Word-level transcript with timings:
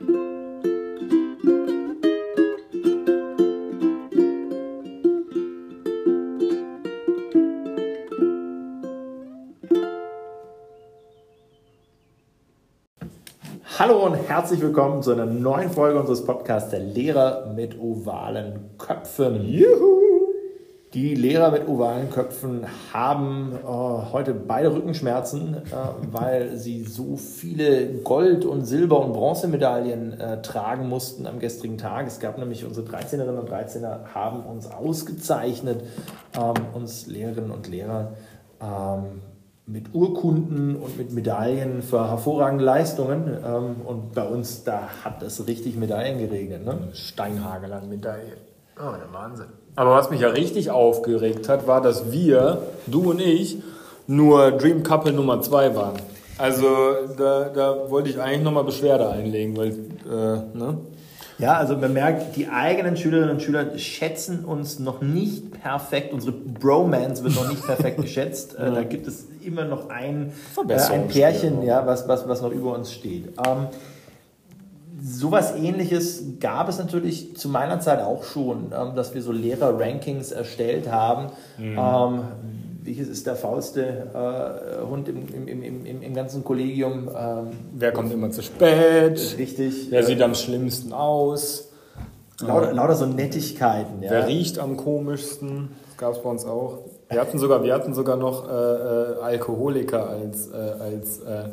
Hallo 0.00 0.06
und 14.06 14.14
herzlich 14.14 14.60
willkommen 14.60 15.02
zu 15.02 15.12
einer 15.12 15.26
neuen 15.26 15.70
Folge 15.70 16.00
unseres 16.00 16.24
Podcasts 16.24 16.70
Der 16.70 16.80
Lehrer 16.80 17.52
mit 17.54 17.78
ovalen 17.78 18.76
Köpfen. 18.78 19.44
Juhu! 19.44 19.93
Die 20.94 21.16
Lehrer 21.16 21.50
mit 21.50 21.66
ovalen 21.66 22.08
Köpfen 22.08 22.66
haben 22.92 23.50
äh, 23.52 23.66
heute 23.66 24.32
beide 24.32 24.72
Rückenschmerzen, 24.72 25.56
äh, 25.56 25.60
weil 26.12 26.56
sie 26.56 26.84
so 26.84 27.16
viele 27.16 27.94
Gold- 28.04 28.44
und 28.44 28.64
Silber- 28.64 29.04
und 29.04 29.12
Bronzemedaillen 29.12 30.20
äh, 30.20 30.40
tragen 30.42 30.88
mussten 30.88 31.26
am 31.26 31.40
gestrigen 31.40 31.78
Tag. 31.78 32.06
Es 32.06 32.20
gab 32.20 32.38
nämlich 32.38 32.64
unsere 32.64 32.86
13erinnen 32.86 33.40
und 33.40 33.50
13er 33.50 34.14
haben 34.14 34.44
uns 34.44 34.70
ausgezeichnet, 34.70 35.82
ähm, 36.38 36.54
uns 36.74 37.08
Lehrerinnen 37.08 37.50
und 37.50 37.66
Lehrer 37.66 38.12
ähm, 38.62 39.20
mit 39.66 39.92
Urkunden 39.96 40.76
und 40.76 40.96
mit 40.96 41.12
Medaillen 41.12 41.82
für 41.82 42.08
hervorragende 42.08 42.64
Leistungen. 42.64 43.36
Ähm, 43.44 43.80
und 43.84 44.14
bei 44.14 44.28
uns, 44.28 44.62
da 44.62 44.88
hat 45.02 45.24
es 45.24 45.44
richtig 45.48 45.74
Medaillen 45.74 46.18
geregnet. 46.18 46.64
Ne? 46.64 46.90
Steinhagel 46.92 47.72
an 47.72 47.88
Medaillen. 47.88 48.38
Oh, 48.76 48.92
der 48.96 49.12
Wahnsinn. 49.12 49.63
Aber 49.76 49.92
was 49.92 50.10
mich 50.10 50.20
ja 50.20 50.28
richtig 50.28 50.70
aufgeregt 50.70 51.48
hat, 51.48 51.66
war, 51.66 51.80
dass 51.80 52.12
wir, 52.12 52.62
du 52.86 53.10
und 53.10 53.20
ich, 53.20 53.58
nur 54.06 54.52
Dream 54.52 54.82
Couple 54.82 55.12
Nummer 55.12 55.40
2 55.40 55.74
waren. 55.74 55.96
Also 56.38 56.66
da, 57.16 57.48
da 57.48 57.90
wollte 57.90 58.10
ich 58.10 58.20
eigentlich 58.20 58.42
nochmal 58.42 58.64
Beschwerde 58.64 59.08
einlegen, 59.08 59.56
weil, 59.56 59.70
äh, 59.70 60.56
ne? 60.56 60.78
Ja, 61.38 61.54
also 61.54 61.76
man 61.76 61.92
merkt, 61.92 62.36
die 62.36 62.48
eigenen 62.48 62.96
Schülerinnen 62.96 63.30
und 63.30 63.42
Schüler 63.42 63.76
schätzen 63.76 64.44
uns 64.44 64.78
noch 64.78 65.00
nicht 65.00 65.60
perfekt. 65.60 66.12
Unsere 66.12 66.32
Bromance 66.32 67.24
wird 67.24 67.34
noch 67.34 67.48
nicht 67.48 67.64
perfekt 67.66 68.00
geschätzt. 68.00 68.56
Äh, 68.56 68.70
da 68.70 68.84
gibt 68.84 69.08
es 69.08 69.26
immer 69.44 69.64
noch 69.64 69.88
ein, 69.88 70.32
äh, 70.68 70.74
ein 70.74 71.08
Pärchen, 71.08 71.62
ja, 71.62 71.84
was, 71.86 72.06
was, 72.06 72.28
was 72.28 72.40
noch 72.40 72.52
über 72.52 72.72
uns 72.74 72.92
steht. 72.92 73.32
Ähm, 73.44 73.66
sowas 75.18 75.54
ähnliches 75.56 76.22
gab 76.40 76.68
es 76.68 76.78
natürlich 76.78 77.36
zu 77.36 77.48
meiner 77.48 77.80
Zeit 77.80 78.00
auch 78.00 78.24
schon, 78.24 78.72
ähm, 78.76 78.94
dass 78.94 79.14
wir 79.14 79.22
so 79.22 79.32
Lehrer-Rankings 79.32 80.32
erstellt 80.32 80.90
haben. 80.90 81.30
Mhm. 81.58 81.78
Ähm, 81.78 82.20
welches 82.82 83.08
ist 83.08 83.26
der 83.26 83.36
faulste 83.36 83.82
äh, 83.82 84.86
Hund 84.86 85.08
im, 85.08 85.26
im, 85.48 85.62
im, 85.62 86.02
im, 86.02 86.14
ganzen 86.14 86.44
Kollegium? 86.44 87.08
Ähm, 87.08 87.46
Wer 87.72 87.92
kommt 87.92 88.12
immer 88.12 88.30
zu 88.30 88.42
spät? 88.42 89.36
Richtig. 89.38 89.90
Wer 89.90 90.02
sieht 90.04 90.20
am 90.20 90.34
schlimmsten 90.34 90.92
aus? 90.92 91.70
Lauter, 92.40 92.72
lauter 92.74 92.94
so 92.94 93.06
Nettigkeiten. 93.06 94.02
Ja. 94.02 94.10
Wer 94.10 94.26
riecht 94.26 94.58
am 94.58 94.76
komischsten? 94.76 95.70
Das 95.88 95.96
gab 95.96 96.12
es 96.12 96.22
bei 96.22 96.28
uns 96.28 96.44
auch. 96.44 96.80
Wir 97.08 97.20
hatten 97.20 97.38
sogar, 97.38 97.62
wir 97.62 97.72
hatten 97.72 97.94
sogar 97.94 98.16
noch 98.16 98.48
äh, 98.48 98.52
äh 98.52 99.20
Alkoholiker 99.22 100.08
als, 100.08 100.50
äh, 100.50 100.56
als 100.56 101.20
äh, 101.20 101.50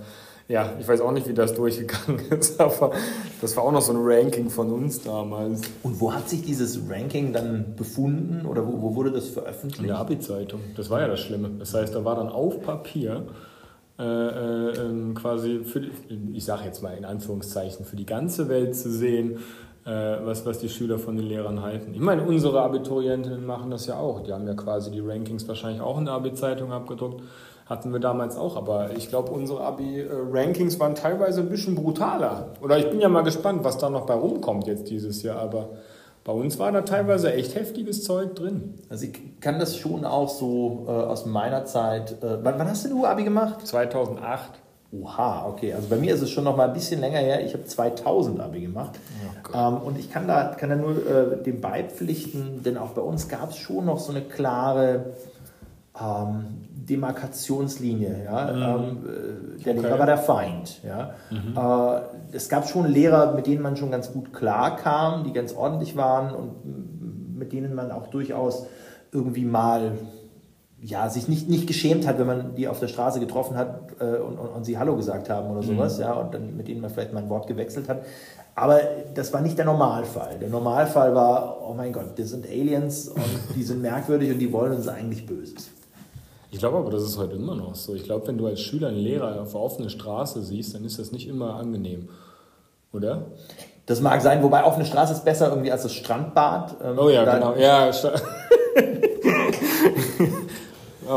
ja, 0.51 0.73
ich 0.79 0.87
weiß 0.87 0.99
auch 0.99 1.13
nicht, 1.13 1.27
wie 1.27 1.33
das 1.33 1.53
durchgegangen 1.53 2.19
ist, 2.29 2.59
aber 2.59 2.91
das 3.39 3.55
war 3.55 3.63
auch 3.63 3.71
noch 3.71 3.81
so 3.81 3.93
ein 3.93 3.99
Ranking 4.01 4.49
von 4.49 4.71
uns 4.71 5.01
damals. 5.01 5.61
Und 5.81 5.99
wo 6.01 6.13
hat 6.13 6.29
sich 6.29 6.41
dieses 6.43 6.77
Ranking 6.89 7.31
dann 7.31 7.73
befunden 7.77 8.45
oder 8.45 8.67
wo, 8.67 8.81
wo 8.81 8.95
wurde 8.95 9.11
das 9.11 9.29
veröffentlicht? 9.29 9.81
In 9.81 9.87
der 9.87 9.97
Abi-Zeitung. 9.97 10.59
Das 10.75 10.89
war 10.89 10.99
ja 10.99 11.07
das 11.07 11.21
Schlimme. 11.21 11.49
Das 11.57 11.73
heißt, 11.73 11.95
da 11.95 12.03
war 12.03 12.17
dann 12.17 12.27
auf 12.27 12.61
Papier 12.61 13.27
äh, 13.97 14.03
äh, 14.03 15.13
quasi, 15.13 15.61
für 15.63 15.83
ich 16.33 16.43
sage 16.43 16.65
jetzt 16.65 16.83
mal 16.83 16.97
in 16.97 17.05
Anführungszeichen, 17.05 17.85
für 17.85 17.95
die 17.95 18.05
ganze 18.05 18.49
Welt 18.49 18.75
zu 18.75 18.91
sehen, 18.91 19.37
äh, 19.85 19.89
was, 19.89 20.45
was 20.45 20.59
die 20.59 20.69
Schüler 20.69 20.99
von 20.99 21.15
den 21.15 21.27
Lehrern 21.27 21.61
halten. 21.61 21.93
Ich 21.93 22.01
meine, 22.01 22.23
unsere 22.23 22.61
Abiturientinnen 22.61 23.45
machen 23.45 23.71
das 23.71 23.87
ja 23.87 23.97
auch. 23.97 24.21
Die 24.21 24.33
haben 24.33 24.45
ja 24.45 24.53
quasi 24.53 24.91
die 24.91 24.99
Rankings 24.99 25.47
wahrscheinlich 25.47 25.81
auch 25.81 25.97
in 25.97 26.05
der 26.05 26.13
Abi-Zeitung 26.15 26.73
abgedruckt 26.73 27.21
hatten 27.71 27.93
wir 27.93 28.01
damals 28.01 28.35
auch, 28.35 28.57
aber 28.57 28.89
ich 28.97 29.07
glaube, 29.07 29.31
unsere 29.31 29.61
Abi-Rankings 29.61 30.77
waren 30.81 30.93
teilweise 30.93 31.39
ein 31.39 31.47
bisschen 31.47 31.73
brutaler. 31.73 32.49
Oder 32.61 32.77
ich 32.77 32.89
bin 32.89 32.99
ja 32.99 33.07
mal 33.07 33.23
gespannt, 33.23 33.63
was 33.63 33.77
da 33.77 33.89
noch 33.89 34.05
bei 34.05 34.13
rumkommt 34.13 34.67
jetzt 34.67 34.89
dieses 34.89 35.23
Jahr, 35.23 35.39
aber 35.39 35.69
bei 36.25 36.33
uns 36.33 36.59
war 36.59 36.73
da 36.73 36.81
teilweise 36.81 37.33
echt 37.33 37.55
heftiges 37.55 38.03
Zeug 38.03 38.35
drin. 38.35 38.73
Also 38.89 39.05
ich 39.05 39.39
kann 39.39 39.57
das 39.57 39.77
schon 39.77 40.03
auch 40.03 40.27
so 40.27 40.83
äh, 40.85 40.91
aus 40.91 41.25
meiner 41.25 41.63
Zeit. 41.63 42.21
Äh, 42.21 42.43
wann, 42.43 42.59
wann, 42.59 42.69
hast 42.69 42.85
du 42.91 43.05
Abi 43.05 43.23
gemacht? 43.23 43.65
2008. 43.65 44.51
Oha, 44.91 45.47
okay. 45.47 45.73
Also 45.73 45.87
bei 45.87 45.95
mir 45.95 46.13
ist 46.13 46.21
es 46.21 46.29
schon 46.29 46.43
noch 46.43 46.57
mal 46.57 46.67
ein 46.67 46.73
bisschen 46.73 46.99
länger 46.99 47.19
her. 47.19 47.43
Ich 47.45 47.53
habe 47.53 47.63
2000 47.63 48.41
Abi 48.41 48.59
gemacht. 48.59 48.99
Oh 49.53 49.57
ähm, 49.57 49.77
und 49.77 49.97
ich 49.97 50.11
kann 50.11 50.27
da, 50.27 50.53
kann 50.59 50.69
da 50.69 50.75
nur 50.75 50.91
äh, 50.91 51.41
dem 51.41 51.61
beipflichten, 51.61 52.61
denn 52.63 52.77
auch 52.77 52.89
bei 52.89 53.01
uns 53.01 53.29
gab 53.29 53.51
es 53.51 53.57
schon 53.57 53.85
noch 53.85 53.99
so 53.99 54.11
eine 54.11 54.21
klare 54.21 55.13
ähm, 55.99 56.67
Demarkationslinie. 56.69 58.23
Ja? 58.25 58.51
Mhm. 58.51 58.61
Ähm, 58.61 59.57
äh, 59.57 59.63
der 59.63 59.73
okay. 59.73 59.81
Lehrer 59.81 59.99
war 59.99 60.05
der 60.05 60.17
Feind. 60.17 60.81
Ja? 60.83 61.11
Mhm. 61.29 61.57
Äh, 61.57 62.35
es 62.35 62.49
gab 62.49 62.67
schon 62.67 62.87
Lehrer, 62.87 63.33
mit 63.33 63.47
denen 63.47 63.61
man 63.61 63.75
schon 63.75 63.91
ganz 63.91 64.11
gut 64.11 64.33
klar 64.33 64.77
kam, 64.77 65.23
die 65.23 65.33
ganz 65.33 65.53
ordentlich 65.53 65.95
waren 65.95 66.33
und 66.33 67.37
mit 67.37 67.53
denen 67.53 67.73
man 67.73 67.91
auch 67.91 68.07
durchaus 68.07 68.67
irgendwie 69.11 69.45
mal 69.45 69.93
ja, 70.83 71.09
sich 71.09 71.27
nicht, 71.27 71.47
nicht 71.47 71.67
geschämt 71.67 72.07
hat, 72.07 72.17
wenn 72.17 72.25
man 72.25 72.55
die 72.55 72.67
auf 72.67 72.79
der 72.79 72.87
Straße 72.87 73.19
getroffen 73.19 73.55
hat 73.55 73.91
äh, 73.99 74.17
und, 74.17 74.39
und, 74.39 74.49
und, 74.49 74.63
sie 74.63 74.79
Hallo 74.79 74.95
gesagt 74.95 75.29
haben 75.29 75.51
oder 75.51 75.61
sowas, 75.61 75.97
mhm. 75.97 76.03
ja, 76.03 76.13
und 76.13 76.33
dann 76.33 76.57
mit 76.57 76.67
denen 76.67 76.81
man 76.81 76.89
vielleicht 76.89 77.13
mal 77.13 77.21
ein 77.21 77.29
Wort 77.29 77.45
gewechselt 77.45 77.87
hat. 77.87 78.03
Aber 78.55 78.79
das 79.13 79.31
war 79.31 79.41
nicht 79.41 79.57
der 79.57 79.65
Normalfall. 79.65 80.39
Der 80.39 80.49
Normalfall 80.49 81.13
war, 81.13 81.61
oh 81.69 81.73
mein 81.73 81.93
Gott, 81.93 82.17
das 82.17 82.29
sind 82.29 82.47
Aliens 82.47 83.07
und 83.09 83.23
die 83.55 83.63
sind 83.63 83.81
merkwürdig 83.81 84.31
und 84.31 84.39
die 84.39 84.51
wollen 84.51 84.73
uns 84.73 84.87
eigentlich 84.87 85.25
Böses. 85.25 85.69
Ich 86.51 86.59
glaube 86.59 86.77
aber, 86.77 86.91
das 86.91 87.03
ist 87.03 87.17
heute 87.17 87.35
immer 87.35 87.55
noch 87.55 87.75
so. 87.75 87.95
Ich 87.95 88.03
glaube, 88.03 88.27
wenn 88.27 88.37
du 88.37 88.45
als 88.45 88.59
Schüler 88.59 88.89
einen 88.89 88.97
Lehrer 88.97 89.41
auf 89.41 89.55
offene 89.55 89.89
Straße 89.89 90.41
siehst, 90.41 90.75
dann 90.75 90.83
ist 90.83 90.99
das 90.99 91.11
nicht 91.13 91.27
immer 91.27 91.55
angenehm. 91.55 92.09
Oder? 92.91 93.27
Das 93.85 94.01
mag 94.01 94.21
sein, 94.21 94.43
wobei 94.43 94.65
offene 94.65 94.85
Straße 94.85 95.13
ist 95.13 95.23
besser 95.23 95.49
irgendwie 95.49 95.71
als 95.71 95.83
das 95.83 95.93
Strandbad. 95.93 96.75
Ähm, 96.83 96.99
oh 96.99 97.09
ja, 97.09 97.23
genau. 97.23 97.55
Ja, 97.57 97.91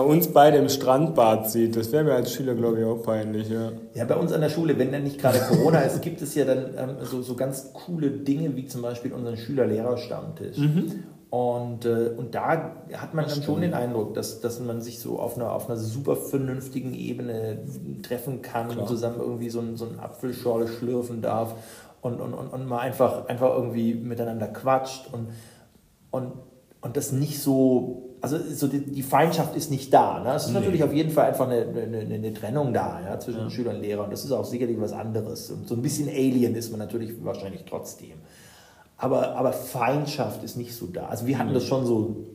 uns 0.01 0.29
beide 0.29 0.59
im 0.59 0.69
Strandbad 0.69 1.51
sieht, 1.51 1.77
das 1.77 1.93
wäre 1.93 2.05
mir 2.05 2.15
als 2.15 2.33
Schüler, 2.33 2.55
glaube 2.55 2.81
ich, 2.81 2.85
auch 2.85 3.03
peinlich. 3.03 3.49
Ja. 3.49 3.71
ja, 3.95 4.05
bei 4.05 4.17
uns 4.17 4.33
an 4.33 4.41
der 4.41 4.49
Schule, 4.49 4.79
wenn 4.79 4.91
dann 4.91 5.05
nicht 5.05 5.21
gerade 5.21 5.39
Corona 5.39 5.81
ist, 5.81 6.03
gibt 6.03 6.21
es 6.23 6.35
ja 6.35 6.45
dann 6.45 6.71
ähm, 6.77 6.97
so, 7.03 7.23
so 7.23 7.35
ganz 7.35 7.73
coole 7.73 8.11
Dinge 8.11 8.57
wie 8.57 8.67
zum 8.67 8.83
Beispiel 8.83 9.13
unseren 9.13 9.37
Schüler-Lehrer-Stammtisch. 9.37 10.59
Mhm. 10.59 11.05
Und, 11.35 11.85
äh, 11.85 12.13
und 12.17 12.33
da 12.37 12.75
hat 12.93 13.13
man 13.13 13.25
das 13.25 13.35
dann 13.35 13.43
schon 13.43 13.61
den 13.61 13.75
Eindruck, 13.75 14.15
dass, 14.15 14.41
dass 14.41 14.61
man 14.61 14.81
sich 14.81 15.01
so 15.01 15.19
auf 15.19 15.35
einer, 15.35 15.51
auf 15.51 15.69
einer 15.69 15.77
super 15.77 16.15
vernünftigen 16.15 16.95
Ebene 16.95 17.59
treffen 18.05 18.41
kann 18.41 18.69
Klar. 18.69 18.83
und 18.83 18.87
zusammen 18.87 19.17
irgendwie 19.19 19.51
so, 19.51 19.59
ein, 19.59 19.77
so 19.77 19.89
eine 19.89 20.01
Apfelschorle 20.01 20.69
schlürfen 20.69 21.23
darf 21.23 21.57
und, 22.03 22.21
und, 22.21 22.35
und, 22.35 22.53
und 22.53 22.69
mal 22.69 22.79
einfach, 22.79 23.27
einfach 23.27 23.53
irgendwie 23.53 23.95
miteinander 23.95 24.47
quatscht 24.47 25.13
und, 25.13 25.31
und, 26.13 26.35
und 26.81 26.97
das 26.97 27.11
nicht 27.11 27.41
so, 27.41 28.15
also 28.21 28.39
so 28.39 28.69
die, 28.69 28.87
die 28.87 29.03
Feindschaft 29.03 29.57
ist 29.57 29.73
nicht 29.73 29.93
da. 29.93 30.21
Ne? 30.21 30.35
Es 30.35 30.45
ist 30.45 30.53
nee. 30.53 30.61
natürlich 30.61 30.85
auf 30.85 30.93
jeden 30.93 31.11
Fall 31.11 31.27
einfach 31.27 31.49
eine, 31.49 31.67
eine, 31.67 32.15
eine 32.15 32.33
Trennung 32.33 32.73
da 32.73 33.01
ja, 33.05 33.19
zwischen 33.19 33.41
ja. 33.41 33.51
Schüler 33.51 33.73
und 33.73 33.81
Lehrer 33.81 34.05
und 34.05 34.13
das 34.13 34.25
ist 34.25 34.31
auch 34.31 34.45
sicherlich 34.45 34.81
was 34.81 34.93
anderes. 34.93 35.51
Und 35.51 35.67
so 35.67 35.75
ein 35.75 35.83
bisschen 35.83 36.09
Alien 36.09 36.55
ist 36.55 36.71
man 36.71 36.79
natürlich 36.79 37.13
wahrscheinlich 37.25 37.65
trotzdem 37.69 38.19
aber, 38.97 39.37
aber 39.37 39.53
Feindschaft 39.53 40.45
ist 40.45 40.57
nicht 40.57 40.75
so 40.75 40.87
da. 40.87 41.07
Also 41.07 41.27
wir 41.27 41.39
hatten 41.39 41.53
das 41.53 41.65
schon 41.65 41.85
so, 41.85 42.27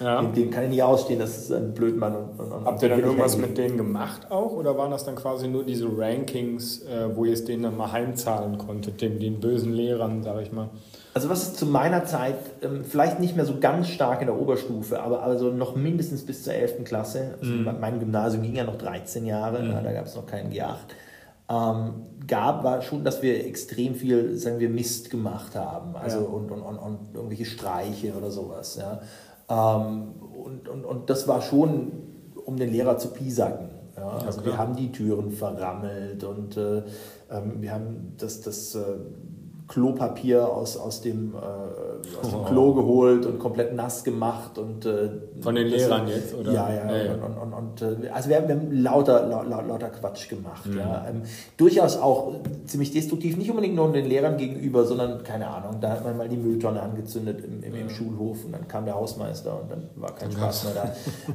ja. 0.00 0.20
den, 0.20 0.32
den, 0.32 0.50
kann 0.50 0.64
ich 0.64 0.70
nicht 0.70 0.82
ausstehen, 0.82 1.20
das 1.20 1.38
ist 1.38 1.52
ein 1.52 1.72
Blödmann. 1.72 2.16
Und, 2.16 2.40
und, 2.40 2.52
und 2.52 2.64
Habt 2.64 2.82
ihr 2.82 2.88
dann 2.88 3.00
irgendwas 3.00 3.36
mit 3.36 3.56
denen 3.56 3.76
gemacht 3.76 4.30
auch 4.30 4.52
oder 4.52 4.76
waren 4.76 4.90
das 4.90 5.04
dann 5.04 5.14
quasi 5.14 5.46
nur 5.46 5.64
diese 5.64 5.86
Rankings, 5.86 6.82
äh, 6.82 7.14
wo 7.14 7.24
ihr 7.24 7.32
es 7.32 7.44
denen 7.44 7.62
dann 7.62 7.76
mal 7.76 7.92
heimzahlen 7.92 8.58
konntet, 8.58 9.00
den, 9.00 9.20
den 9.20 9.38
bösen 9.38 9.72
Lehrern, 9.72 10.24
sag 10.24 10.42
ich 10.42 10.50
mal? 10.50 10.70
Also 11.14 11.28
was 11.28 11.54
zu 11.54 11.66
meiner 11.66 12.04
Zeit, 12.04 12.36
ähm, 12.62 12.84
vielleicht 12.84 13.20
nicht 13.20 13.36
mehr 13.36 13.44
so 13.44 13.58
ganz 13.60 13.88
stark 13.88 14.20
in 14.20 14.26
der 14.26 14.36
Oberstufe, 14.36 15.00
aber 15.00 15.22
also 15.22 15.50
noch 15.50 15.76
mindestens 15.76 16.26
bis 16.26 16.42
zur 16.42 16.54
11. 16.54 16.84
Klasse. 16.84 17.34
Also 17.40 17.52
mhm. 17.52 17.70
Mein 17.80 18.00
Gymnasium 18.00 18.42
ging 18.42 18.56
ja 18.56 18.64
noch 18.64 18.78
13 18.78 19.26
Jahre, 19.26 19.62
mhm. 19.62 19.84
da 19.84 19.92
gab 19.92 20.06
es 20.06 20.16
noch 20.16 20.26
keinen 20.26 20.52
G8 20.52 20.76
ähm, 21.50 22.06
gab, 22.26 22.62
war 22.62 22.80
schon, 22.80 23.04
dass 23.04 23.22
wir 23.22 23.44
extrem 23.44 23.94
viel, 23.94 24.36
sagen 24.36 24.60
wir, 24.60 24.68
Mist 24.68 25.10
gemacht 25.10 25.56
haben. 25.56 25.96
Also 25.96 26.20
ja. 26.20 26.26
und, 26.26 26.50
und, 26.50 26.62
und, 26.62 26.78
und, 26.78 26.98
irgendwelche 27.14 27.44
Streiche 27.44 28.14
oder 28.14 28.30
sowas. 28.30 28.78
Ja. 28.78 29.00
Ähm, 29.48 30.12
und, 30.20 30.68
und, 30.68 30.84
und 30.84 31.10
das 31.10 31.26
war 31.26 31.42
schon, 31.42 31.90
um 32.44 32.56
den 32.56 32.70
Lehrer 32.70 32.98
zu 32.98 33.08
piesacken. 33.08 33.70
Ja. 33.96 34.08
Also 34.24 34.44
wir 34.44 34.56
haben 34.56 34.76
die 34.76 34.92
Türen 34.92 35.32
verrammelt 35.32 36.22
und 36.24 36.56
äh, 36.56 36.82
ähm, 37.30 37.60
wir 37.60 37.72
haben 37.72 38.14
das, 38.16 38.40
das 38.40 38.74
äh, 38.76 38.80
Klopapier 39.70 40.48
aus, 40.48 40.76
aus, 40.76 41.00
dem, 41.00 41.32
äh, 41.32 42.20
aus 42.20 42.30
dem 42.30 42.44
Klo 42.44 42.74
geholt 42.74 43.24
und 43.24 43.38
komplett 43.38 43.72
nass 43.72 44.02
gemacht. 44.02 44.58
Und, 44.58 44.84
äh, 44.84 45.10
Von 45.40 45.54
den 45.54 45.68
Lehrern 45.68 46.08
jetzt, 46.08 46.34
oder? 46.34 46.52
Ja, 46.52 46.74
ja. 46.74 46.96
ja. 46.96 47.14
Und, 47.14 47.22
und, 47.22 47.52
und, 47.52 47.82
und, 47.82 48.10
also 48.10 48.28
wir 48.28 48.36
haben, 48.36 48.48
wir 48.48 48.56
haben 48.56 48.72
lauter, 48.72 49.28
lauter, 49.28 49.62
lauter 49.62 49.90
Quatsch 49.90 50.28
gemacht. 50.28 50.66
Mhm. 50.66 50.78
Ja. 50.78 51.06
Ähm, 51.08 51.22
durchaus 51.56 51.96
auch 51.98 52.32
ziemlich 52.66 52.90
destruktiv, 52.90 53.36
nicht 53.36 53.48
unbedingt 53.48 53.76
nur 53.76 53.92
den 53.92 54.06
Lehrern 54.06 54.36
gegenüber, 54.36 54.84
sondern, 54.84 55.22
keine 55.22 55.46
Ahnung, 55.46 55.80
da 55.80 55.90
hat 55.90 56.04
man 56.04 56.16
mal 56.16 56.28
die 56.28 56.36
Mülltonne 56.36 56.82
angezündet 56.82 57.44
im, 57.44 57.62
im, 57.62 57.74
im 57.76 57.90
Schulhof 57.90 58.44
und 58.44 58.50
dann 58.50 58.66
kam 58.66 58.86
der 58.86 58.96
Hausmeister 58.96 59.56
und 59.62 59.70
dann 59.70 59.84
war 59.94 60.16
kein 60.16 60.32
Spaß 60.32 60.64
mehr 60.64 60.90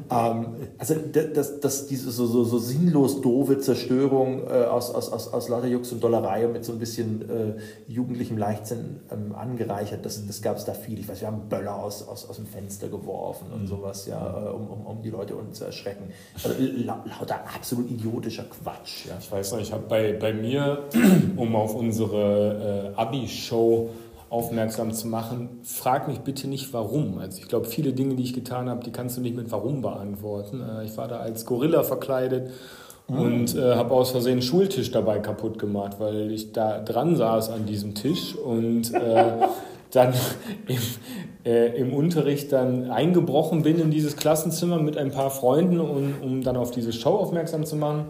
da. 0.09 0.31
ähm, 0.31 0.47
also 0.77 0.95
das, 1.33 1.61
das, 1.61 1.87
diese 1.87 2.11
so, 2.11 2.25
so, 2.25 2.43
so 2.43 2.57
sinnlos 2.57 3.21
doofe 3.21 3.59
Zerstörung 3.59 4.41
äh, 4.45 4.65
aus, 4.65 4.93
aus, 4.93 5.09
aus, 5.13 5.31
aus 5.31 5.47
lauter 5.47 5.67
Jux 5.67 5.93
und 5.93 6.03
Dollerei 6.03 6.45
und 6.45 6.51
mit 6.51 6.65
so 6.65 6.73
ein 6.73 6.79
bisschen 6.79 7.21
äh, 7.29 7.93
jugendlichem 8.25 8.37
Leichtsinn 8.37 8.99
ähm, 9.11 9.35
angereichert, 9.35 10.05
das, 10.05 10.25
das 10.25 10.41
gab 10.41 10.57
es 10.57 10.65
da 10.65 10.73
viel. 10.73 10.99
Ich 10.99 11.07
weiß, 11.07 11.21
wir 11.21 11.27
haben 11.27 11.47
Böller 11.49 11.75
aus, 11.75 12.07
aus, 12.07 12.27
aus 12.29 12.35
dem 12.35 12.45
Fenster 12.45 12.87
geworfen 12.87 13.47
und 13.53 13.63
mhm. 13.63 13.67
sowas, 13.67 14.05
ja, 14.07 14.47
äh, 14.47 14.49
um, 14.49 14.67
um, 14.67 14.85
um 14.85 15.01
die 15.01 15.09
Leute 15.09 15.35
unten 15.35 15.53
zu 15.53 15.65
erschrecken. 15.65 16.11
Also, 16.35 16.49
la, 16.59 17.03
lauter 17.19 17.41
absolut 17.53 17.89
idiotischer 17.89 18.45
Quatsch. 18.45 19.05
Ja. 19.07 19.13
Ich 19.19 19.31
weiß 19.31 19.53
noch, 19.53 19.59
ich 19.59 19.71
habe 19.71 19.83
bei, 19.87 20.13
bei 20.13 20.33
mir, 20.33 20.83
um 21.35 21.55
auf 21.55 21.75
unsere 21.75 22.93
äh, 22.95 22.99
Abi-Show 22.99 23.89
aufmerksam 24.29 24.91
zu 24.91 25.07
machen. 25.07 25.59
Frag 25.63 26.07
mich 26.07 26.19
bitte 26.19 26.47
nicht 26.47 26.73
warum. 26.73 27.19
Also 27.19 27.39
ich 27.39 27.47
glaube, 27.47 27.67
viele 27.67 27.93
Dinge, 27.93 28.15
die 28.15 28.23
ich 28.23 28.33
getan 28.33 28.69
habe, 28.69 28.83
die 28.83 28.91
kannst 28.91 29.17
du 29.17 29.21
nicht 29.21 29.35
mit 29.35 29.51
warum 29.51 29.81
beantworten. 29.81 30.61
Äh, 30.61 30.85
ich 30.85 30.97
war 30.97 31.07
da 31.07 31.17
als 31.17 31.45
Gorilla 31.45 31.83
verkleidet. 31.83 32.51
Und 33.07 33.55
äh, 33.55 33.75
habe 33.75 33.93
aus 33.93 34.11
Versehen 34.11 34.33
einen 34.33 34.41
Schultisch 34.41 34.91
dabei 34.91 35.19
kaputt 35.19 35.59
gemacht, 35.59 35.97
weil 35.99 36.31
ich 36.31 36.51
da 36.51 36.79
dran 36.79 37.15
saß 37.15 37.51
an 37.51 37.65
diesem 37.65 37.93
Tisch 37.93 38.35
und 38.35 38.93
äh, 38.93 39.33
dann 39.91 40.13
im, 40.67 40.77
äh, 41.45 41.79
im 41.79 41.93
Unterricht 41.93 42.51
dann 42.51 42.89
eingebrochen 42.89 43.61
bin 43.61 43.79
in 43.79 43.91
dieses 43.91 44.17
Klassenzimmer 44.17 44.79
mit 44.79 44.97
ein 44.97 45.11
paar 45.11 45.29
Freunden, 45.29 45.79
um, 45.79 46.13
um 46.21 46.43
dann 46.43 46.57
auf 46.57 46.71
diese 46.71 46.91
Show 46.93 47.11
aufmerksam 47.11 47.65
zu 47.65 47.75
machen 47.75 48.05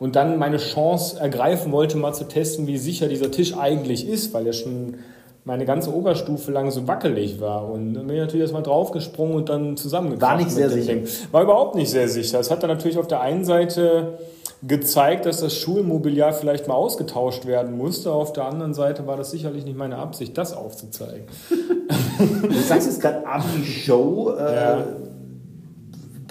und 0.00 0.16
dann 0.16 0.38
meine 0.38 0.56
Chance 0.56 1.20
ergreifen 1.20 1.70
wollte, 1.70 1.96
mal 1.96 2.12
zu 2.12 2.24
testen, 2.24 2.66
wie 2.66 2.78
sicher 2.78 3.06
dieser 3.06 3.30
Tisch 3.30 3.56
eigentlich 3.56 4.08
ist, 4.08 4.34
weil 4.34 4.46
er 4.46 4.52
schon 4.52 4.96
meine 5.44 5.64
ganze 5.64 5.94
Oberstufe 5.94 6.50
lang 6.52 6.70
so 6.70 6.86
wackelig 6.86 7.40
war. 7.40 7.70
Und 7.70 7.94
dann 7.94 8.06
bin 8.06 8.16
ich 8.16 8.22
natürlich 8.22 8.42
erstmal 8.42 8.62
draufgesprungen 8.62 9.34
und 9.34 9.48
dann 9.48 9.76
zusammengekommen. 9.76 10.30
War 10.30 10.36
nicht 10.36 10.50
sehr 10.50 10.70
sicher. 10.70 10.94
Ding. 10.94 11.08
War 11.32 11.42
überhaupt 11.42 11.74
nicht 11.76 11.90
sehr 11.90 12.08
sicher. 12.08 12.40
Es 12.40 12.50
hat 12.50 12.62
dann 12.62 12.70
natürlich 12.70 12.98
auf 12.98 13.08
der 13.08 13.20
einen 13.20 13.44
Seite 13.44 14.18
gezeigt, 14.62 15.26
dass 15.26 15.40
das 15.40 15.56
Schulmobiliar 15.56 16.32
vielleicht 16.32 16.68
mal 16.68 16.74
ausgetauscht 16.74 17.46
werden 17.46 17.76
musste. 17.76 18.12
Auf 18.12 18.32
der 18.32 18.44
anderen 18.44 18.74
Seite 18.74 19.06
war 19.06 19.16
das 19.16 19.30
sicherlich 19.30 19.64
nicht 19.64 19.76
meine 19.76 19.96
Absicht, 19.96 20.36
das 20.36 20.52
aufzuzeigen. 20.52 21.26
du 22.42 22.52
sagst 22.52 22.86
jetzt 22.86 23.00
gerade 23.00 23.26
Abi-Show. 23.26 24.34
Äh, 24.36 24.54
ja 24.54 24.86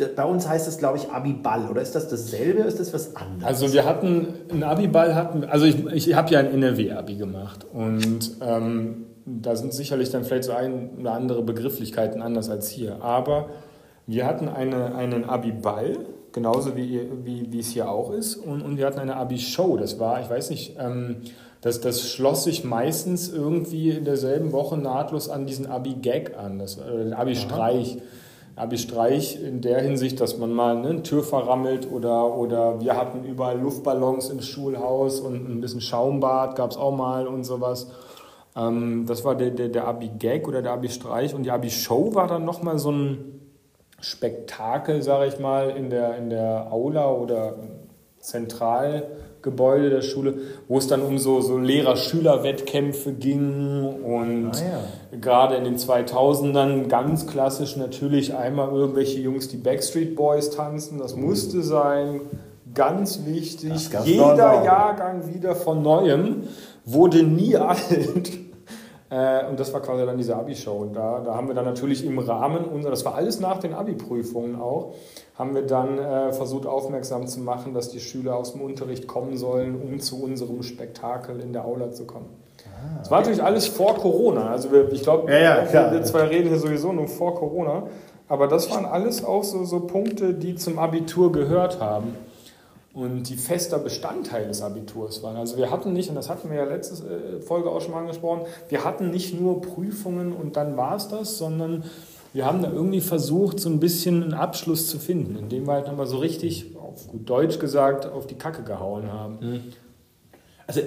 bei 0.07 0.23
uns 0.23 0.47
heißt 0.47 0.67
das, 0.67 0.77
glaube 0.77 0.97
ich, 0.97 1.09
Abiball. 1.09 1.69
Oder 1.69 1.81
ist 1.81 1.95
das 1.95 2.07
dasselbe 2.07 2.61
ist 2.61 2.79
das 2.79 2.93
was 2.93 3.15
anderes? 3.15 3.43
Also 3.43 3.73
wir 3.73 3.85
hatten, 3.85 4.27
ein 4.51 4.63
Abiball 4.63 5.15
hatten, 5.15 5.43
also 5.43 5.65
ich, 5.65 5.85
ich 5.87 6.13
habe 6.13 6.31
ja 6.31 6.39
ein 6.39 6.53
NRW-Abi 6.53 7.15
gemacht 7.15 7.65
und 7.73 8.37
ähm, 8.41 9.05
da 9.25 9.55
sind 9.55 9.73
sicherlich 9.73 10.09
dann 10.09 10.23
vielleicht 10.23 10.45
so 10.45 10.53
ein 10.53 10.91
oder 10.99 11.13
andere 11.13 11.43
Begrifflichkeiten 11.43 12.21
anders 12.21 12.49
als 12.49 12.69
hier. 12.69 13.03
Aber 13.03 13.49
wir 14.07 14.25
hatten 14.25 14.47
eine, 14.47 14.95
einen 14.95 15.25
Abiball, 15.25 15.97
genauso 16.39 16.77
wie, 16.77 17.01
wie, 17.25 17.51
wie 17.51 17.59
es 17.59 17.71
hier 17.71 17.91
auch 17.91 18.11
ist, 18.11 18.37
und, 18.37 18.61
und 18.61 18.77
wir 18.77 18.85
hatten 18.85 18.99
eine 18.99 19.17
Abi-Show. 19.17 19.75
Das 19.75 19.99
war, 19.99 20.21
ich 20.21 20.29
weiß 20.29 20.49
nicht, 20.51 20.77
ähm, 20.79 21.17
das, 21.59 21.81
das 21.81 22.09
schloss 22.09 22.45
sich 22.45 22.63
meistens 22.63 23.27
irgendwie 23.27 23.89
in 23.89 24.05
derselben 24.05 24.53
Woche 24.53 24.77
nahtlos 24.77 25.27
an 25.27 25.45
diesen 25.45 25.67
Abi-Gag 25.67 26.37
an, 26.37 26.59
das, 26.59 26.77
äh, 26.77 27.03
den 27.03 27.13
Abi-Streich. 27.13 27.97
Abi-Streich 28.55 29.41
in 29.41 29.61
der 29.61 29.81
Hinsicht, 29.81 30.19
dass 30.19 30.37
man 30.37 30.51
mal 30.51 30.75
ne, 30.77 30.89
eine 30.89 31.03
Tür 31.03 31.23
verrammelt 31.23 31.89
oder, 31.91 32.37
oder 32.37 32.81
wir 32.81 32.95
hatten 32.95 33.23
überall 33.25 33.59
Luftballons 33.59 34.29
im 34.29 34.41
Schulhaus 34.41 35.19
und 35.19 35.49
ein 35.49 35.61
bisschen 35.61 35.81
Schaumbad 35.81 36.55
gab 36.55 36.71
es 36.71 36.77
auch 36.77 36.95
mal 36.95 37.27
und 37.27 37.43
sowas. 37.43 37.91
Ähm, 38.55 39.05
das 39.07 39.25
war 39.25 39.35
der, 39.35 39.51
der, 39.51 39.69
der 39.69 39.87
Abi-Gag 39.87 40.47
oder 40.47 40.61
der 40.61 40.71
Abi-Streich 40.71 41.33
und 41.35 41.43
die 41.43 41.51
Abi-Show 41.51 42.15
war 42.15 42.27
dann 42.27 42.45
nochmal 42.45 42.79
so 42.79 42.91
ein 42.91 43.38
Spektakel, 44.01 45.01
sage 45.01 45.27
ich 45.27 45.39
mal, 45.39 45.69
in 45.71 45.89
der, 45.89 46.17
in 46.17 46.29
der 46.29 46.71
Aula 46.71 47.11
oder 47.11 47.55
zentral 48.19 49.03
Gebäude 49.41 49.89
der 49.89 50.01
Schule, 50.01 50.33
wo 50.67 50.77
es 50.77 50.87
dann 50.87 51.01
um 51.01 51.17
so, 51.17 51.39
so 51.39 51.57
Lehrer-Schüler-Wettkämpfe 51.57 53.13
ging 53.13 53.85
und 54.03 54.51
ah, 54.51 54.81
ja. 55.11 55.17
gerade 55.17 55.55
in 55.55 55.63
den 55.63 55.77
2000ern 55.77 56.87
ganz 56.87 57.25
klassisch 57.25 57.77
natürlich 57.77 58.35
einmal 58.35 58.69
irgendwelche 58.71 59.19
Jungs, 59.19 59.47
die 59.47 59.57
Backstreet 59.57 60.15
Boys 60.15 60.49
tanzen, 60.49 60.97
das 60.97 61.15
musste 61.15 61.63
sein, 61.63 62.21
ganz 62.73 63.25
wichtig. 63.25 63.89
Jeder 64.03 64.63
Jahrgang 64.63 65.33
wieder 65.33 65.55
von 65.55 65.81
neuem 65.81 66.43
wurde 66.85 67.23
nie 67.23 67.55
alt. 67.55 68.38
Äh, 69.09 69.45
und 69.47 69.59
das 69.59 69.73
war 69.73 69.81
quasi 69.81 70.05
dann 70.05 70.17
diese 70.17 70.35
Abi-Show. 70.35 70.73
Und 70.73 70.93
da, 70.93 71.21
da 71.25 71.35
haben 71.35 71.47
wir 71.47 71.55
dann 71.55 71.65
natürlich 71.65 72.05
im 72.05 72.19
Rahmen 72.19 72.65
unserer, 72.65 72.91
das 72.91 73.05
war 73.05 73.15
alles 73.15 73.39
nach 73.39 73.59
den 73.59 73.73
Abi-Prüfungen 73.73 74.59
auch, 74.59 74.93
haben 75.37 75.55
wir 75.55 75.63
dann 75.63 75.97
äh, 75.97 76.31
versucht 76.33 76.65
aufmerksam 76.65 77.27
zu 77.27 77.39
machen, 77.39 77.73
dass 77.73 77.89
die 77.89 77.99
Schüler 77.99 78.35
aus 78.35 78.53
dem 78.53 78.61
Unterricht 78.61 79.07
kommen 79.07 79.37
sollen, 79.37 79.81
um 79.81 79.99
zu 79.99 80.21
unserem 80.21 80.61
Spektakel 80.63 81.39
in 81.39 81.53
der 81.53 81.65
Aula 81.65 81.91
zu 81.91 82.05
kommen. 82.05 82.27
Ah, 82.65 82.99
das 82.99 83.09
war 83.09 83.19
natürlich 83.19 83.43
alles 83.43 83.67
vor 83.67 83.95
Corona. 83.95 84.51
Also 84.51 84.71
wir, 84.71 84.91
ich 84.91 85.01
glaube, 85.01 85.31
ja, 85.31 85.63
ja, 85.63 85.91
wir 85.91 86.03
zwei 86.03 86.23
reden 86.23 86.49
hier 86.49 86.59
sowieso 86.59 86.91
nur 86.91 87.07
vor 87.07 87.35
Corona. 87.35 87.83
Aber 88.27 88.47
das 88.47 88.69
waren 88.69 88.85
alles 88.85 89.25
auch 89.25 89.43
so, 89.43 89.63
so 89.63 89.79
Punkte, 89.79 90.35
die 90.35 90.53
zum 90.53 90.77
Abitur 90.77 91.31
gehört 91.31 91.79
haben 91.79 92.15
und 92.99 93.29
die 93.29 93.35
fester 93.35 93.79
Bestandteil 93.79 94.47
des 94.47 94.61
Abiturs 94.61 95.23
waren. 95.23 95.37
Also 95.37 95.57
wir 95.57 95.71
hatten 95.71 95.93
nicht, 95.93 96.09
und 96.09 96.15
das 96.15 96.29
hatten 96.29 96.49
wir 96.49 96.57
ja 96.57 96.65
letzte 96.65 97.05
äh, 97.05 97.41
Folge 97.41 97.69
auch 97.69 97.81
schon 97.81 97.91
mal 97.91 98.01
angesprochen, 98.01 98.41
wir 98.67 98.83
hatten 98.83 99.09
nicht 99.09 99.39
nur 99.39 99.61
Prüfungen 99.61 100.33
und 100.33 100.55
dann 100.57 100.75
war 100.75 100.95
es 100.95 101.07
das, 101.07 101.37
sondern 101.37 101.83
wir 102.33 102.45
haben 102.45 102.61
da 102.61 102.71
irgendwie 102.71 103.01
versucht, 103.01 103.59
so 103.59 103.69
ein 103.69 103.79
bisschen 103.79 104.21
einen 104.21 104.33
Abschluss 104.33 104.87
zu 104.87 104.99
finden, 104.99 105.35
indem 105.35 105.65
wir 105.65 105.73
halt 105.73 105.87
nochmal 105.87 106.05
so 106.05 106.17
richtig, 106.17 106.75
auf 106.77 107.07
gut 107.07 107.27
Deutsch 107.29 107.59
gesagt, 107.59 108.05
auf 108.05 108.27
die 108.27 108.35
Kacke 108.35 108.63
gehauen 108.63 109.11
haben. 109.11 109.37
Mhm. 109.41 109.61
Also 110.67 110.81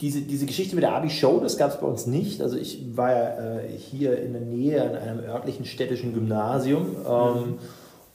diese, 0.00 0.20
diese 0.20 0.44
Geschichte 0.44 0.74
mit 0.74 0.82
der 0.82 0.94
Abi-Show, 0.94 1.40
das 1.40 1.56
gab 1.56 1.70
es 1.70 1.80
bei 1.80 1.86
uns 1.86 2.06
nicht. 2.06 2.42
Also 2.42 2.58
ich 2.58 2.96
war 2.96 3.10
ja 3.12 3.58
äh, 3.60 3.68
hier 3.70 4.20
in 4.20 4.32
der 4.32 4.42
Nähe 4.42 4.82
an 4.82 4.96
einem 4.96 5.20
örtlichen 5.20 5.64
städtischen 5.64 6.12
Gymnasium. 6.12 6.96
Ähm, 7.08 7.34
mhm. 7.34 7.58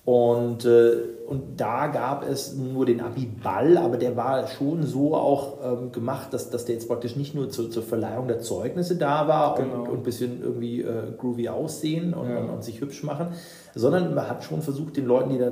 Und, 0.03 0.65
äh, 0.65 0.93
und 1.27 1.61
da 1.61 1.85
gab 1.85 2.27
es 2.27 2.55
nur 2.55 2.87
den 2.87 3.01
Abi-Ball, 3.01 3.77
aber 3.77 3.97
der 3.97 4.17
war 4.17 4.47
schon 4.47 4.83
so 4.83 5.13
auch 5.13 5.59
ähm, 5.63 5.91
gemacht, 5.91 6.33
dass, 6.33 6.49
dass 6.49 6.65
der 6.65 6.73
jetzt 6.73 6.87
praktisch 6.87 7.15
nicht 7.15 7.35
nur 7.35 7.51
zu, 7.51 7.69
zur 7.69 7.83
Verleihung 7.83 8.27
der 8.27 8.39
Zeugnisse 8.39 8.95
da 8.95 9.27
war 9.27 9.55
genau. 9.55 9.75
und, 9.75 9.89
und 9.89 9.97
ein 9.97 10.03
bisschen 10.03 10.41
irgendwie 10.41 10.81
äh, 10.81 11.11
groovy 11.15 11.49
aussehen 11.49 12.15
und, 12.15 12.29
ja. 12.29 12.39
und, 12.39 12.49
und, 12.49 12.63
sich 12.63 12.81
hübsch 12.81 13.03
machen, 13.03 13.27
sondern 13.75 14.15
man 14.15 14.27
hat 14.27 14.43
schon 14.43 14.63
versucht, 14.63 14.97
den 14.97 15.05
Leuten, 15.05 15.29
die 15.29 15.37
da, 15.37 15.51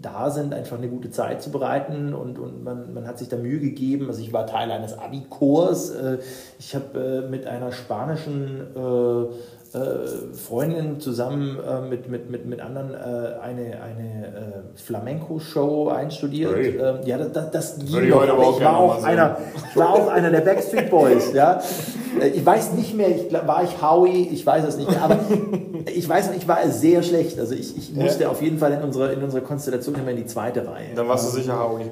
da 0.00 0.30
sind, 0.30 0.54
einfach 0.54 0.78
eine 0.78 0.88
gute 0.88 1.10
Zeit 1.10 1.42
zu 1.42 1.50
bereiten 1.50 2.14
und, 2.14 2.38
und 2.38 2.62
man, 2.62 2.94
man 2.94 3.06
hat 3.08 3.18
sich 3.18 3.28
da 3.28 3.36
Mühe 3.36 3.58
gegeben. 3.58 4.06
Also 4.06 4.22
ich 4.22 4.32
war 4.32 4.46
Teil 4.46 4.70
eines 4.70 4.96
Abi-Chors. 4.96 5.90
Äh, 5.90 6.18
ich 6.60 6.76
habe 6.76 7.24
äh, 7.26 7.28
mit 7.28 7.46
einer 7.48 7.72
spanischen 7.72 8.60
äh, 9.74 10.34
Freundin 10.34 10.98
zusammen 10.98 11.58
äh, 11.58 11.80
mit, 11.82 12.08
mit, 12.08 12.30
mit, 12.30 12.46
mit 12.46 12.60
anderen 12.60 12.94
äh, 12.94 13.38
eine, 13.42 13.82
eine 13.82 14.26
äh, 14.26 14.78
Flamenco-Show 14.82 15.88
einstudiert. 15.88 16.54
Hey. 16.56 16.78
Ähm, 16.78 16.96
ja, 17.04 17.18
das, 17.18 17.50
das 17.50 17.78
ging 17.78 18.08
noch, 18.08 18.26
aber 18.26 18.50
ich 18.56 18.64
war, 18.64 18.78
auch 18.78 19.04
einer, 19.04 19.36
ich 19.70 19.76
war 19.76 19.92
auch 19.92 20.08
einer 20.08 20.30
der 20.30 20.40
Backstreet 20.40 20.90
Boys. 20.90 21.32
ja. 21.34 21.60
Äh, 22.20 22.28
ich 22.28 22.44
weiß 22.44 22.72
nicht 22.72 22.94
mehr, 22.94 23.08
ich, 23.10 23.32
war 23.32 23.62
ich 23.62 23.82
Howie, 23.82 24.28
ich 24.32 24.44
weiß 24.46 24.64
es 24.64 24.78
nicht 24.78 24.90
mehr, 24.90 25.02
aber 25.02 25.18
ich 25.94 26.08
weiß 26.08 26.28
noch, 26.28 26.36
ich 26.36 26.48
war 26.48 26.66
sehr 26.70 27.02
schlecht. 27.02 27.38
Also 27.38 27.54
ich, 27.54 27.76
ich 27.76 27.94
musste 27.94 28.22
ja. 28.22 28.30
auf 28.30 28.40
jeden 28.40 28.58
Fall 28.58 28.72
in 28.72 28.82
unserer, 28.82 29.12
in 29.12 29.22
unserer 29.22 29.42
Konstellation 29.42 29.94
immer 29.96 30.10
in 30.10 30.16
die 30.16 30.26
zweite 30.26 30.66
Reihe. 30.66 30.94
Dann 30.94 31.08
warst 31.08 31.26
du 31.26 31.36
sicher 31.36 31.58
Howie. 31.58 31.90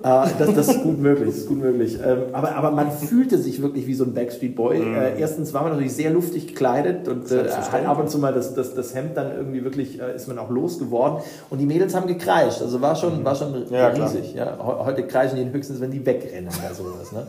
Äh, 0.00 0.28
das, 0.38 0.54
das, 0.54 0.68
ist 0.68 0.82
gut 0.82 0.98
möglich, 0.98 1.28
ist 1.28 1.48
gut 1.48 1.58
möglich. 1.58 1.98
Ähm, 2.04 2.18
aber, 2.32 2.54
aber 2.54 2.70
man 2.70 2.92
fühlte 2.92 3.36
sich 3.36 3.60
wirklich 3.60 3.88
wie 3.88 3.94
so 3.94 4.04
ein 4.04 4.14
Backstreet 4.14 4.54
Boy. 4.54 4.78
Mhm. 4.78 4.94
Äh, 4.94 5.18
erstens 5.18 5.52
war 5.52 5.62
man 5.62 5.72
natürlich 5.72 5.94
sehr 5.94 6.10
luftig 6.10 6.46
gekleidet 6.46 7.08
und 7.08 7.30
äh, 7.32 7.48
hat 7.50 7.84
ab 7.84 7.98
und 7.98 8.08
zu 8.08 8.18
mal 8.18 8.32
das, 8.32 8.54
das, 8.54 8.74
das 8.74 8.94
Hemd 8.94 9.16
dann 9.16 9.34
irgendwie 9.36 9.64
wirklich, 9.64 10.00
äh, 10.00 10.14
ist 10.14 10.28
man 10.28 10.38
auch 10.38 10.50
losgeworden. 10.50 11.18
Und 11.50 11.58
die 11.58 11.66
Mädels 11.66 11.96
haben 11.96 12.06
gekreischt, 12.06 12.62
also 12.62 12.80
war 12.80 12.94
schon, 12.94 13.24
war 13.24 13.34
schon 13.34 13.66
ja, 13.70 13.88
riesig. 13.88 14.34
Ja. 14.34 14.56
Heute 14.58 15.04
kreischen 15.04 15.36
die 15.36 15.50
höchstens, 15.50 15.80
wenn 15.80 15.90
die 15.90 16.06
wegrennen 16.06 16.48
oder 16.64 16.74
sowas. 16.74 17.10
Ne? 17.10 17.26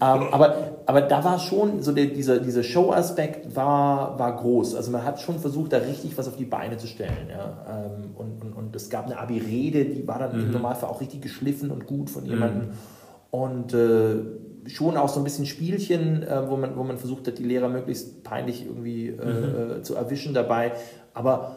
ähm, 0.00 0.28
aber, 0.32 0.54
aber 0.86 1.02
da 1.02 1.22
war 1.22 1.38
schon, 1.38 1.82
so 1.82 1.92
der, 1.92 2.06
dieser, 2.06 2.38
dieser 2.38 2.62
Show-Aspekt 2.62 3.54
war, 3.54 4.18
war 4.18 4.36
groß. 4.36 4.74
Also 4.74 4.90
man 4.90 5.04
hat 5.04 5.20
schon 5.20 5.38
versucht, 5.38 5.74
da 5.74 5.78
richtig 5.78 6.16
was 6.16 6.28
auf 6.28 6.36
die 6.36 6.46
Beine 6.46 6.78
zu 6.78 6.86
stellen. 6.86 7.28
Ja? 7.28 7.84
Ähm, 7.84 8.10
und, 8.16 8.42
und, 8.42 8.56
und 8.56 8.76
es 8.76 8.88
gab 8.88 9.04
eine 9.04 9.18
Abi-Rede, 9.18 9.84
die 9.84 10.08
war 10.08 10.18
dann 10.18 10.34
mhm. 10.34 10.46
im 10.46 10.52
Normalfall 10.52 10.88
auch 10.88 11.02
richtig 11.02 11.20
geschliffen 11.20 11.70
und 11.70 11.86
gut 11.86 12.05
gut 12.06 12.10
von 12.10 12.26
jemandem. 12.26 12.68
Mhm. 12.68 12.72
Und 13.30 13.74
äh, 13.74 14.68
schon 14.68 14.96
auch 14.96 15.08
so 15.08 15.20
ein 15.20 15.24
bisschen 15.24 15.46
Spielchen, 15.46 16.22
äh, 16.22 16.48
wo, 16.48 16.56
man, 16.56 16.76
wo 16.76 16.82
man 16.82 16.98
versucht 16.98 17.26
hat, 17.26 17.38
die 17.38 17.44
Lehrer 17.44 17.68
möglichst 17.68 18.24
peinlich 18.24 18.64
irgendwie 18.64 19.08
äh, 19.08 19.76
mhm. 19.78 19.84
zu 19.84 19.94
erwischen 19.94 20.34
dabei. 20.34 20.72
Aber, 21.14 21.56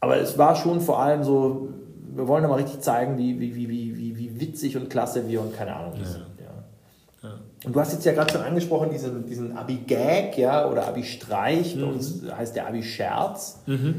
aber 0.00 0.18
es 0.18 0.36
war 0.38 0.56
schon 0.56 0.80
vor 0.80 1.00
allem 1.00 1.22
so, 1.24 1.68
wir 2.14 2.28
wollen 2.28 2.42
mal 2.44 2.56
richtig 2.56 2.80
zeigen, 2.80 3.18
wie, 3.18 3.40
wie, 3.40 3.54
wie, 3.56 3.68
wie, 3.68 4.18
wie 4.18 4.40
witzig 4.40 4.76
und 4.76 4.90
klasse 4.90 5.28
wir 5.28 5.40
und 5.40 5.56
keine 5.56 5.74
Ahnung 5.74 5.94
ja. 5.98 6.04
sind. 6.04 6.26
Ja. 6.38 7.28
Ja. 7.28 7.34
Und 7.64 7.74
du 7.74 7.80
hast 7.80 7.92
jetzt 7.92 8.04
ja 8.04 8.12
gerade 8.12 8.32
schon 8.32 8.42
angesprochen, 8.42 8.90
diesen, 8.90 9.26
diesen 9.26 9.56
Abi-Gag 9.56 10.38
ja, 10.38 10.70
oder 10.70 10.86
Abi-Streich, 10.86 11.76
mhm. 11.76 11.80
bei 11.80 11.86
uns 11.86 12.22
heißt 12.36 12.56
der 12.56 12.68
Abi-Scherz. 12.68 13.62
Mhm. 13.66 13.94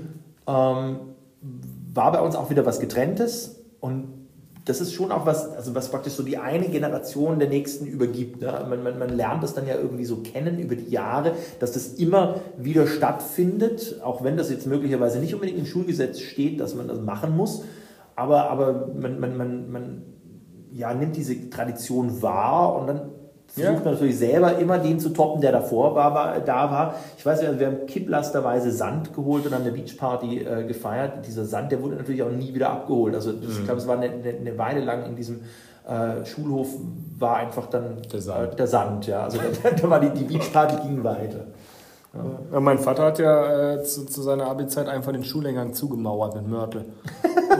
Ähm, 0.47 0.99
war 1.93 2.11
bei 2.11 2.21
uns 2.21 2.35
auch 2.35 2.49
wieder 2.49 2.65
was 2.65 2.79
Getrenntes 2.79 3.59
und 3.79 4.16
das 4.67 4.81
ist 4.81 4.93
schon 4.93 5.13
auch 5.13 5.25
was, 5.25 5.55
also 5.55 5.73
was 5.75 5.89
praktisch 5.89 6.13
so 6.13 6.23
die 6.23 6.37
eine 6.37 6.67
Generation 6.67 7.39
der 7.39 7.47
nächsten 7.47 7.85
übergibt. 7.85 8.41
Ne? 8.41 8.65
Man, 8.69 8.83
man, 8.83 8.99
man 8.99 9.09
lernt 9.09 9.41
das 9.41 9.53
dann 9.53 9.65
ja 9.65 9.75
irgendwie 9.75 10.03
so 10.03 10.17
kennen 10.17 10.59
über 10.59 10.75
die 10.75 10.89
Jahre, 10.89 11.33
dass 11.59 11.71
das 11.71 11.93
immer 11.93 12.41
wieder 12.57 12.85
stattfindet, 12.85 14.01
auch 14.03 14.23
wenn 14.23 14.35
das 14.35 14.49
jetzt 14.49 14.67
möglicherweise 14.67 15.19
nicht 15.19 15.33
unbedingt 15.33 15.57
im 15.57 15.65
Schulgesetz 15.65 16.19
steht, 16.19 16.59
dass 16.59 16.75
man 16.75 16.89
das 16.89 16.99
machen 16.99 17.35
muss. 17.35 17.63
Aber, 18.17 18.49
aber 18.49 18.89
man, 18.93 19.19
man, 19.19 19.37
man, 19.37 19.71
man 19.71 20.01
ja, 20.73 20.93
nimmt 20.93 21.15
diese 21.15 21.49
Tradition 21.49 22.21
wahr 22.21 22.75
und 22.75 22.87
dann 22.87 23.11
versucht 23.47 23.85
ja. 23.85 23.91
natürlich 23.91 24.17
selber 24.17 24.57
immer 24.57 24.77
den 24.77 24.99
zu 24.99 25.09
toppen, 25.09 25.41
der 25.41 25.51
davor 25.51 25.95
war, 25.95 26.13
war 26.13 26.39
da 26.39 26.71
war. 26.71 26.95
Ich 27.17 27.25
weiß 27.25 27.41
nicht, 27.41 27.59
wir 27.59 27.67
haben 27.67 27.85
kipplasterweise 27.87 28.71
Sand 28.71 29.13
geholt 29.13 29.45
und 29.45 29.53
an 29.53 29.63
der 29.63 29.71
Beachparty 29.71 30.39
äh, 30.39 30.63
gefeiert. 30.65 31.25
Dieser 31.25 31.45
Sand, 31.45 31.71
der 31.71 31.81
wurde 31.81 31.95
natürlich 31.95 32.23
auch 32.23 32.31
nie 32.31 32.53
wieder 32.53 32.69
abgeholt. 32.69 33.15
Also 33.15 33.31
das, 33.31 33.41
mhm. 33.41 33.59
ich 33.59 33.65
glaube, 33.65 33.79
es 33.79 33.87
war 33.87 33.97
eine, 33.97 34.09
eine, 34.09 34.57
Weile 34.57 34.81
lang 34.81 35.05
in 35.05 35.15
diesem 35.15 35.41
äh, 35.87 36.25
Schulhof 36.25 36.67
war 37.17 37.37
einfach 37.37 37.67
dann 37.67 38.01
der 38.11 38.21
Sand. 38.21 38.53
Äh, 38.53 38.55
der 38.55 38.67
Sand 38.67 39.07
ja. 39.07 39.23
Also 39.23 39.39
da, 39.63 39.71
da 39.71 39.89
war 39.89 39.99
die, 39.99 40.09
die 40.09 40.25
Beachparty 40.25 40.87
ging 40.87 41.03
weiter. 41.03 41.45
Ja. 42.51 42.59
mein 42.59 42.79
Vater 42.79 43.03
hat 43.03 43.19
ja 43.19 43.73
äh, 43.73 43.83
zu, 43.83 44.05
zu, 44.05 44.21
seiner 44.21 44.45
Abi-Zeit 44.45 44.87
einfach 44.87 45.11
den 45.11 45.23
Schuleingang 45.23 45.73
zugemauert 45.73 46.35
mit 46.35 46.47
Mörtel. 46.47 46.85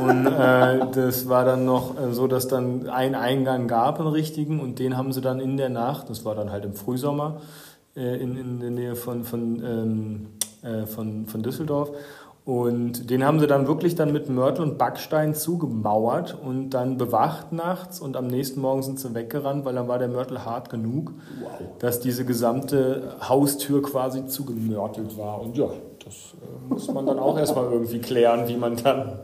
und 0.08 0.28
äh, 0.28 0.80
das 0.94 1.28
war 1.30 1.46
dann 1.46 1.66
noch 1.66 2.00
äh, 2.00 2.14
so, 2.14 2.28
dass 2.28 2.48
dann 2.48 2.90
ein 2.90 3.16
Eingang 3.16 3.68
gab, 3.68 4.00
einen 4.00 4.10
richtigen, 4.10 4.60
und 4.60 4.80
den 4.80 4.98
haben 4.98 5.12
sie 5.12 5.22
dann 5.22 5.40
in 5.40 5.58
der 5.58 5.70
Nacht, 5.70 6.10
das 6.10 6.26
war 6.26 6.36
dann 6.36 6.52
halt 6.52 6.66
im 6.66 6.74
Frühsommer, 6.74 7.42
äh, 7.96 8.18
in, 8.22 8.38
in 8.38 8.60
der 8.60 8.72
Nähe 8.72 8.96
von, 8.96 9.24
von, 9.24 9.64
ähm, 9.64 10.28
äh, 10.62 10.86
von, 10.86 11.26
von 11.26 11.44
Düsseldorf. 11.44 11.92
Und 12.48 13.10
den 13.10 13.26
haben 13.26 13.42
sie 13.42 13.48
dann 13.48 13.68
wirklich 13.68 13.96
dann 13.96 14.14
mit 14.14 14.30
Mörtel 14.30 14.64
und 14.64 14.78
Backstein 14.78 15.36
zugemauert 15.36 16.38
und 16.42 16.70
dann 16.70 16.98
bewacht 16.98 17.52
nachts 17.52 18.00
und 18.00 18.16
am 18.16 18.28
nächsten 18.28 18.62
Morgen 18.62 18.84
sind 18.84 19.02
sie 19.02 19.14
weggerannt, 19.14 19.66
weil 19.66 19.76
dann 19.76 19.90
war 19.90 20.00
der 20.00 20.08
Mörtel 20.08 20.46
hart 20.46 20.70
genug, 20.70 21.12
wow. 21.42 21.50
dass 21.80 22.00
diese 22.00 22.24
gesamte 22.24 23.18
Haustür 23.28 23.82
quasi 23.82 24.28
zugemörtelt 24.28 25.18
war. 25.18 25.42
Und 25.42 25.58
ja, 25.58 25.68
das 26.06 26.36
äh, 26.42 26.70
muss 26.70 26.88
man 26.90 27.06
dann 27.06 27.20
auch 27.20 27.38
erstmal 27.38 27.66
irgendwie 27.66 28.00
klären, 28.00 28.48
wie 28.48 28.56
man 28.56 28.78
dann 28.78 29.20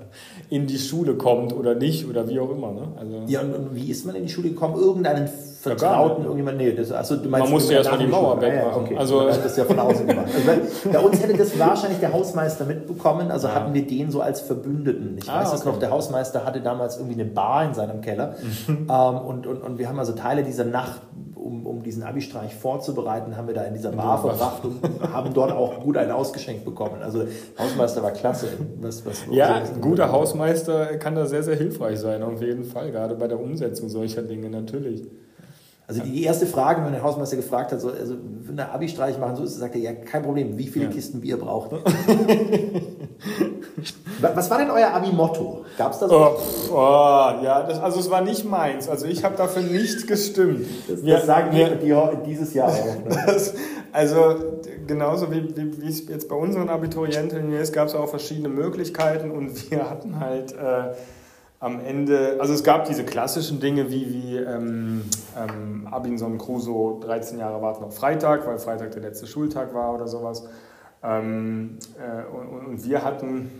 in 0.53 0.67
die 0.67 0.77
Schule 0.77 1.15
kommt 1.15 1.51
oder 1.51 1.73
nicht 1.73 2.07
oder 2.07 2.29
wie 2.29 2.39
auch 2.39 2.51
immer. 2.51 2.71
Ne? 2.71 2.87
Also 2.95 3.23
ja, 3.25 3.41
und, 3.41 3.55
und 3.55 3.75
wie 3.75 3.89
ist 3.89 4.05
man 4.05 4.15
in 4.15 4.23
die 4.23 4.29
Schule 4.29 4.49
gekommen? 4.49 4.75
Irgendeinen 4.75 5.27
Vertrauten, 5.27 6.25
irgendjemand? 6.25 6.57
Nee, 6.57 6.73
das, 6.73 6.91
also, 6.91 7.15
du 7.15 7.27
meinst, 7.27 7.45
man 7.45 7.53
musste 7.53 7.73
erstmal 7.73 7.97
die 7.97 8.05
Mauer 8.05 8.39
wegmachen. 8.39 8.71
Ja, 8.71 8.77
okay. 8.77 8.97
Also, 8.97 9.25
das 9.25 9.43
ist 9.43 9.57
ja 9.57 9.63
von 9.63 9.79
außen 9.79 10.05
gemacht. 10.05 10.27
Also, 10.35 10.89
bei 10.91 10.99
uns 10.99 11.23
hätte 11.23 11.35
das 11.35 11.57
wahrscheinlich 11.57 11.99
der 11.99 12.13
Hausmeister 12.13 12.65
mitbekommen, 12.65 13.31
also 13.31 13.47
ja. 13.47 13.55
hatten 13.55 13.73
wir 13.73 13.87
den 13.87 14.11
so 14.11 14.21
als 14.21 14.41
Verbündeten. 14.41 15.17
Ich 15.17 15.27
ah, 15.27 15.39
weiß 15.39 15.53
es 15.53 15.61
okay. 15.61 15.69
noch, 15.69 15.79
der 15.79 15.89
Hausmeister 15.89 16.45
hatte 16.45 16.61
damals 16.61 16.97
irgendwie 16.97 17.19
eine 17.19 17.25
Bar 17.25 17.65
in 17.65 17.73
seinem 17.73 18.01
Keller 18.01 18.35
ähm, 18.67 18.87
und, 18.89 19.47
und, 19.47 19.63
und 19.63 19.79
wir 19.79 19.89
haben 19.89 19.97
also 19.97 20.13
Teile 20.13 20.43
dieser 20.43 20.65
Nacht 20.65 21.01
um, 21.43 21.65
um 21.65 21.83
diesen 21.83 22.03
Abi-Streich 22.03 22.55
vorzubereiten, 22.55 23.35
haben 23.35 23.47
wir 23.47 23.53
da 23.53 23.63
in 23.63 23.73
dieser 23.73 23.91
Bar 23.91 24.21
verbracht 24.21 24.63
und 24.63 24.79
haben 25.13 25.33
dort 25.33 25.51
auch 25.51 25.81
gut 25.81 25.97
einen 25.97 26.11
ausgeschenkt 26.11 26.63
bekommen. 26.63 27.01
Also 27.01 27.25
Hausmeister 27.59 28.01
war 28.01 28.11
klasse. 28.11 28.47
Was, 28.79 29.05
was 29.05 29.23
ja, 29.29 29.55
ein 29.55 29.81
guter 29.81 30.11
Hausmeister 30.11 30.97
kann 30.97 31.15
da 31.15 31.25
sehr, 31.25 31.43
sehr 31.43 31.55
hilfreich 31.55 31.99
sein, 31.99 32.23
auf 32.23 32.41
jeden 32.41 32.63
Fall, 32.63 32.91
gerade 32.91 33.15
bei 33.15 33.27
der 33.27 33.39
Umsetzung 33.39 33.89
solcher 33.89 34.21
Dinge 34.21 34.49
natürlich. 34.49 35.03
Also 35.85 36.01
die 36.01 36.23
erste 36.23 36.45
Frage, 36.45 36.85
wenn 36.85 36.93
der 36.93 37.03
Hausmeister 37.03 37.35
gefragt 37.35 37.73
hat, 37.73 37.81
so, 37.81 37.89
also 37.89 38.15
wenn 38.43 38.55
der 38.55 38.73
Abi-Streich 38.73 39.19
machen 39.19 39.35
so 39.35 39.43
ist, 39.43 39.57
sagt 39.57 39.75
er, 39.75 39.81
ja, 39.81 39.91
kein 39.93 40.23
Problem, 40.23 40.57
wie 40.57 40.67
viele 40.67 40.85
ja. 40.85 40.91
Kisten 40.91 41.19
Bier 41.19 41.37
braucht? 41.37 41.71
Was 44.21 44.49
war 44.49 44.57
denn 44.57 44.69
euer 44.69 44.89
Abi-Motto? 44.89 45.65
Gab 45.77 45.91
es 45.93 45.99
das? 45.99 46.11
Oh, 46.11 46.37
oh, 46.71 46.75
ja, 47.43 47.63
das, 47.63 47.79
also 47.79 47.99
es 47.99 48.09
war 48.09 48.21
nicht 48.21 48.45
meins. 48.45 48.87
Also 48.87 49.05
ich 49.05 49.23
habe 49.23 49.35
dafür 49.35 49.61
nicht 49.61 50.07
gestimmt. 50.07 50.65
Das, 50.87 51.03
das 51.03 51.25
sagen 51.25 51.55
wir 51.55 51.75
die, 51.75 52.23
dieses 52.25 52.53
Jahr 52.53 52.69
auch. 52.69 53.05
Ne? 53.05 53.17
Das, 53.25 53.53
also 53.91 54.35
genauso 54.87 55.31
wie, 55.31 55.55
wie, 55.55 55.81
wie 55.81 55.87
es 55.87 56.07
jetzt 56.07 56.27
bei 56.27 56.35
unseren 56.35 56.69
Abiturienten 56.69 57.53
ist, 57.53 57.73
gab 57.73 57.87
es 57.87 57.95
auch 57.95 58.09
verschiedene 58.09 58.49
Möglichkeiten 58.49 59.31
und 59.31 59.71
wir 59.71 59.89
hatten 59.89 60.19
halt... 60.19 60.53
Äh, 60.53 60.93
am 61.63 61.79
Ende, 61.79 62.35
also 62.41 62.53
es 62.53 62.65
gab 62.65 62.83
diese 62.83 63.05
klassischen 63.05 63.61
Dinge 63.61 63.89
wie, 63.89 64.13
wie 64.13 64.35
ähm, 64.35 65.03
ähm, 65.37 65.87
Abinson 65.89 66.37
Crusoe 66.37 66.99
13 66.99 67.39
Jahre 67.39 67.61
warten 67.61 67.85
auf 67.85 67.95
Freitag, 67.95 68.45
weil 68.45 68.59
Freitag 68.59 68.91
der 68.91 69.01
letzte 69.01 69.27
Schultag 69.27 69.73
war 69.73 69.93
oder 69.93 70.09
sowas. 70.09 70.43
Ähm, 71.03 71.77
äh, 71.97 72.33
und, 72.33 72.65
und, 72.65 72.85
wir 72.85 73.03
hatten, 73.03 73.51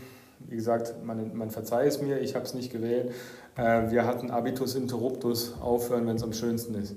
wie 0.48 0.56
gesagt, 0.56 0.96
man, 1.04 1.36
man 1.36 1.50
verzeiht 1.50 1.88
es 1.88 2.02
mir, 2.02 2.20
ich 2.20 2.36
habe 2.36 2.46
es 2.46 2.54
nicht 2.54 2.72
gewählt, 2.72 3.12
äh, 3.58 3.92
wir 3.92 4.06
hatten 4.06 4.32
Abitus 4.32 4.76
Interruptus 4.76 5.56
aufhören, 5.62 6.08
wenn 6.08 6.16
es 6.16 6.24
am 6.24 6.34
schönsten 6.34 6.76
ist. 6.76 6.96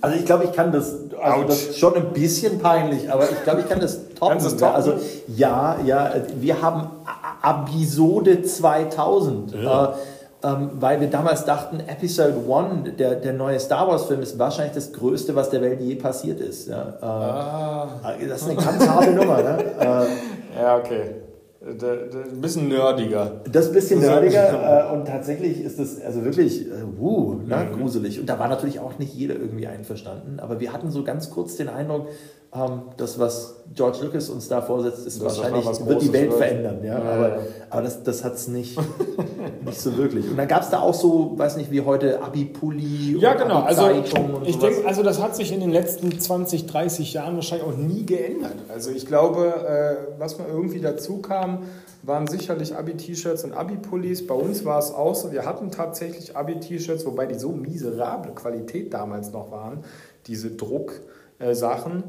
Also 0.00 0.18
ich 0.18 0.26
glaube, 0.26 0.44
ich 0.44 0.52
kann 0.52 0.70
das, 0.70 0.96
also 1.18 1.46
das 1.46 1.62
ist 1.62 1.78
schon 1.78 1.94
ein 1.94 2.12
bisschen 2.12 2.58
peinlich, 2.58 3.10
aber 3.10 3.30
ich 3.30 3.42
glaube, 3.42 3.62
ich 3.62 3.68
kann 3.68 3.80
das 3.80 4.10
toppen. 4.14 4.38
Kannst 4.38 4.58
toppen? 4.58 4.74
Also 4.74 4.94
ja, 5.28 5.78
ja, 5.84 6.14
wir 6.38 6.60
haben 6.60 6.90
Abisode 7.40 8.42
2000. 8.42 9.54
Ja. 9.54 9.92
Äh, 9.92 9.94
ähm, 10.44 10.70
weil 10.74 11.00
wir 11.00 11.08
damals 11.08 11.44
dachten, 11.44 11.80
Episode 11.80 12.34
1, 12.48 12.96
der, 12.98 13.16
der 13.16 13.32
neue 13.32 13.58
Star 13.58 13.88
Wars-Film, 13.88 14.20
ist 14.20 14.38
wahrscheinlich 14.38 14.74
das 14.74 14.92
Größte, 14.92 15.34
was 15.34 15.50
der 15.50 15.62
Welt 15.62 15.80
je 15.80 15.94
passiert 15.94 16.40
ist. 16.40 16.68
Ja. 16.68 16.94
Äh, 17.00 17.04
ah. 17.04 17.88
Das 18.28 18.42
ist 18.42 18.48
eine 18.48 18.56
ganz 18.60 18.86
harte 18.86 19.12
Nummer. 19.12 19.42
Ne? 19.42 19.58
Äh, 19.80 20.60
ja, 20.60 20.76
okay. 20.76 21.14
Ein 21.66 22.42
bisschen 22.42 22.68
nerdiger. 22.68 23.40
Das 23.50 23.72
bisschen 23.72 24.00
nerdiger 24.00 24.90
äh, 24.90 24.92
und 24.92 25.06
tatsächlich 25.06 25.62
ist 25.62 25.78
das 25.78 25.98
also 25.98 26.22
wirklich 26.22 26.66
äh, 26.66 26.84
uh, 27.00 27.36
ne, 27.36 27.56
mhm. 27.70 27.80
gruselig. 27.80 28.20
Und 28.20 28.28
da 28.28 28.38
war 28.38 28.48
natürlich 28.48 28.80
auch 28.80 28.98
nicht 28.98 29.14
jeder 29.14 29.36
irgendwie 29.36 29.66
einverstanden, 29.66 30.40
aber 30.40 30.60
wir 30.60 30.74
hatten 30.74 30.90
so 30.90 31.04
ganz 31.04 31.30
kurz 31.30 31.56
den 31.56 31.70
Eindruck, 31.70 32.08
ähm, 32.08 32.43
das, 32.96 33.18
was 33.18 33.56
George 33.74 33.98
Lucas 34.02 34.28
uns 34.28 34.46
da 34.46 34.62
vorsetzt, 34.62 35.04
ist 35.06 35.20
das 35.20 35.38
wahrscheinlich, 35.38 35.66
wird 35.86 36.02
die 36.02 36.12
Welt 36.12 36.30
wird. 36.30 36.38
verändern. 36.38 36.84
Ja? 36.84 36.98
ja 36.98 37.12
aber, 37.12 37.28
ja. 37.28 37.38
aber 37.68 37.82
das, 37.82 38.02
das 38.04 38.22
hat 38.22 38.34
es 38.34 38.46
nicht, 38.46 38.78
nicht 39.64 39.80
so 39.80 39.96
wirklich. 39.96 40.30
Und 40.30 40.36
dann 40.36 40.46
gab 40.46 40.62
es 40.62 40.70
da 40.70 40.78
auch 40.78 40.94
so, 40.94 41.32
weiß 41.36 41.56
nicht, 41.56 41.72
wie 41.72 41.80
heute 41.80 42.22
Abi-Pulli 42.22 43.18
Ja, 43.18 43.34
genau. 43.34 43.62
Also 43.62 43.90
ich 44.44 44.58
denke, 44.58 44.86
also 44.86 45.02
das 45.02 45.20
hat 45.20 45.34
sich 45.34 45.52
in 45.52 45.58
den 45.58 45.70
letzten 45.70 46.20
20, 46.20 46.66
30 46.66 47.12
Jahren 47.12 47.34
wahrscheinlich 47.34 47.66
auch 47.66 47.76
nie 47.76 48.06
geändert. 48.06 48.54
Also 48.72 48.90
ich 48.90 49.06
glaube, 49.06 49.46
äh, 49.46 50.20
was 50.20 50.38
mal 50.38 50.46
irgendwie 50.48 50.80
dazu 50.80 51.18
kam, 51.18 51.64
waren 52.04 52.28
sicherlich 52.28 52.76
Abi-T-Shirts 52.76 53.42
und 53.42 53.52
Abi-Pullis. 53.52 54.28
Bei 54.28 54.34
uns 54.34 54.64
war 54.64 54.78
es 54.78 54.92
auch 54.92 55.16
so, 55.16 55.32
wir 55.32 55.44
hatten 55.44 55.72
tatsächlich 55.72 56.36
Abi-T-Shirts, 56.36 57.04
wobei 57.04 57.26
die 57.26 57.34
so 57.34 57.48
miserable 57.48 58.32
Qualität 58.32 58.94
damals 58.94 59.32
noch 59.32 59.50
waren, 59.50 59.78
diese 60.26 60.52
Drucksachen. 60.52 62.04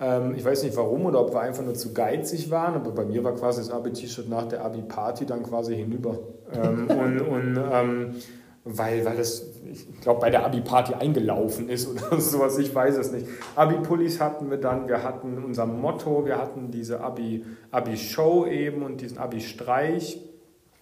Äh, 0.00 0.16
ähm, 0.16 0.34
ich 0.36 0.44
weiß 0.44 0.62
nicht 0.62 0.76
warum 0.76 1.06
oder 1.06 1.20
ob 1.20 1.32
wir 1.32 1.40
einfach 1.40 1.62
nur 1.62 1.74
zu 1.74 1.92
geizig 1.92 2.50
waren, 2.50 2.74
aber 2.74 2.90
bei 2.92 3.04
mir 3.04 3.22
war 3.22 3.34
quasi 3.34 3.60
das 3.60 3.70
Abi-T-Shirt 3.70 4.28
nach 4.28 4.48
der 4.48 4.64
Abi-Party 4.64 5.26
dann 5.26 5.42
quasi 5.42 5.76
hinüber. 5.76 6.18
Ähm, 6.52 6.88
und 6.88 7.20
und 7.20 7.60
ähm, 7.72 8.14
weil, 8.62 9.04
weil 9.06 9.16
das, 9.16 9.46
ich 9.72 10.00
glaube, 10.02 10.20
bei 10.20 10.30
der 10.30 10.44
Abi-Party 10.44 10.94
eingelaufen 10.94 11.68
ist 11.68 11.88
oder 11.88 12.20
sowas, 12.20 12.58
ich 12.58 12.74
weiß 12.74 12.96
es 12.96 13.12
nicht. 13.12 13.26
Abi-Pullis 13.56 14.20
hatten 14.20 14.50
wir 14.50 14.58
dann, 14.58 14.88
wir 14.88 15.02
hatten 15.02 15.42
unser 15.42 15.66
Motto, 15.66 16.26
wir 16.26 16.38
hatten 16.38 16.70
diese 16.70 17.00
Abi-Show 17.00 18.44
Abi 18.44 18.54
eben 18.54 18.82
und 18.82 19.00
diesen 19.00 19.18
Abi-Streich, 19.18 20.20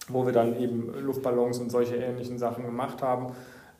wo 0.09 0.25
wir 0.25 0.33
dann 0.33 0.59
eben 0.59 0.93
Luftballons 0.99 1.59
und 1.59 1.69
solche 1.69 1.95
ähnlichen 1.95 2.37
Sachen 2.37 2.65
gemacht 2.65 3.01
haben. 3.01 3.27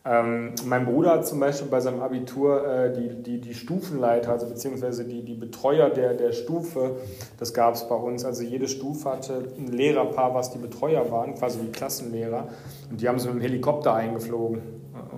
Ähm, 0.05 0.53
mein 0.65 0.85
Bruder 0.85 1.11
hat 1.11 1.27
zum 1.27 1.39
Beispiel 1.39 1.67
bei 1.67 1.81
seinem 1.81 2.01
Abitur 2.01 2.65
äh, 2.65 2.93
die, 2.93 3.21
die, 3.21 3.41
die 3.41 3.53
Stufenleiter, 3.53 4.31
also 4.31 4.47
beziehungsweise 4.47 5.03
die, 5.03 5.23
die 5.23 5.33
Betreuer 5.33 5.89
der, 5.89 6.13
der 6.13 6.31
Stufe, 6.31 6.97
das 7.37 7.53
gab 7.53 7.75
es 7.75 7.87
bei 7.87 7.95
uns. 7.95 8.23
Also 8.23 8.43
jede 8.43 8.69
Stufe 8.69 9.09
hatte 9.09 9.43
ein 9.57 9.67
Lehrerpaar, 9.67 10.33
was 10.33 10.51
die 10.51 10.57
Betreuer 10.57 11.11
waren, 11.11 11.35
quasi 11.35 11.59
wie 11.61 11.71
Klassenlehrer. 11.71 12.47
Und 12.89 13.01
die 13.01 13.09
haben 13.09 13.19
sie 13.19 13.27
mit 13.27 13.37
dem 13.37 13.41
Helikopter 13.41 13.93
eingeflogen 13.93 14.61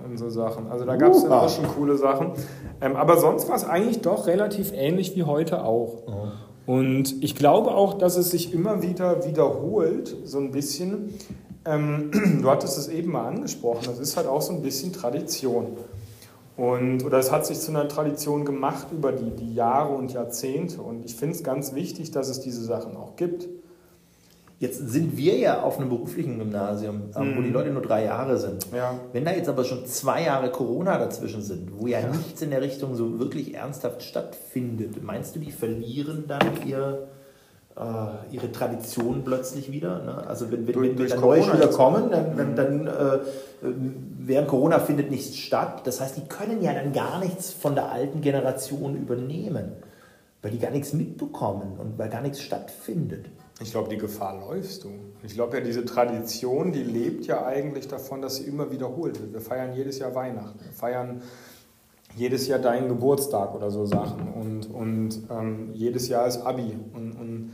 und 0.04 0.18
so 0.18 0.30
Sachen. 0.30 0.70
Also 0.70 0.84
da 0.84 0.96
gab 0.96 1.12
es 1.12 1.24
auch 1.24 1.48
schon 1.48 1.66
coole 1.68 1.96
Sachen. 1.96 2.32
Ähm, 2.80 2.96
aber 2.96 3.18
sonst 3.18 3.48
war 3.48 3.56
es 3.56 3.64
eigentlich 3.64 4.00
doch 4.00 4.26
relativ 4.26 4.72
ähnlich 4.74 5.14
wie 5.16 5.22
heute 5.22 5.64
auch. 5.64 6.02
Oh. 6.06 6.72
Und 6.72 7.22
ich 7.24 7.34
glaube 7.34 7.74
auch, 7.74 7.94
dass 7.94 8.16
es 8.16 8.30
sich 8.30 8.54
immer 8.54 8.82
wieder 8.82 9.26
wiederholt, 9.26 10.16
so 10.24 10.38
ein 10.38 10.52
bisschen. 10.52 11.14
Ähm, 11.64 12.10
du 12.42 12.50
hattest 12.50 12.78
es 12.78 12.88
eben 12.88 13.12
mal 13.12 13.26
angesprochen, 13.26 13.84
das 13.86 13.98
ist 13.98 14.16
halt 14.16 14.26
auch 14.26 14.42
so 14.42 14.52
ein 14.52 14.62
bisschen 14.62 14.92
Tradition. 14.92 15.76
Und, 16.56 17.04
oder 17.04 17.18
es 17.18 17.32
hat 17.32 17.46
sich 17.46 17.58
zu 17.60 17.70
einer 17.70 17.88
Tradition 17.88 18.44
gemacht 18.44 18.88
über 18.92 19.12
die, 19.12 19.30
die 19.30 19.54
Jahre 19.54 19.94
und 19.94 20.12
Jahrzehnte. 20.12 20.82
Und 20.82 21.04
ich 21.04 21.16
finde 21.16 21.34
es 21.34 21.42
ganz 21.42 21.74
wichtig, 21.74 22.10
dass 22.10 22.28
es 22.28 22.40
diese 22.40 22.62
Sachen 22.62 22.96
auch 22.96 23.16
gibt. 23.16 23.48
Jetzt 24.58 24.78
sind 24.90 25.16
wir 25.16 25.36
ja 25.38 25.62
auf 25.62 25.78
einem 25.78 25.88
beruflichen 25.88 26.38
Gymnasium, 26.38 27.10
mhm. 27.16 27.36
wo 27.36 27.42
die 27.42 27.50
Leute 27.50 27.70
nur 27.70 27.82
drei 27.82 28.04
Jahre 28.04 28.38
sind. 28.38 28.68
Ja. 28.72 28.94
Wenn 29.12 29.24
da 29.24 29.32
jetzt 29.32 29.48
aber 29.48 29.64
schon 29.64 29.86
zwei 29.86 30.22
Jahre 30.22 30.52
Corona 30.52 30.98
dazwischen 30.98 31.42
sind, 31.42 31.72
wo 31.80 31.88
ja, 31.88 31.98
ja, 31.98 32.10
nichts 32.10 32.42
in 32.42 32.50
der 32.50 32.62
Richtung 32.62 32.94
so 32.94 33.18
wirklich 33.18 33.54
ernsthaft 33.54 34.02
stattfindet, 34.04 35.02
meinst 35.02 35.34
du, 35.34 35.40
die 35.40 35.50
verlieren 35.50 36.26
dann 36.28 36.46
ihr, 36.64 37.08
ihre 38.30 38.52
Tradition 38.52 39.22
plötzlich 39.24 39.72
wieder? 39.72 40.02
Ne? 40.02 40.26
Also 40.26 40.50
wenn, 40.52 40.66
wenn, 40.66 40.74
durch, 40.74 40.98
wenn, 40.98 41.10
wenn 41.10 41.20
neue 41.20 41.42
Schüler 41.42 41.68
kommen, 41.68 42.10
dann, 42.10 42.36
dann, 42.36 42.54
dann 42.54 42.86
äh, 42.86 43.18
während 44.18 44.48
Corona 44.48 44.78
findet 44.78 45.10
nichts 45.10 45.36
statt. 45.36 45.86
Das 45.86 46.00
heißt, 46.00 46.16
die 46.18 46.26
können 46.28 46.62
ja 46.62 46.74
dann 46.74 46.92
gar 46.92 47.18
nichts 47.18 47.50
von 47.52 47.74
der 47.74 47.90
alten 47.90 48.20
Generation 48.20 48.96
übernehmen, 48.96 49.72
weil 50.42 50.50
die 50.50 50.58
gar 50.58 50.70
nichts 50.70 50.92
mitbekommen 50.92 51.78
und 51.78 51.98
weil 51.98 52.10
gar 52.10 52.20
nichts 52.20 52.42
stattfindet. 52.42 53.26
Ich 53.60 53.70
glaube, 53.70 53.88
die 53.88 53.98
Gefahr 53.98 54.38
läufst 54.38 54.84
du. 54.84 54.90
Ich 55.22 55.34
glaube 55.34 55.58
ja, 55.58 55.64
diese 55.64 55.84
Tradition, 55.84 56.72
die 56.72 56.82
lebt 56.82 57.26
ja 57.26 57.46
eigentlich 57.46 57.86
davon, 57.86 58.20
dass 58.20 58.36
sie 58.36 58.44
immer 58.44 58.70
wiederholt 58.70 59.20
wird. 59.20 59.32
Wir 59.32 59.40
feiern 59.40 59.72
jedes 59.74 59.98
Jahr 59.98 60.14
Weihnachten. 60.14 60.58
Wir 60.64 60.72
feiern 60.72 61.22
jedes 62.16 62.48
Jahr 62.48 62.58
deinen 62.58 62.88
Geburtstag 62.88 63.54
oder 63.54 63.70
so 63.70 63.86
Sachen. 63.86 64.28
Und, 64.34 64.70
und 64.70 65.22
ähm, 65.30 65.70
jedes 65.72 66.08
Jahr 66.08 66.26
ist 66.26 66.38
Abi. 66.38 66.76
Und, 66.92 67.12
und 67.12 67.52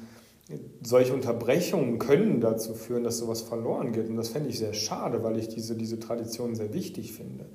solche 0.82 1.12
Unterbrechungen 1.12 1.98
können 1.98 2.40
dazu 2.40 2.74
führen, 2.74 3.04
dass 3.04 3.18
sowas 3.18 3.42
verloren 3.42 3.92
geht. 3.92 4.08
Und 4.08 4.16
das 4.16 4.28
fände 4.28 4.48
ich 4.48 4.58
sehr 4.58 4.74
schade, 4.74 5.22
weil 5.22 5.38
ich 5.38 5.48
diese, 5.48 5.76
diese 5.76 6.00
Tradition 6.00 6.54
sehr 6.54 6.72
wichtig 6.72 7.12
finde. 7.12 7.46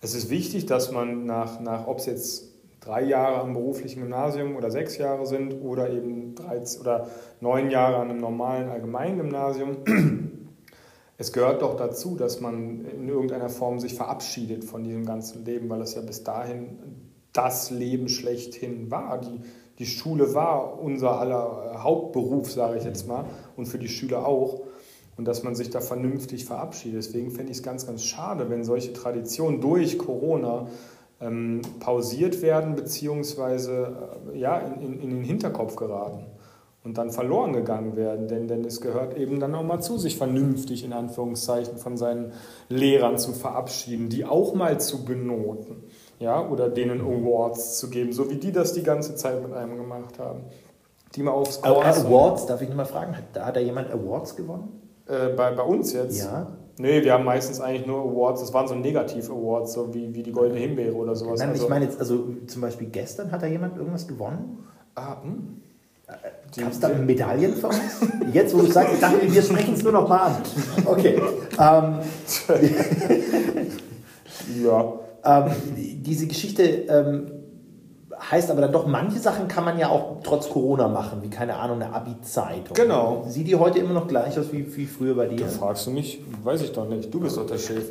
Es 0.00 0.14
ist 0.14 0.30
wichtig, 0.30 0.66
dass 0.66 0.90
man 0.90 1.26
nach, 1.26 1.60
nach 1.60 1.86
ob 1.86 1.98
es 1.98 2.06
jetzt 2.06 2.52
drei 2.80 3.02
Jahre 3.04 3.40
am 3.40 3.52
beruflichen 3.52 4.00
Gymnasium 4.00 4.56
oder 4.56 4.70
sechs 4.70 4.98
Jahre 4.98 5.26
sind 5.26 5.52
oder 5.62 5.90
eben 5.90 6.34
13 6.34 6.80
oder 6.80 7.08
neun 7.40 7.70
Jahre 7.70 7.96
an 7.96 8.10
einem 8.10 8.18
normalen 8.18 8.68
Allgemeingymnasium. 8.68 9.76
Es 11.22 11.32
gehört 11.32 11.62
doch 11.62 11.76
dazu, 11.76 12.16
dass 12.16 12.40
man 12.40 12.84
in 12.84 13.08
irgendeiner 13.08 13.48
Form 13.48 13.78
sich 13.78 13.94
verabschiedet 13.94 14.64
von 14.64 14.82
diesem 14.82 15.06
ganzen 15.06 15.44
Leben, 15.44 15.70
weil 15.70 15.80
es 15.80 15.94
ja 15.94 16.00
bis 16.00 16.24
dahin 16.24 16.78
das 17.32 17.70
Leben 17.70 18.08
schlechthin 18.08 18.90
war. 18.90 19.20
Die, 19.20 19.38
die 19.78 19.86
Schule 19.86 20.34
war 20.34 20.80
unser 20.80 21.20
aller 21.20 21.80
Hauptberuf, 21.80 22.50
sage 22.50 22.76
ich 22.76 22.82
jetzt 22.82 23.06
mal, 23.06 23.24
und 23.56 23.66
für 23.66 23.78
die 23.78 23.86
Schüler 23.86 24.26
auch. 24.26 24.62
Und 25.16 25.28
dass 25.28 25.44
man 25.44 25.54
sich 25.54 25.70
da 25.70 25.80
vernünftig 25.80 26.44
verabschiedet. 26.44 26.98
Deswegen 26.98 27.30
fände 27.30 27.52
ich 27.52 27.58
es 27.58 27.62
ganz, 27.62 27.86
ganz 27.86 28.02
schade, 28.02 28.50
wenn 28.50 28.64
solche 28.64 28.92
Traditionen 28.92 29.60
durch 29.60 29.98
Corona 29.98 30.66
ähm, 31.20 31.62
pausiert 31.78 32.42
werden 32.42 32.74
beziehungsweise 32.74 34.10
äh, 34.34 34.38
ja, 34.40 34.58
in, 34.58 34.82
in, 34.82 35.00
in, 35.00 35.10
den 35.10 35.22
Hinterkopf 35.22 35.76
geraten 35.76 36.26
und 36.84 36.98
dann 36.98 37.10
verloren 37.10 37.52
gegangen 37.52 37.96
werden. 37.96 38.28
Denn, 38.28 38.48
denn 38.48 38.64
es 38.64 38.80
gehört 38.80 39.16
eben 39.16 39.40
dann 39.40 39.54
auch 39.54 39.62
mal 39.62 39.80
zu, 39.80 39.98
sich 39.98 40.16
vernünftig 40.16 40.84
in 40.84 40.92
Anführungszeichen 40.92 41.78
von 41.78 41.96
seinen 41.96 42.32
Lehrern 42.68 43.18
zu 43.18 43.32
verabschieden, 43.32 44.08
die 44.08 44.24
auch 44.24 44.54
mal 44.54 44.80
zu 44.80 45.04
benoten 45.04 45.84
ja, 46.22 46.48
oder 46.48 46.68
denen 46.68 47.00
Awards 47.00 47.78
zu 47.78 47.90
geben, 47.90 48.12
so 48.12 48.30
wie 48.30 48.36
die 48.36 48.52
das 48.52 48.72
die 48.72 48.82
ganze 48.82 49.16
Zeit 49.16 49.42
mit 49.42 49.52
einem 49.52 49.76
gemacht 49.76 50.18
haben. 50.18 50.44
Die 51.14 51.22
mal 51.22 51.32
aufs 51.32 51.62
Awards, 51.62 52.46
darf 52.46 52.62
ich 52.62 52.68
nicht 52.68 52.76
mal 52.76 52.86
fragen, 52.86 53.16
hat, 53.16 53.38
hat 53.38 53.56
da 53.56 53.60
jemand 53.60 53.90
Awards 53.90 54.36
gewonnen? 54.36 54.80
Äh, 55.06 55.34
bei, 55.36 55.50
bei 55.50 55.62
uns 55.62 55.92
jetzt? 55.92 56.20
Ja. 56.20 56.46
Nee, 56.78 57.04
wir 57.04 57.12
haben 57.12 57.24
meistens 57.24 57.60
eigentlich 57.60 57.86
nur 57.86 58.00
Awards, 58.00 58.40
das 58.40 58.54
waren 58.54 58.66
so 58.66 58.74
Negativ-Awards, 58.74 59.74
so 59.74 59.92
wie, 59.92 60.14
wie 60.14 60.22
die 60.22 60.32
Goldene 60.32 60.60
Himbeere 60.60 60.94
oder 60.94 61.14
sowas. 61.14 61.40
Nein, 61.40 61.50
also, 61.50 61.64
ich 61.64 61.68
meine 61.68 61.84
jetzt, 61.84 62.00
also 62.00 62.28
zum 62.46 62.62
Beispiel 62.62 62.88
gestern 62.88 63.30
hat 63.30 63.42
da 63.42 63.46
jemand 63.46 63.76
irgendwas 63.76 64.08
gewonnen? 64.08 64.66
Ah, 64.94 65.22
hm. 65.22 65.60
Gab 66.56 66.70
es 66.70 66.80
da 66.80 66.88
Medaillen 66.88 67.56
für 67.56 67.68
uns? 67.68 67.78
Jetzt, 68.32 68.54
wo 68.54 68.60
du 68.60 68.70
sagst, 68.70 68.94
ich 68.94 69.00
dachte, 69.00 69.18
wir 69.22 69.42
sprechen 69.42 69.74
es 69.74 69.82
nur 69.82 69.92
noch 69.92 70.08
mal 70.08 70.18
an. 70.18 70.36
Okay. 70.84 71.20
Ähm, 71.58 71.98
ja. 74.64 74.92
Ähm, 75.24 75.52
diese 75.76 76.26
Geschichte 76.26 76.62
ähm, 76.62 77.30
heißt 78.30 78.50
aber 78.50 78.60
dann 78.60 78.72
doch, 78.72 78.86
manche 78.86 79.18
Sachen 79.18 79.48
kann 79.48 79.64
man 79.64 79.78
ja 79.78 79.88
auch 79.88 80.18
trotz 80.22 80.48
Corona 80.48 80.88
machen, 80.88 81.22
wie 81.22 81.30
keine 81.30 81.56
Ahnung, 81.56 81.82
eine 81.82 81.92
Abi-Zeitung. 81.92 82.74
Genau. 82.74 83.24
Sieht 83.28 83.48
die 83.48 83.56
heute 83.56 83.78
immer 83.78 83.94
noch 83.94 84.06
gleich 84.06 84.38
aus 84.38 84.52
wie, 84.52 84.76
wie 84.76 84.86
früher 84.86 85.14
bei 85.14 85.26
dir? 85.26 85.46
Da 85.46 85.48
fragst 85.48 85.86
du 85.86 85.90
mich, 85.90 86.20
weiß 86.42 86.62
ich 86.62 86.72
doch 86.72 86.88
nicht. 86.88 87.12
Du 87.12 87.20
bist 87.20 87.36
doch 87.36 87.46
der 87.46 87.58
Chef. 87.58 87.84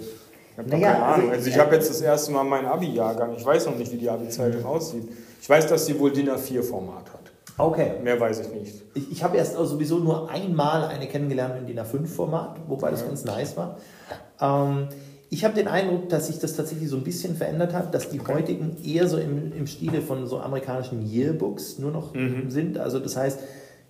Ich 0.51 0.57
habe 0.57 0.69
naja, 0.69 0.91
keine 0.91 1.03
Ahnung. 1.03 1.29
Also, 1.29 1.37
also 1.37 1.49
ich 1.49 1.59
habe 1.59 1.75
jetzt 1.75 1.89
das 1.89 2.01
erste 2.01 2.31
Mal 2.31 2.43
meinen 2.43 2.67
Abi-Jahrgang. 2.67 3.35
Ich 3.35 3.45
weiß 3.45 3.65
noch 3.67 3.77
nicht, 3.77 3.91
wie 3.91 3.97
die 3.97 4.09
Abi-Zeitung 4.09 4.65
aussieht. 4.65 5.07
Ich 5.41 5.49
weiß, 5.49 5.67
dass 5.67 5.85
sie 5.85 5.97
wohl 5.99 6.11
DIN 6.11 6.29
A4-Format 6.29 7.13
hat. 7.13 7.20
Okay. 7.57 7.93
Mehr 8.03 8.19
weiß 8.19 8.41
ich 8.41 8.53
nicht. 8.53 8.81
Ich, 8.93 9.11
ich 9.11 9.23
habe 9.23 9.37
erst 9.37 9.55
sowieso 9.55 9.99
nur 9.99 10.29
einmal 10.29 10.85
eine 10.85 11.07
kennengelernt 11.07 11.55
in 11.59 11.67
DIN 11.67 11.79
A5-Format, 11.79 12.57
wobei 12.67 12.91
das 12.91 13.05
ganz 13.05 13.25
nice 13.25 13.57
war. 13.57 13.77
Ähm, 14.39 14.87
ich 15.29 15.45
habe 15.45 15.53
den 15.53 15.69
Eindruck, 15.69 16.09
dass 16.09 16.27
sich 16.27 16.39
das 16.39 16.55
tatsächlich 16.55 16.89
so 16.89 16.97
ein 16.97 17.03
bisschen 17.03 17.35
verändert 17.35 17.73
hat, 17.73 17.93
dass 17.93 18.09
die 18.09 18.19
okay. 18.19 18.33
heutigen 18.33 18.75
eher 18.83 19.07
so 19.07 19.17
im, 19.17 19.53
im 19.53 19.65
Stile 19.65 20.01
von 20.01 20.27
so 20.27 20.39
amerikanischen 20.39 21.09
Yearbooks 21.09 21.79
nur 21.79 21.91
noch 21.91 22.13
mhm. 22.13 22.49
sind. 22.49 22.77
Also 22.77 22.99
das 22.99 23.15
heißt, 23.15 23.39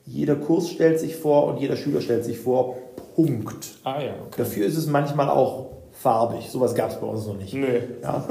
jeder 0.05 0.35
Kurs 0.35 0.69
stellt 0.69 0.99
sich 0.99 1.15
vor 1.15 1.47
und 1.47 1.59
jeder 1.59 1.77
Schüler 1.77 2.01
stellt 2.01 2.25
sich 2.25 2.37
vor. 2.37 2.77
Punkt. 3.15 3.75
Ah 3.83 4.01
ja. 4.01 4.13
Okay. 4.27 4.35
Dafür 4.37 4.65
ist 4.67 4.77
es 4.77 4.85
manchmal 4.85 5.29
auch 5.29 5.70
farbig. 6.01 6.49
Sowas 6.49 6.75
gab 6.75 6.89
es 6.89 6.99
bei 6.99 7.07
uns 7.07 7.27
noch 7.27 7.37
nicht. 7.37 7.53
Nee. 7.53 7.81
Ja. 8.01 8.23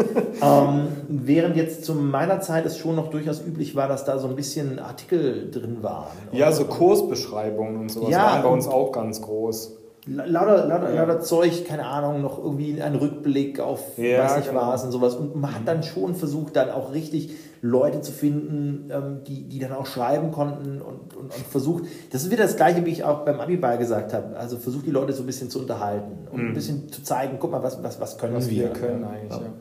ähm, 0.42 0.88
während 1.08 1.56
jetzt 1.56 1.84
zu 1.84 1.94
meiner 1.94 2.40
Zeit 2.40 2.66
es 2.66 2.76
schon 2.76 2.96
noch 2.96 3.08
durchaus 3.08 3.40
üblich 3.40 3.76
war, 3.76 3.88
dass 3.88 4.04
da 4.04 4.18
so 4.18 4.28
ein 4.28 4.36
bisschen 4.36 4.78
Artikel 4.78 5.50
drin 5.50 5.82
waren. 5.82 6.08
Ja, 6.32 6.52
so 6.52 6.64
Kursbeschreibungen 6.64 7.76
und 7.76 7.88
sowas 7.90 8.10
ja, 8.10 8.24
waren 8.24 8.42
bei 8.42 8.48
uns 8.48 8.66
auch 8.66 8.92
ganz 8.92 9.22
groß 9.22 9.79
lauter, 10.06 10.66
lauter, 10.66 10.94
ja. 10.94 11.04
lauter 11.04 11.20
Zeug, 11.20 11.64
keine 11.66 11.86
Ahnung, 11.86 12.22
noch 12.22 12.38
irgendwie 12.38 12.80
ein 12.80 12.94
Rückblick 12.94 13.60
auf 13.60 13.98
ja, 13.98 14.24
was 14.24 14.38
ich 14.38 14.46
genau. 14.46 14.60
war 14.60 14.84
und 14.84 14.90
sowas. 14.90 15.14
Und 15.14 15.36
man 15.36 15.54
hat 15.54 15.66
dann 15.66 15.82
schon 15.82 16.14
versucht, 16.14 16.56
dann 16.56 16.70
auch 16.70 16.92
richtig 16.92 17.36
Leute 17.62 18.00
zu 18.00 18.12
finden, 18.12 18.90
ähm, 18.90 19.20
die, 19.26 19.48
die 19.48 19.58
dann 19.58 19.72
auch 19.72 19.86
schreiben 19.86 20.32
konnten 20.32 20.80
und, 20.80 21.14
und, 21.14 21.34
und 21.34 21.46
versucht, 21.50 21.84
das 22.10 22.22
ist 22.22 22.30
wieder 22.30 22.44
das 22.44 22.56
Gleiche, 22.56 22.86
wie 22.86 22.90
ich 22.90 23.04
auch 23.04 23.24
beim 23.24 23.38
Abiball 23.38 23.76
gesagt 23.76 24.14
habe, 24.14 24.36
also 24.36 24.56
versucht 24.56 24.86
die 24.86 24.90
Leute 24.90 25.12
so 25.12 25.22
ein 25.22 25.26
bisschen 25.26 25.50
zu 25.50 25.58
unterhalten 25.58 26.26
und 26.30 26.40
mhm. 26.40 26.48
ein 26.48 26.54
bisschen 26.54 26.90
zu 26.90 27.02
zeigen, 27.02 27.36
guck 27.38 27.50
mal, 27.50 27.62
was, 27.62 27.82
was, 27.82 28.00
was 28.00 28.16
können 28.16 28.36
was 28.36 28.48
wir. 28.48 28.64
wir 28.64 28.70
können 28.70 29.04
eigentlich, 29.04 29.38
ja. 29.38 29.44
ja. 29.44 29.52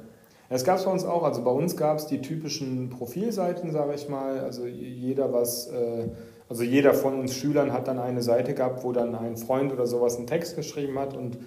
Es 0.51 0.63
gab 0.63 0.77
es 0.77 0.85
bei 0.85 0.91
uns 0.91 1.05
auch, 1.05 1.23
also 1.23 1.43
bei 1.43 1.51
uns 1.51 1.77
gab 1.77 1.97
es 1.97 2.07
die 2.07 2.21
typischen 2.21 2.89
Profilseiten, 2.89 3.71
sage 3.71 3.93
ich 3.95 4.07
mal, 4.07 4.39
also 4.39 4.65
jeder 4.65 5.33
was... 5.33 5.67
Äh, 5.67 6.07
also 6.49 6.63
jeder 6.63 6.95
von 6.95 7.19
uns 7.19 7.35
Schülern 7.35 7.71
hat 7.71 7.87
dann 7.87 7.99
eine 7.99 8.23
Seite 8.23 8.55
gehabt, 8.55 8.83
wo 8.83 8.91
dann 8.91 9.13
ein 9.13 9.37
Freund 9.37 9.71
oder 9.71 9.85
sowas 9.85 10.17
einen 10.17 10.25
Text 10.25 10.55
geschrieben 10.55 10.97
hat 10.97 11.15
und 11.15 11.37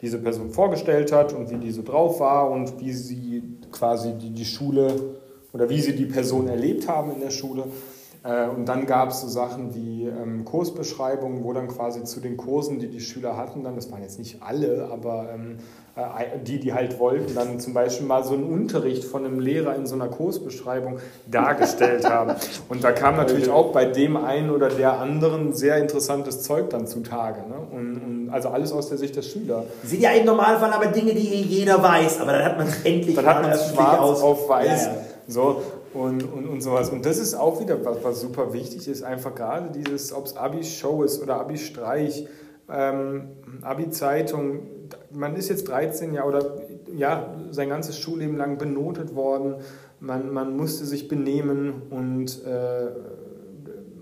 diese 0.00 0.18
Person 0.18 0.50
vorgestellt 0.50 1.12
hat 1.12 1.32
und 1.32 1.50
wie 1.50 1.58
die 1.58 1.72
so 1.72 1.82
drauf 1.82 2.20
war 2.20 2.50
und 2.50 2.80
wie 2.80 2.92
sie 2.92 3.42
quasi 3.72 4.14
die, 4.14 4.30
die 4.30 4.44
Schule 4.44 4.94
oder 5.52 5.68
wie 5.68 5.80
sie 5.80 5.94
die 5.94 6.06
Person 6.06 6.48
erlebt 6.48 6.88
haben 6.88 7.12
in 7.12 7.20
der 7.20 7.30
Schule. 7.30 7.64
Äh, 8.24 8.48
und 8.48 8.66
dann 8.66 8.86
gab 8.86 9.10
es 9.10 9.20
so 9.20 9.28
Sachen 9.28 9.74
wie 9.74 10.06
ähm, 10.06 10.44
Kursbeschreibungen, 10.44 11.42
wo 11.44 11.52
dann 11.52 11.68
quasi 11.68 12.04
zu 12.04 12.20
den 12.20 12.36
Kursen, 12.36 12.78
die 12.78 12.88
die 12.88 13.00
Schüler 13.00 13.36
hatten, 13.36 13.64
dann, 13.64 13.74
das 13.74 13.90
waren 13.90 14.02
jetzt 14.02 14.18
nicht 14.18 14.42
alle, 14.42 14.88
aber 14.92 15.30
ähm, 15.34 15.58
äh, 15.58 15.81
die, 16.46 16.58
die 16.58 16.72
halt 16.72 16.98
wollten, 16.98 17.34
dann 17.34 17.60
zum 17.60 17.74
Beispiel 17.74 18.06
mal 18.06 18.24
so 18.24 18.32
einen 18.32 18.44
Unterricht 18.44 19.04
von 19.04 19.26
einem 19.26 19.40
Lehrer 19.40 19.74
in 19.76 19.86
so 19.86 19.94
einer 19.94 20.08
Kursbeschreibung 20.08 21.00
dargestellt 21.30 22.08
haben. 22.08 22.34
Und 22.70 22.82
da 22.82 22.92
kam 22.92 23.16
natürlich 23.16 23.50
auch 23.50 23.72
bei 23.72 23.84
dem 23.84 24.16
einen 24.16 24.50
oder 24.50 24.70
der 24.70 24.98
anderen 24.98 25.52
sehr 25.52 25.76
interessantes 25.76 26.42
Zeug 26.42 26.70
dann 26.70 26.86
zutage. 26.86 27.40
Ne? 27.46 27.56
Und, 27.70 27.96
und 27.96 28.30
also 28.30 28.48
alles 28.48 28.72
aus 28.72 28.88
der 28.88 28.96
Sicht 28.96 29.16
der 29.16 29.22
Schüler. 29.22 29.64
Sind 29.84 30.00
ja 30.00 30.12
im 30.12 30.24
Normalfall 30.24 30.72
aber 30.72 30.86
Dinge, 30.86 31.12
die 31.12 31.42
jeder 31.42 31.82
weiß, 31.82 32.20
aber 32.20 32.32
dann 32.32 32.44
hat 32.44 32.56
man 32.56 32.68
es 32.68 32.82
endlich 32.84 33.14
Dann 33.14 33.26
hat 33.26 33.42
man 33.42 33.50
es 33.50 33.70
schwarz 33.70 34.20
auf 34.22 34.48
weiß. 34.48 34.86
Ja, 34.86 34.92
ja. 34.92 34.98
So, 35.28 35.62
und, 35.92 36.22
und, 36.24 36.46
und 36.46 36.60
sowas. 36.62 36.88
Und 36.88 37.04
das 37.04 37.18
ist 37.18 37.34
auch 37.34 37.60
wieder 37.60 37.84
was, 37.84 38.02
was 38.02 38.20
super 38.22 38.54
wichtig 38.54 38.88
ist, 38.88 39.02
einfach 39.02 39.34
gerade 39.34 39.70
dieses, 39.70 40.14
ob 40.14 40.24
es 40.24 40.36
Abi-Show 40.36 41.02
ist 41.02 41.22
oder 41.22 41.38
Abi-Streich, 41.38 42.26
ähm, 42.70 43.28
Abi-Zeitung, 43.60 44.81
man 45.10 45.36
ist 45.36 45.48
jetzt 45.48 45.68
13 45.68 46.14
Jahre 46.14 46.28
oder 46.28 46.62
ja, 46.94 47.34
sein 47.50 47.68
ganzes 47.68 47.98
Schulleben 47.98 48.36
lang 48.36 48.58
benotet 48.58 49.14
worden, 49.14 49.56
man, 50.00 50.32
man 50.32 50.56
musste 50.56 50.84
sich 50.84 51.08
benehmen 51.08 51.82
und 51.90 52.44
äh, 52.44 52.88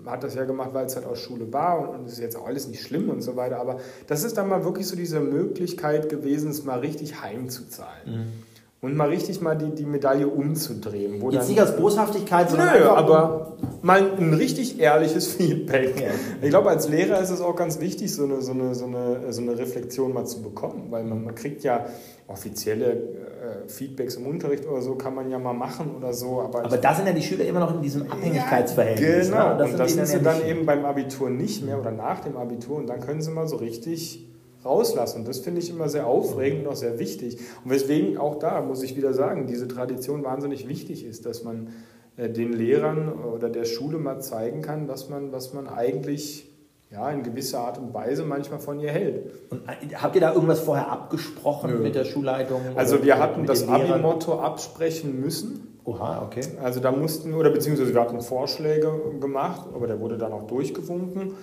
hat 0.05 0.23
das 0.23 0.35
ja 0.35 0.45
gemacht, 0.45 0.73
weil 0.73 0.85
es 0.85 0.95
halt 0.95 1.05
aus 1.05 1.19
Schule 1.19 1.51
war 1.53 1.89
und 1.89 2.05
es 2.07 2.13
ist 2.13 2.19
jetzt 2.19 2.35
auch 2.35 2.47
alles 2.47 2.67
nicht 2.67 2.81
schlimm 2.81 3.09
und 3.09 3.21
so 3.21 3.35
weiter, 3.35 3.59
aber 3.59 3.79
das 4.07 4.23
ist 4.23 4.37
dann 4.37 4.49
mal 4.49 4.63
wirklich 4.63 4.87
so 4.87 4.95
diese 4.95 5.19
Möglichkeit 5.19 6.09
gewesen, 6.09 6.49
es 6.49 6.63
mal 6.63 6.79
richtig 6.79 7.21
heimzuzahlen. 7.21 8.05
Mhm. 8.05 8.50
Und 8.81 8.97
mal 8.97 9.09
richtig 9.09 9.41
mal 9.41 9.55
die, 9.55 9.75
die 9.75 9.85
Medaille 9.85 10.27
umzudrehen. 10.27 11.21
Wo 11.21 11.29
Jetzt 11.29 11.49
nicht 11.49 11.61
aus 11.61 11.75
Boshaftigkeit, 11.75 12.49
sondern 12.49 12.79
nö, 12.79 12.85
aber 12.85 13.57
mal 13.83 14.13
ein 14.17 14.33
richtig 14.33 14.79
ehrliches 14.79 15.27
Feedback. 15.33 16.01
Ja. 16.01 16.07
Ich 16.41 16.49
glaube, 16.49 16.71
als 16.71 16.89
Lehrer 16.89 17.21
ist 17.21 17.29
es 17.29 17.41
auch 17.41 17.55
ganz 17.55 17.79
wichtig, 17.79 18.11
so 18.13 18.23
eine, 18.23 18.41
so 18.41 18.53
eine, 18.53 18.73
so 18.73 18.85
eine, 18.85 19.31
so 19.31 19.41
eine 19.41 19.57
Reflexion 19.57 20.13
mal 20.13 20.25
zu 20.25 20.41
bekommen, 20.41 20.87
weil 20.89 21.03
man, 21.03 21.23
man 21.23 21.35
kriegt 21.35 21.63
ja 21.63 21.85
offizielle 22.25 22.93
äh, 22.93 23.67
Feedbacks 23.67 24.15
im 24.15 24.25
Unterricht 24.25 24.67
oder 24.67 24.81
so, 24.81 24.95
kann 24.95 25.13
man 25.13 25.29
ja 25.29 25.37
mal 25.37 25.53
machen 25.53 25.95
oder 25.95 26.13
so. 26.13 26.41
Aber, 26.41 26.65
aber 26.65 26.77
da 26.77 26.95
sind 26.95 27.05
ja 27.05 27.13
die 27.13 27.21
Schüler 27.21 27.45
immer 27.45 27.59
noch 27.59 27.75
in 27.75 27.83
diesem 27.83 28.11
Abhängigkeitsverhältnis. 28.11 29.29
Ja, 29.29 29.53
genau, 29.53 29.63
ne? 29.63 29.71
und 29.71 29.79
das 29.79 29.93
sind 29.93 30.07
sie 30.07 30.21
dann 30.21 30.43
eben 30.43 30.65
beim 30.65 30.85
Abitur 30.85 31.29
nicht 31.29 31.63
mehr 31.63 31.79
oder 31.79 31.91
nach 31.91 32.21
dem 32.21 32.35
Abitur 32.35 32.77
und 32.77 32.87
dann 32.87 32.99
können 32.99 33.21
sie 33.21 33.29
mal 33.29 33.47
so 33.47 33.57
richtig 33.57 34.30
rauslassen. 34.63 35.19
Und 35.19 35.27
das 35.27 35.39
finde 35.39 35.61
ich 35.61 35.69
immer 35.69 35.89
sehr 35.89 36.07
aufregend 36.07 36.65
und 36.65 36.73
auch 36.73 36.75
sehr 36.75 36.99
wichtig. 36.99 37.39
Und 37.63 37.71
weswegen 37.71 38.17
auch 38.17 38.39
da, 38.39 38.61
muss 38.61 38.83
ich 38.83 38.95
wieder 38.95 39.13
sagen, 39.13 39.47
diese 39.47 39.67
Tradition 39.67 40.23
wahnsinnig 40.23 40.67
wichtig 40.67 41.05
ist, 41.05 41.25
dass 41.25 41.43
man 41.43 41.69
äh, 42.17 42.29
den 42.29 42.53
Lehrern 42.53 43.13
oder 43.13 43.49
der 43.49 43.65
Schule 43.65 43.97
mal 43.97 44.19
zeigen 44.19 44.61
kann, 44.61 44.87
was 44.87 45.09
man, 45.09 45.31
was 45.31 45.53
man 45.53 45.67
eigentlich 45.67 46.47
ja, 46.91 47.09
in 47.09 47.23
gewisser 47.23 47.59
Art 47.59 47.77
und 47.77 47.93
Weise 47.93 48.25
manchmal 48.25 48.59
von 48.59 48.79
ihr 48.79 48.91
hält. 48.91 49.31
Und 49.49 49.61
äh, 49.67 49.95
habt 49.95 50.15
ihr 50.15 50.21
da 50.21 50.33
irgendwas 50.33 50.59
vorher 50.59 50.91
abgesprochen 50.91 51.71
Nö. 51.71 51.79
mit 51.79 51.95
der 51.95 52.03
Schulleitung? 52.03 52.61
Also 52.75 53.03
wir 53.03 53.17
hatten 53.17 53.45
das 53.45 53.67
Abi-Motto 53.67 54.39
absprechen 54.39 55.19
müssen. 55.19 55.79
Oha, 55.83 56.21
okay. 56.23 56.41
Also 56.61 56.79
da 56.79 56.91
mussten, 56.91 57.33
oder 57.33 57.49
beziehungsweise 57.49 57.93
wir 57.93 58.01
hatten 58.01 58.21
Vorschläge 58.21 58.91
gemacht, 59.19 59.67
aber 59.73 59.87
der 59.87 59.99
wurde 59.99 60.17
dann 60.17 60.31
auch 60.31 60.43
durchgewunken. 60.43 61.33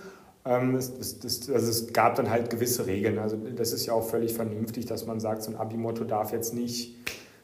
Ähm, 0.49 0.77
es, 0.77 1.19
das, 1.19 1.51
also 1.51 1.71
es 1.71 1.93
gab 1.93 2.15
dann 2.15 2.31
halt 2.31 2.49
gewisse 2.49 2.87
Regeln. 2.87 3.19
Also 3.19 3.37
das 3.37 3.73
ist 3.73 3.85
ja 3.85 3.93
auch 3.93 4.09
völlig 4.09 4.33
vernünftig, 4.33 4.87
dass 4.87 5.07
man 5.07 5.21
sagt, 5.21 5.43
so 5.43 5.51
ein 5.51 5.57
Abi-Motto 5.57 6.05
darf 6.05 6.33
jetzt 6.33 6.55
nicht 6.55 6.97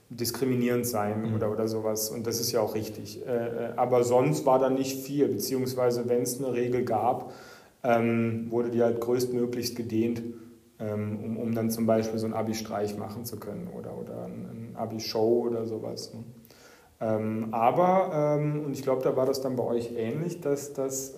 diskriminierend 0.08 0.86
sein 0.86 1.28
mhm. 1.28 1.34
oder, 1.34 1.50
oder 1.50 1.68
sowas. 1.68 2.08
Und 2.08 2.26
das 2.26 2.40
ist 2.40 2.50
ja 2.52 2.60
auch 2.60 2.74
richtig. 2.74 3.26
Äh, 3.26 3.30
äh, 3.30 3.72
aber 3.76 4.04
sonst 4.04 4.46
war 4.46 4.58
da 4.58 4.70
nicht 4.70 5.04
viel, 5.04 5.28
beziehungsweise 5.28 6.08
wenn 6.08 6.22
es 6.22 6.42
eine 6.42 6.54
Regel 6.54 6.84
gab, 6.84 7.32
ähm, 7.82 8.50
wurde 8.50 8.70
die 8.70 8.82
halt 8.82 9.02
größtmöglichst 9.02 9.76
gedehnt, 9.76 10.22
ähm, 10.78 11.18
um, 11.22 11.36
um 11.36 11.54
dann 11.54 11.70
zum 11.70 11.84
Beispiel 11.84 12.18
so 12.18 12.26
ein 12.26 12.32
Abi-Streich 12.32 12.96
machen 12.96 13.26
zu 13.26 13.38
können 13.38 13.68
oder, 13.76 13.98
oder 13.98 14.24
ein, 14.24 14.70
ein 14.72 14.76
Abi-Show 14.76 15.46
oder 15.48 15.66
sowas. 15.66 16.14
Ne? 16.14 16.24
aber, 17.50 18.38
und 18.38 18.72
ich 18.72 18.80
glaube, 18.82 19.02
da 19.02 19.14
war 19.14 19.26
das 19.26 19.42
dann 19.42 19.56
bei 19.56 19.64
euch 19.64 19.92
ähnlich, 19.94 20.40
dass 20.40 20.72
das 20.72 21.14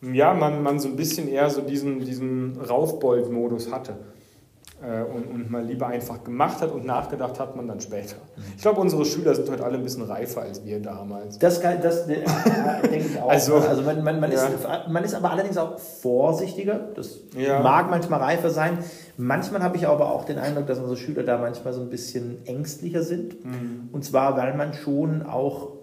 ja, 0.00 0.34
man, 0.34 0.62
man 0.62 0.78
so 0.78 0.88
ein 0.88 0.96
bisschen 0.96 1.28
eher 1.28 1.50
so 1.50 1.60
diesen, 1.60 2.00
diesen 2.00 2.56
Raufbold-Modus 2.60 3.72
hatte 3.72 3.96
äh, 4.80 5.02
und, 5.02 5.26
und 5.26 5.50
mal 5.50 5.64
lieber 5.64 5.88
einfach 5.88 6.22
gemacht 6.22 6.60
hat 6.60 6.72
und 6.72 6.86
nachgedacht 6.86 7.40
hat 7.40 7.56
man 7.56 7.66
dann 7.66 7.80
später. 7.80 8.16
Ich 8.56 8.62
glaube, 8.62 8.80
unsere 8.80 9.04
Schüler 9.04 9.34
sind 9.34 9.50
heute 9.50 9.64
alle 9.64 9.76
ein 9.76 9.82
bisschen 9.82 10.04
reifer 10.04 10.42
als 10.42 10.64
wir 10.64 10.80
damals. 10.80 11.38
Das, 11.38 11.60
das 11.60 12.08
äh, 12.08 12.24
denke 12.82 13.06
ich 13.06 13.20
auch. 13.20 13.28
Also, 13.28 13.56
also 13.56 13.82
man, 13.82 14.04
man, 14.04 14.20
man, 14.20 14.30
ja. 14.30 14.46
ist, 14.46 14.66
man 14.88 15.02
ist 15.02 15.14
aber 15.14 15.32
allerdings 15.32 15.56
auch 15.56 15.78
vorsichtiger. 15.78 16.78
Das 16.94 17.18
ja. 17.36 17.60
mag 17.60 17.90
manchmal 17.90 18.20
reifer 18.20 18.50
sein. 18.50 18.78
Manchmal 19.16 19.62
habe 19.62 19.76
ich 19.76 19.88
aber 19.88 20.12
auch 20.12 20.24
den 20.24 20.38
Eindruck, 20.38 20.66
dass 20.66 20.78
unsere 20.78 20.96
Schüler 20.96 21.24
da 21.24 21.38
manchmal 21.38 21.72
so 21.72 21.80
ein 21.80 21.90
bisschen 21.90 22.46
ängstlicher 22.46 23.02
sind. 23.02 23.44
Mhm. 23.44 23.88
Und 23.90 24.04
zwar, 24.04 24.36
weil 24.36 24.56
man 24.56 24.74
schon 24.74 25.22
auch 25.26 25.77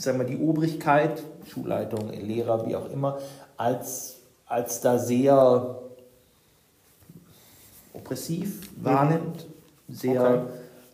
sagen 0.00 0.18
wir, 0.18 0.26
die 0.26 0.38
Obrigkeit, 0.38 1.22
Schulleitung, 1.46 2.10
Lehrer, 2.10 2.66
wie 2.66 2.76
auch 2.76 2.90
immer, 2.90 3.18
als, 3.56 4.18
als 4.46 4.80
da 4.80 4.98
sehr 4.98 5.78
oppressiv 7.92 8.60
mhm. 8.76 8.84
wahrnimmt, 8.84 9.46
sehr 9.88 10.22
okay. 10.22 10.42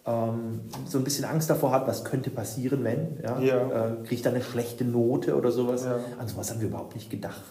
ähm, 0.06 0.60
so 0.86 0.98
ein 0.98 1.04
bisschen 1.04 1.24
Angst 1.24 1.50
davor 1.50 1.72
hat, 1.72 1.86
was 1.86 2.04
könnte 2.04 2.30
passieren, 2.30 2.82
wenn. 2.84 3.20
Ja? 3.22 3.38
ja. 3.40 3.88
Äh, 3.88 4.04
kriegt 4.04 4.26
da 4.26 4.30
eine 4.30 4.42
schlechte 4.42 4.84
Note 4.84 5.36
oder 5.36 5.50
sowas. 5.50 5.84
Ja. 5.84 5.98
An 6.18 6.28
sowas 6.28 6.50
haben 6.50 6.60
wir 6.60 6.68
überhaupt 6.68 6.94
nicht 6.94 7.10
gedacht. 7.10 7.42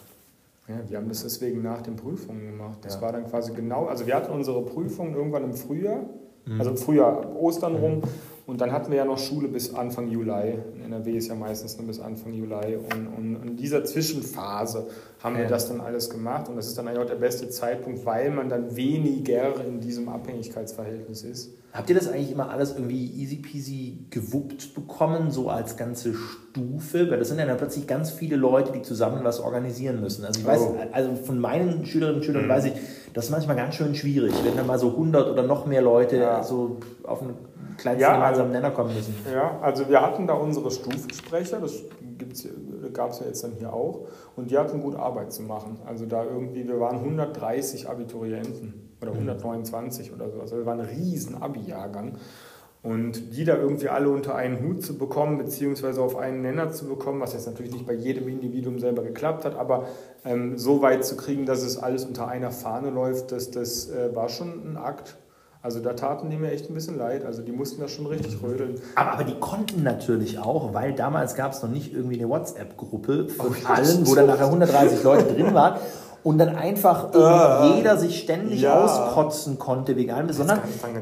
Ja, 0.68 0.74
wir 0.88 0.98
haben 0.98 1.08
das 1.08 1.22
deswegen 1.22 1.62
nach 1.62 1.80
den 1.82 1.94
Prüfungen 1.94 2.44
gemacht. 2.44 2.78
Das 2.82 2.96
ja. 2.96 3.02
war 3.02 3.12
dann 3.12 3.28
quasi 3.30 3.52
genau, 3.52 3.86
also 3.86 4.06
wir 4.06 4.16
hatten 4.16 4.32
unsere 4.32 4.62
Prüfungen 4.62 5.14
irgendwann 5.14 5.44
im 5.44 5.54
Frühjahr, 5.54 6.00
mhm. 6.46 6.60
also 6.60 6.74
Frühjahr, 6.76 7.36
Ostern 7.36 7.74
mhm. 7.74 7.78
rum. 7.78 8.02
Und 8.46 8.60
dann 8.60 8.70
hatten 8.70 8.92
wir 8.92 8.98
ja 8.98 9.04
noch 9.04 9.18
Schule 9.18 9.48
bis 9.48 9.74
Anfang 9.74 10.08
Juli. 10.08 10.58
In 10.76 10.92
NRW 10.92 11.16
ist 11.16 11.26
ja 11.26 11.34
meistens 11.34 11.76
nur 11.78 11.88
bis 11.88 11.98
Anfang 11.98 12.32
Juli. 12.32 12.76
Und, 12.76 13.08
und 13.08 13.42
in 13.44 13.56
dieser 13.56 13.84
Zwischenphase 13.84 14.86
haben 15.20 15.34
ja. 15.34 15.42
wir 15.42 15.48
das 15.48 15.68
dann 15.68 15.80
alles 15.80 16.10
gemacht. 16.10 16.48
Und 16.48 16.54
das 16.54 16.68
ist 16.68 16.78
dann 16.78 16.86
eigentlich 16.86 17.00
auch 17.00 17.08
der 17.08 17.16
beste 17.16 17.48
Zeitpunkt, 17.48 18.06
weil 18.06 18.30
man 18.30 18.48
dann 18.48 18.76
weniger 18.76 19.64
in 19.66 19.80
diesem 19.80 20.08
Abhängigkeitsverhältnis 20.08 21.24
ist. 21.24 21.50
Habt 21.72 21.90
ihr 21.90 21.96
das 21.96 22.06
eigentlich 22.08 22.30
immer 22.30 22.48
alles 22.48 22.70
irgendwie 22.70 23.04
easy 23.16 23.36
peasy 23.36 23.98
gewuppt 24.10 24.74
bekommen, 24.74 25.32
so 25.32 25.50
als 25.50 25.76
ganze 25.76 26.14
Stufe? 26.14 27.10
Weil 27.10 27.18
das 27.18 27.28
sind 27.28 27.38
ja 27.38 27.46
dann 27.46 27.56
plötzlich 27.56 27.88
ganz 27.88 28.12
viele 28.12 28.36
Leute, 28.36 28.70
die 28.70 28.82
zusammen 28.82 29.24
was 29.24 29.40
organisieren 29.40 30.00
müssen. 30.00 30.24
Also 30.24 30.40
ich 30.40 30.46
weiß, 30.46 30.60
oh. 30.60 30.76
also 30.92 31.16
von 31.16 31.40
meinen 31.40 31.84
Schülerinnen 31.84 32.20
und 32.20 32.24
Schülern 32.24 32.44
mhm. 32.44 32.48
weiß 32.48 32.66
ich, 32.66 32.72
das 33.16 33.24
ist 33.24 33.30
manchmal 33.30 33.56
ganz 33.56 33.76
schön 33.76 33.94
schwierig, 33.94 34.34
wenn 34.44 34.54
dann 34.58 34.66
mal 34.66 34.78
so 34.78 34.90
100 34.90 35.30
oder 35.30 35.42
noch 35.42 35.64
mehr 35.64 35.80
Leute 35.80 36.18
ja. 36.18 36.42
so 36.42 36.76
auf 37.02 37.22
eine 37.22 37.32
kleinsten 37.78 38.02
ja, 38.02 38.12
gemeinsamen 38.12 38.48
also, 38.50 38.60
Nenner 38.60 38.70
kommen 38.74 38.94
müssen. 38.94 39.14
Ja, 39.32 39.58
also 39.62 39.88
wir 39.88 40.02
hatten 40.02 40.26
da 40.26 40.34
unsere 40.34 40.70
Stufensprecher, 40.70 41.58
das 41.60 41.84
gab 42.92 43.12
es 43.12 43.20
ja 43.20 43.26
jetzt 43.26 43.42
dann 43.42 43.52
hier 43.52 43.72
auch, 43.72 44.00
und 44.36 44.50
die 44.50 44.58
hatten 44.58 44.82
gut 44.82 44.96
Arbeit 44.96 45.32
zu 45.32 45.42
machen. 45.44 45.78
Also 45.86 46.04
da 46.04 46.24
irgendwie, 46.24 46.68
wir 46.68 46.78
waren 46.78 46.96
130 46.96 47.88
Abiturienten 47.88 48.92
oder 49.00 49.12
129 49.12 50.10
mhm. 50.10 50.16
oder 50.16 50.30
so, 50.30 50.40
also 50.42 50.56
wir 50.58 50.66
waren 50.66 50.80
ein 50.80 50.86
riesen 50.86 51.40
Abi-Jahrgang. 51.40 52.18
Und 52.86 53.36
die 53.36 53.44
da 53.44 53.56
irgendwie 53.56 53.88
alle 53.88 54.08
unter 54.08 54.36
einen 54.36 54.60
Hut 54.60 54.80
zu 54.84 54.96
bekommen, 54.96 55.38
beziehungsweise 55.38 56.00
auf 56.00 56.16
einen 56.16 56.42
Nenner 56.42 56.70
zu 56.70 56.86
bekommen, 56.86 57.20
was 57.20 57.32
jetzt 57.32 57.46
natürlich 57.46 57.72
nicht 57.72 57.84
bei 57.84 57.94
jedem 57.94 58.28
Individuum 58.28 58.78
selber 58.78 59.02
geklappt 59.02 59.44
hat, 59.44 59.56
aber 59.56 59.88
ähm, 60.24 60.56
so 60.56 60.82
weit 60.82 61.04
zu 61.04 61.16
kriegen, 61.16 61.46
dass 61.46 61.62
es 61.62 61.78
alles 61.78 62.04
unter 62.04 62.28
einer 62.28 62.52
Fahne 62.52 62.90
läuft, 62.90 63.32
das, 63.32 63.50
das 63.50 63.90
äh, 63.90 64.14
war 64.14 64.28
schon 64.28 64.70
ein 64.70 64.76
Akt. 64.76 65.16
Also 65.62 65.80
da 65.80 65.94
taten 65.94 66.30
die 66.30 66.36
mir 66.36 66.52
echt 66.52 66.70
ein 66.70 66.74
bisschen 66.74 66.96
leid. 66.96 67.24
Also 67.24 67.42
die 67.42 67.50
mussten 67.50 67.80
da 67.80 67.88
schon 67.88 68.06
richtig 68.06 68.40
rödeln. 68.40 68.80
Aber, 68.94 69.14
aber 69.14 69.24
die 69.24 69.34
konnten 69.40 69.82
natürlich 69.82 70.38
auch, 70.38 70.72
weil 70.72 70.92
damals 70.92 71.34
gab 71.34 71.54
es 71.54 71.62
noch 71.62 71.70
nicht 71.70 71.92
irgendwie 71.92 72.20
eine 72.20 72.28
WhatsApp-Gruppe 72.28 73.30
von 73.30 73.48
oh, 73.48 73.66
allen, 73.68 74.06
wo 74.06 74.14
dann 74.14 74.28
nachher 74.28 74.46
130 74.46 75.02
Leute 75.02 75.34
drin 75.34 75.54
waren. 75.54 75.80
Und 76.22 76.38
dann 76.38 76.56
einfach 76.56 77.14
uh, 77.14 77.76
jeder 77.76 77.96
sich 77.96 78.18
ständig 78.18 78.62
ja. 78.62 78.82
auskotzen 78.82 79.58
konnte 79.58 79.94
wegen 79.96 80.10
allem, 80.10 80.32
sondern 80.32 80.58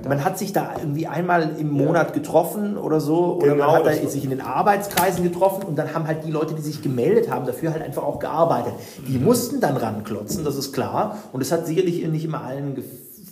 man 0.06 0.22
hat 0.22 0.38
sich 0.38 0.52
da 0.52 0.72
irgendwie 0.78 1.06
einmal 1.06 1.56
im 1.58 1.70
Monat 1.70 2.08
ja. 2.08 2.14
getroffen 2.14 2.76
oder 2.76 3.00
so, 3.00 3.36
oder 3.36 3.52
genau, 3.52 3.72
man 3.72 3.84
hat 3.86 4.10
sich 4.10 4.24
in 4.24 4.30
den 4.30 4.42
Arbeitskreisen 4.42 5.24
getroffen 5.24 5.64
und 5.64 5.76
dann 5.76 5.94
haben 5.94 6.06
halt 6.06 6.24
die 6.24 6.30
Leute, 6.30 6.54
die 6.54 6.60
sich 6.60 6.82
gemeldet 6.82 7.30
haben, 7.30 7.46
dafür 7.46 7.72
halt 7.72 7.82
einfach 7.82 8.02
auch 8.02 8.18
gearbeitet. 8.18 8.74
Die 9.08 9.18
mhm. 9.18 9.24
mussten 9.24 9.60
dann 9.60 9.76
ranklotzen, 9.76 10.44
das 10.44 10.56
ist 10.56 10.72
klar. 10.72 11.16
Und 11.32 11.40
es 11.40 11.50
hat 11.50 11.66
sicherlich 11.66 12.06
nicht 12.06 12.24
immer 12.24 12.42
allen 12.42 12.74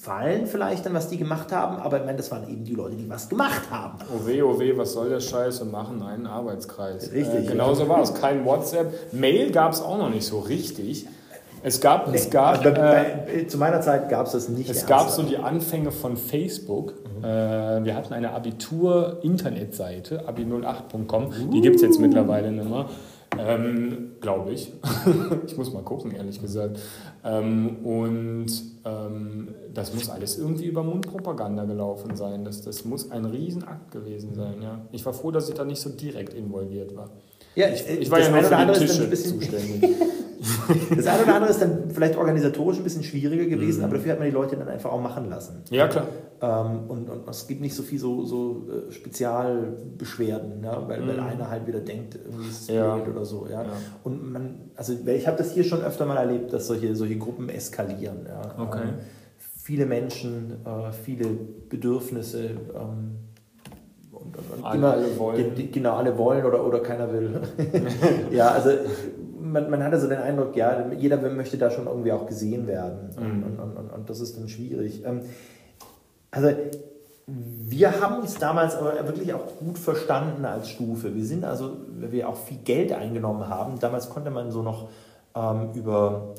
gefallen 0.02 0.46
vielleicht 0.46 0.84
dann, 0.84 0.94
was 0.94 1.08
die 1.08 1.16
gemacht 1.16 1.52
haben, 1.52 1.76
aber 1.76 1.98
ich 1.98 2.04
meine, 2.04 2.16
das 2.16 2.30
waren 2.30 2.48
eben 2.48 2.64
die 2.64 2.74
Leute, 2.74 2.96
die 2.96 3.08
was 3.08 3.28
gemacht 3.28 3.62
haben. 3.70 3.98
Oh 4.12 4.26
weh, 4.26 4.42
oh 4.42 4.58
weh, 4.58 4.76
was 4.76 4.94
soll 4.94 5.08
der 5.08 5.20
Scheiß 5.20 5.60
und 5.60 5.70
machen 5.70 6.02
einen 6.02 6.26
Arbeitskreis. 6.26 7.12
Richtig. 7.12 7.44
Äh, 7.44 7.46
genauso 7.46 7.88
war 7.88 8.02
es. 8.02 8.12
Kein 8.14 8.44
WhatsApp. 8.44 9.12
Mail 9.12 9.52
gab 9.52 9.72
es 9.72 9.80
auch 9.80 9.98
noch 9.98 10.10
nicht 10.10 10.26
so 10.26 10.40
richtig. 10.40 11.06
Es 11.62 11.80
gab, 11.80 12.08
nee, 12.08 12.16
es 12.16 12.28
gab 12.28 12.64
also 12.64 12.68
äh, 12.70 13.46
zu 13.46 13.56
meiner 13.56 13.80
Zeit 13.80 14.08
gab 14.08 14.26
es 14.26 14.32
das 14.32 14.48
nicht. 14.48 14.68
Es 14.68 14.84
gab 14.86 15.08
so 15.08 15.22
die 15.22 15.36
Anfänge 15.36 15.92
von 15.92 16.16
Facebook. 16.16 16.94
Mhm. 17.18 17.24
Äh, 17.24 17.84
wir 17.84 17.94
hatten 17.94 18.12
eine 18.14 18.32
Abitur-Internetseite, 18.32 20.28
abi08.com. 20.28 21.26
Uh. 21.26 21.50
Die 21.52 21.60
gibt 21.60 21.76
es 21.76 21.82
jetzt 21.82 22.00
mittlerweile 22.00 22.50
nicht 22.50 22.68
mehr. 22.68 22.86
Ähm, 23.38 24.16
Glaube 24.20 24.52
ich. 24.52 24.72
ich 25.46 25.56
muss 25.56 25.72
mal 25.72 25.82
gucken, 25.82 26.12
ehrlich 26.12 26.40
gesagt. 26.40 26.80
Ähm, 27.24 27.78
und 27.84 28.46
ähm, 28.84 29.54
das 29.72 29.94
muss 29.94 30.10
alles 30.10 30.38
irgendwie 30.38 30.66
über 30.66 30.82
Mundpropaganda 30.82 31.64
gelaufen 31.64 32.16
sein. 32.16 32.44
Das, 32.44 32.62
das 32.62 32.84
muss 32.84 33.10
ein 33.10 33.24
Riesenakt 33.24 33.90
gewesen 33.90 34.34
sein. 34.34 34.56
Ja. 34.62 34.80
Ich 34.90 35.06
war 35.06 35.12
froh, 35.12 35.30
dass 35.30 35.48
ich 35.48 35.54
da 35.54 35.64
nicht 35.64 35.80
so 35.80 35.90
direkt 35.90 36.34
involviert 36.34 36.94
war. 36.96 37.10
Ja, 37.54 37.68
ich, 37.68 37.88
ich 37.88 38.10
war 38.10 38.20
ja 38.20 38.30
nur 38.30 38.74
für 38.74 38.84
die 38.84 38.86
Tische 38.86 39.10
zuständig. 39.10 39.90
das 40.96 41.06
eine 41.06 41.22
oder 41.22 41.34
andere 41.34 41.50
ist 41.50 41.62
dann 41.62 41.90
vielleicht 41.90 42.16
organisatorisch 42.16 42.78
ein 42.78 42.84
bisschen 42.84 43.04
schwieriger 43.04 43.44
gewesen, 43.44 43.80
mhm. 43.80 43.84
aber 43.84 43.96
dafür 43.96 44.12
hat 44.12 44.18
man 44.18 44.28
die 44.28 44.34
Leute 44.34 44.56
dann 44.56 44.68
einfach 44.68 44.90
auch 44.90 45.00
machen 45.00 45.28
lassen. 45.28 45.62
Ja, 45.70 45.86
klar. 45.86 46.08
Ähm, 46.40 46.90
und, 46.90 47.08
und 47.08 47.28
es 47.28 47.46
gibt 47.46 47.60
nicht 47.60 47.74
so 47.74 47.82
viel 47.82 47.98
so, 47.98 48.24
so 48.24 48.66
äh, 48.68 48.92
Spezialbeschwerden, 48.92 50.64
ja, 50.64 50.88
weil, 50.88 51.00
mhm. 51.00 51.08
weil 51.08 51.20
einer 51.20 51.48
halt 51.48 51.66
wieder 51.66 51.80
denkt, 51.80 52.16
irgendwie 52.16 52.48
ist 52.48 52.62
es 52.62 52.68
ja. 52.68 52.96
blöd 52.96 53.14
oder 53.14 53.24
so. 53.24 53.46
Ja. 53.48 53.62
ja. 53.62 53.72
Und 54.02 54.32
man, 54.32 54.70
also 54.74 54.94
ich 55.06 55.26
habe 55.28 55.36
das 55.36 55.52
hier 55.52 55.64
schon 55.64 55.82
öfter 55.82 56.06
mal 56.06 56.16
erlebt, 56.16 56.52
dass 56.52 56.66
solche, 56.66 56.96
solche 56.96 57.18
Gruppen 57.18 57.48
eskalieren. 57.48 58.26
Ja. 58.26 58.60
Okay. 58.60 58.82
Ähm, 58.82 58.94
viele 59.62 59.86
Menschen, 59.86 60.56
äh, 60.64 60.92
viele 60.92 61.28
Bedürfnisse. 61.68 62.50
Ähm, 62.74 63.31
alle, 64.62 64.78
immer, 64.78 65.18
wollen. 65.18 65.70
Genau, 65.72 65.96
alle 65.96 66.16
wollen 66.16 66.44
oder, 66.44 66.66
oder 66.66 66.80
keiner 66.80 67.12
will. 67.12 67.40
ja, 68.30 68.50
also 68.50 68.70
man, 69.40 69.70
man 69.70 69.82
hatte 69.82 70.00
so 70.00 70.08
den 70.08 70.18
Eindruck, 70.18 70.56
ja, 70.56 70.90
jeder 70.98 71.18
möchte 71.18 71.58
da 71.58 71.70
schon 71.70 71.86
irgendwie 71.86 72.12
auch 72.12 72.26
gesehen 72.26 72.66
werden. 72.66 73.10
Mhm. 73.18 73.42
Und, 73.44 73.58
und, 73.58 73.76
und, 73.76 73.90
und, 73.90 74.10
das 74.10 74.20
ist 74.20 74.36
dann 74.36 74.48
schwierig. 74.48 75.04
Ähm, 75.04 75.22
also 76.30 76.48
wir 77.26 78.00
haben 78.00 78.20
uns 78.20 78.38
damals 78.38 78.74
aber 78.74 78.94
wirklich 79.06 79.32
auch 79.32 79.56
gut 79.58 79.78
verstanden 79.78 80.44
als 80.44 80.70
Stufe. 80.70 81.14
Wir 81.14 81.24
sind 81.24 81.44
also, 81.44 81.76
weil 82.00 82.12
wir 82.12 82.28
auch 82.28 82.36
viel 82.36 82.58
Geld 82.58 82.92
eingenommen 82.92 83.48
haben, 83.48 83.78
damals 83.78 84.10
konnte 84.10 84.30
man 84.30 84.50
so 84.50 84.62
noch 84.62 84.88
ähm, 85.34 85.70
über, 85.74 86.34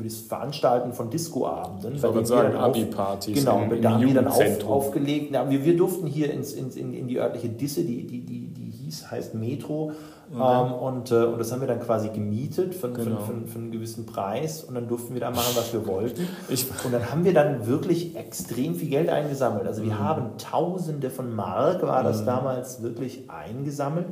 über 0.00 0.08
das 0.08 0.18
Veranstalten 0.18 0.92
von 0.92 1.10
Discoabenden. 1.10 1.96
Ich 1.96 2.02
wollte 2.02 2.26
sagen, 2.26 2.56
Abi-Partys. 2.56 3.38
Genau, 3.38 3.62
im, 3.62 3.72
im 3.72 3.82
da 3.82 3.92
haben 3.92 4.06
wir 4.06 4.14
dann 4.14 4.26
auf, 4.28 4.64
aufgelegt. 4.64 5.32
Ja, 5.32 5.48
wir, 5.48 5.64
wir 5.64 5.76
durften 5.76 6.06
hier 6.06 6.32
ins, 6.32 6.52
ins, 6.52 6.76
in, 6.76 6.92
in 6.92 7.08
die 7.08 7.18
örtliche 7.18 7.48
Disse, 7.48 7.84
die, 7.84 8.06
die, 8.06 8.24
die, 8.24 8.46
die 8.48 8.70
hieß, 8.70 9.10
heißt 9.10 9.34
Metro, 9.34 9.92
Mhm. 10.30 10.40
Ähm, 10.40 10.72
und, 10.72 11.10
äh, 11.10 11.24
und 11.24 11.38
das 11.38 11.50
haben 11.50 11.60
wir 11.60 11.66
dann 11.66 11.80
quasi 11.80 12.10
gemietet 12.10 12.74
für, 12.74 12.90
genau. 12.92 13.18
für, 13.20 13.32
für, 13.32 13.46
für, 13.48 13.58
einen 13.58 13.72
gewissen 13.72 14.06
Preis 14.06 14.62
und 14.62 14.76
dann 14.76 14.86
durften 14.86 15.14
wir 15.14 15.20
da 15.20 15.30
machen, 15.30 15.52
was 15.56 15.72
wir 15.72 15.86
wollten. 15.86 16.28
Ich, 16.48 16.66
und 16.84 16.92
dann 16.92 17.10
haben 17.10 17.24
wir 17.24 17.34
dann 17.34 17.66
wirklich 17.66 18.16
extrem 18.16 18.74
viel 18.74 18.88
Geld 18.88 19.08
eingesammelt. 19.08 19.66
Also 19.66 19.82
wir 19.82 19.94
mhm. 19.94 19.98
haben 19.98 20.38
Tausende 20.38 21.10
von 21.10 21.34
Mark, 21.34 21.82
war 21.82 22.02
das 22.02 22.22
mhm. 22.22 22.26
damals 22.26 22.82
wirklich 22.82 23.28
eingesammelt. 23.28 24.06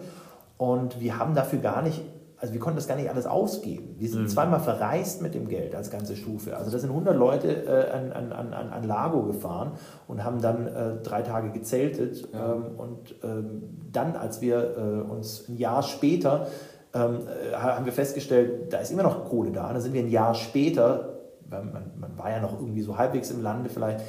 Und 0.56 1.00
wir 1.00 1.18
haben 1.18 1.34
dafür 1.34 1.60
gar 1.60 1.82
nicht 1.82 2.00
also 2.40 2.54
wir 2.54 2.60
konnten 2.60 2.76
das 2.76 2.86
gar 2.86 2.96
nicht 2.96 3.10
alles 3.10 3.26
ausgeben. 3.26 3.96
Wir 3.98 4.08
sind 4.08 4.22
mhm. 4.22 4.28
zweimal 4.28 4.60
verreist 4.60 5.22
mit 5.22 5.34
dem 5.34 5.48
Geld 5.48 5.74
als 5.74 5.90
ganze 5.90 6.14
Stufe. 6.14 6.56
Also 6.56 6.70
da 6.70 6.78
sind 6.78 6.90
100 6.90 7.16
Leute 7.16 7.48
äh, 7.48 7.90
an, 7.90 8.12
an, 8.12 8.52
an, 8.52 8.70
an 8.70 8.84
Lago 8.84 9.22
gefahren 9.22 9.72
und 10.06 10.22
haben 10.22 10.40
dann 10.40 10.66
äh, 10.66 10.96
drei 11.02 11.22
Tage 11.22 11.50
gezeltet. 11.50 12.28
Ja. 12.32 12.54
Ähm, 12.54 12.64
und 12.76 13.14
ähm, 13.24 13.62
dann, 13.92 14.14
als 14.14 14.40
wir 14.40 14.76
äh, 14.76 15.10
uns 15.10 15.48
ein 15.48 15.56
Jahr 15.56 15.82
später, 15.82 16.46
ähm, 16.94 17.20
äh, 17.52 17.56
haben 17.56 17.84
wir 17.84 17.92
festgestellt, 17.92 18.72
da 18.72 18.78
ist 18.78 18.92
immer 18.92 19.02
noch 19.02 19.28
Kohle 19.28 19.50
da. 19.50 19.72
Dann 19.72 19.82
sind 19.82 19.92
wir 19.92 20.02
ein 20.02 20.10
Jahr 20.10 20.34
später, 20.34 21.18
man, 21.50 21.92
man 21.98 22.18
war 22.18 22.30
ja 22.30 22.40
noch 22.40 22.60
irgendwie 22.60 22.82
so 22.82 22.96
halbwegs 22.98 23.30
im 23.30 23.42
Lande 23.42 23.68
vielleicht, 23.68 24.00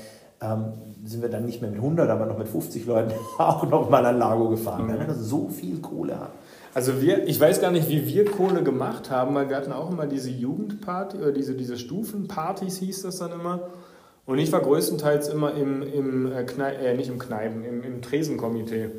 ähm, 0.41 0.73
sind 1.05 1.21
wir 1.21 1.29
dann 1.29 1.45
nicht 1.45 1.62
mehr 1.62 1.71
mit 1.71 1.79
100, 1.79 2.09
aber 2.09 2.25
noch 2.25 2.38
mit 2.38 2.47
50 2.47 2.85
Leuten 2.85 3.13
auch 3.38 3.67
noch 3.69 3.89
mal 3.89 4.05
an 4.05 4.17
Lago 4.17 4.49
gefahren, 4.49 4.85
mhm. 4.85 4.89
weil 4.89 5.07
wir 5.07 5.13
so 5.13 5.49
viel 5.49 5.79
Kohle 5.79 6.19
haben. 6.19 6.33
Also 6.73 7.01
wir, 7.01 7.27
ich 7.27 7.39
weiß 7.39 7.62
gar 7.62 7.71
nicht, 7.71 7.89
wie 7.89 8.05
wir 8.05 8.25
Kohle 8.25 8.63
gemacht 8.63 9.09
haben, 9.09 9.33
weil 9.33 9.49
wir 9.49 9.55
hatten 9.55 9.71
auch 9.71 9.91
immer 9.91 10.05
diese 10.05 10.29
Jugendparty 10.29 11.17
oder 11.17 11.31
diese, 11.31 11.55
diese 11.55 11.77
Stufenpartys 11.77 12.77
hieß 12.77 13.01
das 13.03 13.17
dann 13.17 13.31
immer. 13.31 13.69
Und 14.25 14.38
ich 14.38 14.51
war 14.51 14.62
größtenteils 14.62 15.29
immer 15.29 15.55
im, 15.55 15.81
im 15.81 16.31
äh, 16.31 16.43
Knei 16.43 16.73
äh, 16.73 16.95
nicht 16.95 17.09
im 17.09 17.17
Kneipen, 17.17 17.63
im, 17.63 17.83
im 17.83 18.01
Tresenkomitee. 18.03 18.91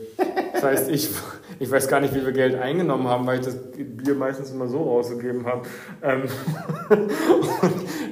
Das 0.53 0.65
heißt, 0.65 0.91
ich, 0.91 1.11
ich 1.59 1.71
weiß 1.71 1.89
gar 1.89 2.01
nicht, 2.01 2.15
wie 2.15 2.25
wir 2.25 2.33
Geld 2.33 2.55
eingenommen 2.55 3.09
haben, 3.09 3.27
weil 3.27 3.41
ich 3.41 3.47
das 3.47 3.57
Bier 3.57 4.15
meistens 4.15 4.51
immer 4.51 4.69
so 4.69 4.83
rausgegeben 4.83 5.47
habe. 5.47 5.63
Ähm 6.03 6.25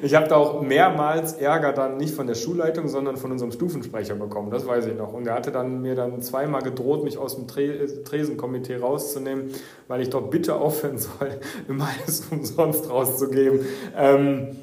ich 0.03 0.15
habe 0.15 0.29
da 0.29 0.37
auch 0.37 0.63
mehrmals 0.63 1.35
Ärger 1.35 1.73
dann 1.73 1.97
nicht 1.97 2.15
von 2.15 2.27
der 2.27 2.35
Schulleitung, 2.35 2.89
sondern 2.89 3.17
von 3.17 3.33
unserem 3.33 3.53
Stufensprecher 3.53 4.15
bekommen. 4.15 4.51
Das 4.51 4.67
weiß 4.67 4.87
ich 4.87 4.97
noch. 4.97 5.13
Und 5.13 5.27
er 5.27 5.35
hatte 5.35 5.53
dann 5.53 5.83
mir 5.83 5.95
dann 5.95 6.21
zweimal 6.23 6.63
gedroht, 6.63 7.05
mich 7.05 7.19
aus 7.19 7.37
dem 7.37 7.47
Tresenkomitee 7.47 8.77
rauszunehmen, 8.77 9.51
weil 9.87 10.01
ich 10.01 10.11
doch 10.11 10.29
bitte 10.31 10.57
aufhören 10.57 10.99
soll, 10.99 11.39
immer 11.69 11.89
alles 12.03 12.27
umsonst 12.31 12.91
rauszugeben. 12.91 13.61
Ähm 13.97 14.57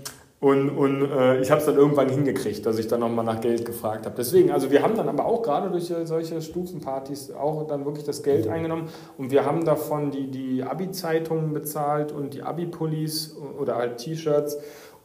und, 0.46 0.70
und 0.70 1.12
äh, 1.12 1.42
ich 1.42 1.50
habe 1.50 1.60
es 1.60 1.66
dann 1.66 1.76
irgendwann 1.76 2.08
hingekriegt, 2.08 2.64
dass 2.68 2.78
ich 2.78 2.88
dann 2.88 3.00
nochmal 3.00 3.26
nach 3.26 3.42
Geld 3.42 3.66
gefragt 3.66 4.06
habe. 4.06 4.14
Deswegen, 4.16 4.52
also 4.52 4.70
wir 4.70 4.84
haben 4.84 4.96
dann 4.96 5.10
aber 5.10 5.26
auch 5.26 5.42
gerade 5.42 5.72
durch 5.72 5.92
solche 6.04 6.40
Stufenpartys 6.40 7.32
auch 7.32 7.66
dann 7.66 7.84
wirklich 7.84 8.06
das 8.06 8.22
Geld 8.22 8.48
eingenommen 8.48 8.90
und 9.18 9.32
wir 9.32 9.44
haben 9.44 9.66
davon 9.66 10.12
die, 10.12 10.30
die 10.30 10.62
Abi-Zeitungen 10.62 11.52
bezahlt 11.52 12.12
und 12.12 12.36
die 12.36 12.44
Abi-Pullis 12.44 13.36
oder 13.60 13.78
halt 13.78 13.98
T-Shirts 13.98 14.60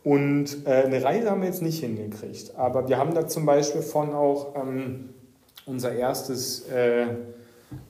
und 0.05 0.67
äh, 0.67 0.83
eine 0.85 1.03
Reise 1.03 1.31
haben 1.31 1.41
wir 1.41 1.49
jetzt 1.49 1.63
nicht 1.63 1.81
hingekriegt. 1.81 2.59
Aber 2.59 2.91
wir 2.91 2.99
haben 2.99 3.15
da 3.15 3.27
zum 3.27 3.47
Beispiel 3.47 3.81
von 3.81 4.13
auch 4.13 4.55
ähm, 4.57 5.09
unser 5.65 5.93
erstes... 5.93 6.69
Äh, 6.69 7.07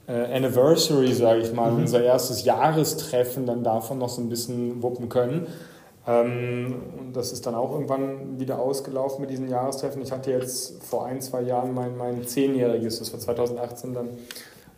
äh, 0.06 0.36
Anniversary, 0.36 1.14
sage 1.14 1.40
ich 1.40 1.54
mal, 1.54 1.70
mhm. 1.70 1.78
unser 1.78 2.02
erstes 2.02 2.44
Jahrestreffen 2.44 3.46
dann 3.46 3.64
davon 3.64 3.98
noch 3.98 4.10
so 4.10 4.20
ein 4.20 4.28
bisschen 4.28 4.82
wuppen 4.82 5.08
können. 5.08 5.46
Ähm, 6.06 6.74
und 6.98 7.16
das 7.16 7.32
ist 7.32 7.46
dann 7.46 7.54
auch 7.54 7.72
irgendwann 7.72 8.38
wieder 8.38 8.58
ausgelaufen 8.58 9.20
mit 9.20 9.30
diesen 9.30 9.48
Jahrestreffen. 9.48 10.00
Ich 10.02 10.12
hatte 10.12 10.30
jetzt 10.30 10.82
vor 10.82 11.04
ein, 11.06 11.20
zwei 11.20 11.42
Jahren 11.42 11.74
mein, 11.74 11.96
mein 11.96 12.26
Zehnjähriges, 12.26 12.98
das 12.98 13.12
war 13.12 13.20
2018 13.20 13.94
dann. 13.94 14.08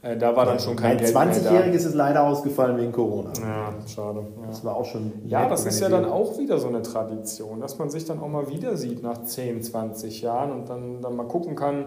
Äh, 0.02 0.16
da 0.16 0.35
war 0.35 0.44
dann 0.44 0.58
schon 0.58 0.74
kein 0.74 0.98
Geld 0.98 1.14
Mein 1.14 1.30
20-jähriges 1.30 1.87
ist 1.87 1.94
leider 1.94 2.24
ausgefallen 2.24 2.76
wegen 2.76 2.90
Corona. 2.90 3.30
Ja, 3.40 3.72
schade. 3.87 4.26
Ja. 4.40 4.48
Das 4.48 4.64
war 4.64 4.74
auch 4.74 4.85
schon. 4.85 5.12
Ja, 5.26 5.48
das 5.48 5.64
ist 5.64 5.80
ja 5.80 5.88
dann 5.88 6.04
auch 6.04 6.38
wieder 6.38 6.58
so 6.58 6.66
eine 6.66 6.82
Tradition, 6.82 7.61
dass 7.61 7.78
man 7.78 7.88
sich 7.88 8.04
dann 8.04 8.18
auch 8.20 8.28
mal 8.28 8.48
wieder 8.48 8.76
sieht 8.76 9.02
nach 9.02 9.22
10, 9.22 9.62
20 9.62 10.22
Jahren 10.22 10.50
und 10.50 10.68
dann, 10.68 11.02
dann 11.02 11.14
mal 11.14 11.28
gucken 11.28 11.54
kann, 11.54 11.85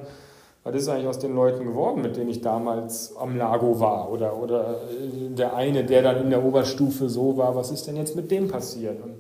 was 0.66 0.74
ist 0.74 0.90
eigentlich 0.90 1.08
aus 1.08 1.20
den 1.20 1.36
Leuten 1.36 1.64
geworden, 1.64 2.02
mit 2.02 2.18
denen 2.18 2.32
ich 2.32 2.42
damals 2.42 3.16
am 3.18 3.38
Lago 3.38 3.80
war? 3.80 4.12
Oder, 4.12 4.36
oder 4.36 4.82
äh, 4.90 5.30
der 5.30 5.56
eine, 5.56 5.86
der 5.86 6.02
dann 6.02 6.24
in 6.24 6.32
der 6.32 6.44
Oberstufe 6.44 7.08
so 7.08 7.38
war, 7.38 7.56
was 7.56 7.70
ist 7.70 7.86
denn 7.86 7.96
jetzt 7.96 8.16
mit 8.16 8.32
dem 8.32 8.48
passiert? 8.48 9.00
Und 9.00 9.18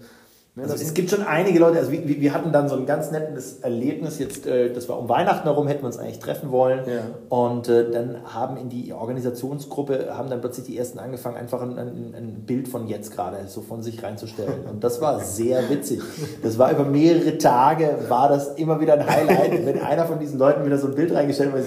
also 0.57 0.75
es 0.75 0.93
gibt 0.93 1.09
schon 1.09 1.21
einige 1.21 1.59
Leute, 1.59 1.79
also 1.79 1.91
wir, 1.91 2.07
wir, 2.07 2.33
hatten 2.33 2.53
dann 2.53 2.69
so 2.69 2.77
ein 2.77 2.85
ganz 2.85 3.11
nettes 3.11 3.59
Erlebnis 3.59 4.19
jetzt, 4.19 4.47
äh, 4.47 4.71
das 4.71 4.87
war 4.87 4.97
um 4.97 5.09
Weihnachten 5.09 5.43
herum, 5.43 5.67
hätten 5.67 5.83
wir 5.83 5.87
uns 5.87 5.97
eigentlich 5.97 6.19
treffen 6.19 6.49
wollen. 6.49 6.79
Ja. 6.87 7.01
Und 7.27 7.67
äh, 7.67 7.91
dann 7.91 8.19
haben 8.33 8.55
in 8.55 8.69
die 8.69 8.93
Organisationsgruppe, 8.93 10.15
haben 10.15 10.29
dann 10.29 10.39
plötzlich 10.39 10.67
die 10.67 10.77
ersten 10.77 10.97
angefangen, 10.97 11.35
einfach 11.35 11.61
ein, 11.61 11.77
ein, 11.77 12.43
Bild 12.45 12.69
von 12.69 12.87
jetzt 12.87 13.13
gerade 13.13 13.37
so 13.47 13.61
von 13.61 13.83
sich 13.83 14.01
reinzustellen. 14.01 14.65
Und 14.71 14.83
das 14.83 15.01
war 15.01 15.19
sehr 15.19 15.69
witzig. 15.69 16.01
Das 16.41 16.57
war 16.57 16.71
über 16.71 16.85
mehrere 16.85 17.37
Tage, 17.37 17.97
war 18.07 18.29
das 18.29 18.55
immer 18.55 18.79
wieder 18.79 18.93
ein 18.93 19.05
Highlight, 19.05 19.65
wenn 19.65 19.81
einer 19.81 20.05
von 20.05 20.19
diesen 20.19 20.39
Leuten 20.39 20.65
wieder 20.65 20.77
so 20.77 20.87
ein 20.87 20.95
Bild 20.95 21.13
reingestellt 21.13 21.51
hat. 21.51 21.63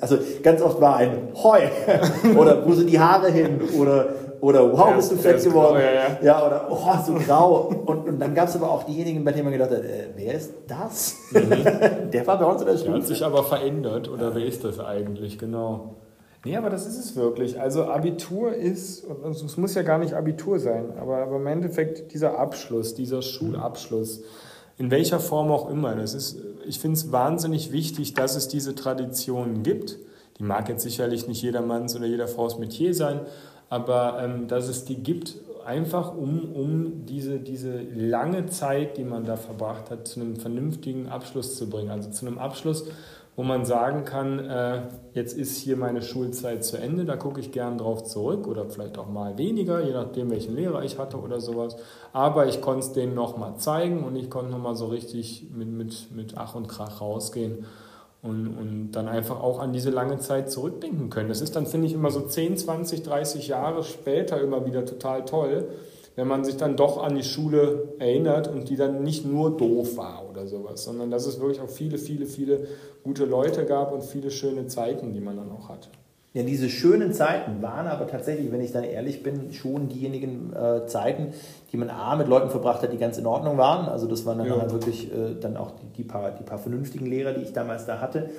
Also 0.00 0.18
ganz 0.44 0.62
oft 0.62 0.80
war 0.80 0.96
ein 0.96 1.28
Heu 1.34 1.60
oder 2.38 2.64
wo 2.64 2.72
sind 2.72 2.88
die 2.88 3.00
Haare 3.00 3.30
hin 3.30 3.60
oder 3.76 4.08
oder 4.40 4.72
wow, 4.72 4.90
ja, 4.90 4.96
bist 4.96 5.12
du 5.12 5.16
fett 5.16 5.42
geworden. 5.42 5.74
Grau, 5.74 5.78
ja, 5.78 5.92
ja. 5.92 6.18
ja, 6.22 6.46
oder 6.46 6.68
oh, 6.70 7.04
so 7.04 7.14
grau. 7.14 7.72
Und, 7.86 8.08
und 8.08 8.18
dann 8.18 8.34
gab 8.34 8.48
es 8.48 8.56
aber 8.56 8.70
auch 8.70 8.84
diejenigen, 8.84 9.24
bei 9.24 9.32
denen 9.32 9.44
man 9.44 9.52
gedacht 9.52 9.70
hat, 9.70 9.84
äh, 9.84 10.08
wer 10.14 10.34
ist 10.34 10.52
das? 10.66 11.16
Mhm. 11.32 12.10
der 12.12 12.26
war 12.26 12.38
bei 12.38 12.44
uns 12.44 12.60
in 12.62 12.68
der 12.68 12.76
Schule. 12.76 12.92
Der 12.92 13.00
hat 13.00 13.06
sich 13.06 13.24
aber 13.24 13.44
verändert, 13.44 14.08
oder 14.08 14.34
wer 14.34 14.44
ist 14.44 14.64
das 14.64 14.80
eigentlich, 14.80 15.38
genau. 15.38 15.96
Nee, 16.44 16.56
aber 16.56 16.70
das 16.70 16.86
ist 16.86 16.98
es 16.98 17.16
wirklich. 17.16 17.60
Also 17.60 17.84
Abitur 17.84 18.54
ist, 18.54 19.04
also 19.24 19.44
es 19.44 19.56
muss 19.56 19.74
ja 19.74 19.82
gar 19.82 19.98
nicht 19.98 20.14
Abitur 20.14 20.58
sein, 20.58 20.92
aber, 20.98 21.18
aber 21.18 21.36
im 21.36 21.46
Endeffekt 21.46 22.12
dieser 22.12 22.38
Abschluss, 22.38 22.94
dieser 22.94 23.22
Schulabschluss, 23.22 24.22
in 24.78 24.92
welcher 24.92 25.18
Form 25.18 25.50
auch 25.50 25.68
immer, 25.68 25.96
das 25.96 26.14
ist, 26.14 26.40
ich 26.64 26.78
finde 26.78 26.96
es 26.96 27.10
wahnsinnig 27.10 27.72
wichtig, 27.72 28.14
dass 28.14 28.36
es 28.36 28.46
diese 28.46 28.76
Traditionen 28.76 29.64
gibt. 29.64 29.98
Die 30.38 30.44
mag 30.44 30.68
jetzt 30.68 30.84
sicherlich 30.84 31.26
nicht 31.26 31.42
jedermanns 31.42 31.96
oder 31.96 32.06
jeder 32.06 32.28
Frau's 32.28 32.58
Metier 32.58 32.94
sein, 32.94 33.20
aber 33.68 34.22
ähm, 34.22 34.48
dass 34.48 34.68
es 34.68 34.84
die 34.84 35.02
gibt, 35.02 35.36
einfach 35.64 36.14
um, 36.14 36.52
um 36.54 37.04
diese, 37.04 37.38
diese 37.38 37.82
lange 37.82 38.46
Zeit, 38.46 38.96
die 38.96 39.04
man 39.04 39.26
da 39.26 39.36
verbracht 39.36 39.90
hat, 39.90 40.08
zu 40.08 40.20
einem 40.20 40.36
vernünftigen 40.36 41.08
Abschluss 41.08 41.56
zu 41.56 41.68
bringen. 41.68 41.90
Also 41.90 42.10
zu 42.10 42.26
einem 42.26 42.38
Abschluss, 42.38 42.86
wo 43.36 43.42
man 43.42 43.66
sagen 43.66 44.06
kann, 44.06 44.38
äh, 44.38 44.82
jetzt 45.12 45.36
ist 45.36 45.58
hier 45.58 45.76
meine 45.76 46.00
Schulzeit 46.00 46.64
zu 46.64 46.78
Ende, 46.78 47.04
da 47.04 47.16
gucke 47.16 47.40
ich 47.40 47.52
gern 47.52 47.76
drauf 47.76 48.04
zurück 48.04 48.48
oder 48.48 48.64
vielleicht 48.64 48.96
auch 48.96 49.08
mal 49.08 49.36
weniger, 49.36 49.84
je 49.84 49.92
nachdem, 49.92 50.30
welchen 50.30 50.56
Lehrer 50.56 50.82
ich 50.82 50.98
hatte 50.98 51.18
oder 51.18 51.38
sowas. 51.38 51.76
Aber 52.14 52.46
ich 52.46 52.62
konnte 52.62 52.80
es 52.80 52.92
denen 52.94 53.14
nochmal 53.14 53.56
zeigen 53.58 54.04
und 54.04 54.16
ich 54.16 54.30
konnte 54.30 54.50
nochmal 54.50 54.74
so 54.74 54.86
richtig 54.86 55.48
mit, 55.54 55.68
mit, 55.68 56.16
mit 56.16 56.34
Ach 56.36 56.54
und 56.54 56.66
Krach 56.66 57.02
rausgehen 57.02 57.66
und, 58.22 58.48
und 58.48 58.92
dann 58.92 59.08
einfach 59.08 59.40
auch 59.40 59.60
an 59.60 59.72
diese 59.72 59.90
lange 59.90 60.18
Zeit 60.18 60.50
zurückdenken 60.50 61.10
können. 61.10 61.28
Das 61.28 61.40
ist 61.40 61.54
dann, 61.54 61.66
finde 61.66 61.86
ich, 61.86 61.92
immer 61.92 62.10
so 62.10 62.20
10, 62.20 62.56
20, 62.56 63.02
30 63.02 63.48
Jahre 63.48 63.84
später 63.84 64.40
immer 64.40 64.66
wieder 64.66 64.84
total 64.84 65.24
toll, 65.24 65.68
wenn 66.16 66.26
man 66.26 66.44
sich 66.44 66.56
dann 66.56 66.76
doch 66.76 67.00
an 67.00 67.14
die 67.14 67.22
Schule 67.22 67.94
erinnert 68.00 68.48
und 68.48 68.68
die 68.68 68.76
dann 68.76 69.04
nicht 69.04 69.24
nur 69.24 69.56
doof 69.56 69.96
war 69.96 70.28
oder 70.28 70.48
sowas, 70.48 70.82
sondern 70.82 71.12
dass 71.12 71.26
es 71.26 71.38
wirklich 71.38 71.60
auch 71.60 71.70
viele, 71.70 71.96
viele, 71.96 72.26
viele 72.26 72.66
gute 73.04 73.24
Leute 73.24 73.64
gab 73.64 73.92
und 73.92 74.02
viele 74.02 74.32
schöne 74.32 74.66
Zeiten, 74.66 75.12
die 75.12 75.20
man 75.20 75.36
dann 75.36 75.52
auch 75.52 75.68
hatte. 75.68 75.88
Ja, 76.38 76.44
diese 76.44 76.70
schönen 76.70 77.12
Zeiten 77.12 77.60
waren 77.62 77.88
aber 77.88 78.06
tatsächlich, 78.06 78.52
wenn 78.52 78.60
ich 78.60 78.70
dann 78.70 78.84
ehrlich 78.84 79.24
bin, 79.24 79.52
schon 79.52 79.88
diejenigen 79.88 80.52
äh, 80.52 80.86
Zeiten, 80.86 81.32
die 81.72 81.76
man 81.76 81.90
A 81.90 82.14
mit 82.14 82.28
Leuten 82.28 82.48
verbracht 82.48 82.80
hat, 82.80 82.92
die 82.92 82.96
ganz 82.96 83.18
in 83.18 83.26
Ordnung 83.26 83.58
waren. 83.58 83.88
Also 83.88 84.06
das 84.06 84.24
waren 84.24 84.38
dann 84.38 84.46
ja. 84.46 84.60
halt 84.60 84.72
wirklich 84.72 85.12
äh, 85.12 85.34
dann 85.40 85.56
auch 85.56 85.72
die, 85.72 85.86
die, 85.96 86.04
paar, 86.04 86.30
die 86.30 86.44
paar 86.44 86.58
vernünftigen 86.58 87.06
Lehrer, 87.06 87.32
die 87.32 87.42
ich 87.42 87.52
damals 87.52 87.86
da 87.86 88.00
hatte. 88.00 88.30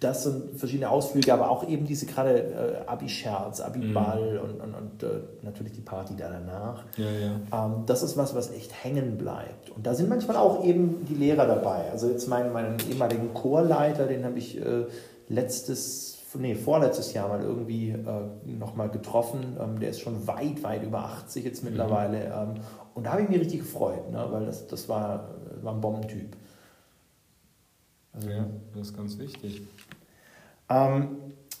das 0.00 0.24
sind 0.24 0.58
verschiedene 0.58 0.88
Ausflüge, 0.88 1.32
aber 1.32 1.50
auch 1.50 1.68
eben 1.68 1.86
diese 1.86 2.06
gerade 2.06 2.38
äh, 2.40 2.88
Abi-Scherz, 2.88 3.60
Abi-Ball 3.60 4.32
mhm. 4.32 4.40
und, 4.40 4.60
und, 4.60 4.74
und 4.74 5.02
äh, 5.02 5.20
natürlich 5.42 5.74
die 5.74 5.82
Party 5.82 6.14
da 6.16 6.30
danach. 6.30 6.84
Ja, 6.96 7.04
ja. 7.10 7.66
Ähm, 7.66 7.82
das 7.84 8.02
ist 8.02 8.16
was, 8.16 8.34
was 8.34 8.50
echt 8.50 8.72
hängen 8.82 9.18
bleibt. 9.18 9.70
Und 9.70 9.86
da 9.86 9.94
sind 9.94 10.08
manchmal 10.08 10.38
auch 10.38 10.64
eben 10.64 11.04
die 11.04 11.14
Lehrer 11.14 11.46
dabei. 11.46 11.90
Also 11.90 12.08
jetzt 12.08 12.28
meinen, 12.28 12.52
meinen 12.52 12.78
ehemaligen 12.90 13.34
Chorleiter, 13.34 14.06
den 14.06 14.24
habe 14.24 14.38
ich 14.38 14.58
äh, 14.58 14.86
letztes, 15.28 16.22
nee, 16.38 16.54
vorletztes 16.54 17.12
Jahr 17.12 17.28
mal 17.28 17.42
irgendwie 17.42 17.90
äh, 17.90 18.56
nochmal 18.58 18.88
getroffen. 18.88 19.58
Ähm, 19.60 19.80
der 19.80 19.90
ist 19.90 20.00
schon 20.00 20.26
weit, 20.26 20.62
weit 20.62 20.82
über 20.82 21.00
80 21.00 21.44
jetzt 21.44 21.62
mhm. 21.62 21.70
mittlerweile. 21.70 22.18
Mhm. 22.18 22.56
Ähm, 22.56 22.62
und 22.94 23.04
da 23.04 23.12
habe 23.12 23.22
ich 23.22 23.28
mich 23.28 23.40
richtig 23.40 23.60
gefreut, 23.60 24.10
ne? 24.10 24.26
weil 24.30 24.46
das, 24.46 24.66
das 24.66 24.88
war, 24.88 25.28
war 25.60 25.74
ein 25.74 25.80
Bombentyp. 25.82 26.36
Also, 28.12 28.30
ja, 28.30 28.46
das 28.74 28.88
ist 28.88 28.96
ganz 28.96 29.18
wichtig. 29.18 29.62
Ähm, 30.70 31.16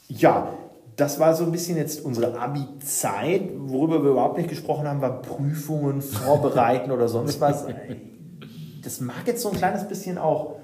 ja, 0.08 0.52
das 0.96 1.18
war 1.18 1.34
so 1.34 1.44
ein 1.44 1.52
bisschen 1.52 1.76
jetzt 1.76 2.04
unsere 2.04 2.38
Abi-Zeit. 2.38 3.50
Worüber 3.56 4.02
wir 4.02 4.10
überhaupt 4.10 4.36
nicht 4.36 4.48
gesprochen 4.48 4.86
haben, 4.86 5.00
war 5.00 5.22
Prüfungen, 5.22 6.02
Vorbereiten 6.02 6.90
oder 6.90 7.08
sonst 7.08 7.40
was. 7.40 7.64
Das 8.82 9.00
mag 9.00 9.26
jetzt 9.26 9.42
so 9.42 9.50
ein 9.50 9.56
kleines 9.56 9.88
bisschen 9.88 10.18
auch, 10.18 10.56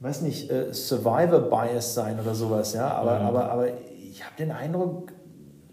weiß 0.00 0.22
nicht, 0.22 0.50
äh, 0.50 0.72
Survivor-Bias 0.72 1.94
sein 1.94 2.20
oder 2.20 2.34
sowas, 2.34 2.74
ja. 2.74 2.88
Aber, 2.88 3.20
ja. 3.20 3.20
aber, 3.20 3.50
aber 3.50 3.66
ich 3.68 4.24
habe 4.24 4.36
den 4.38 4.50
Eindruck, 4.50 5.12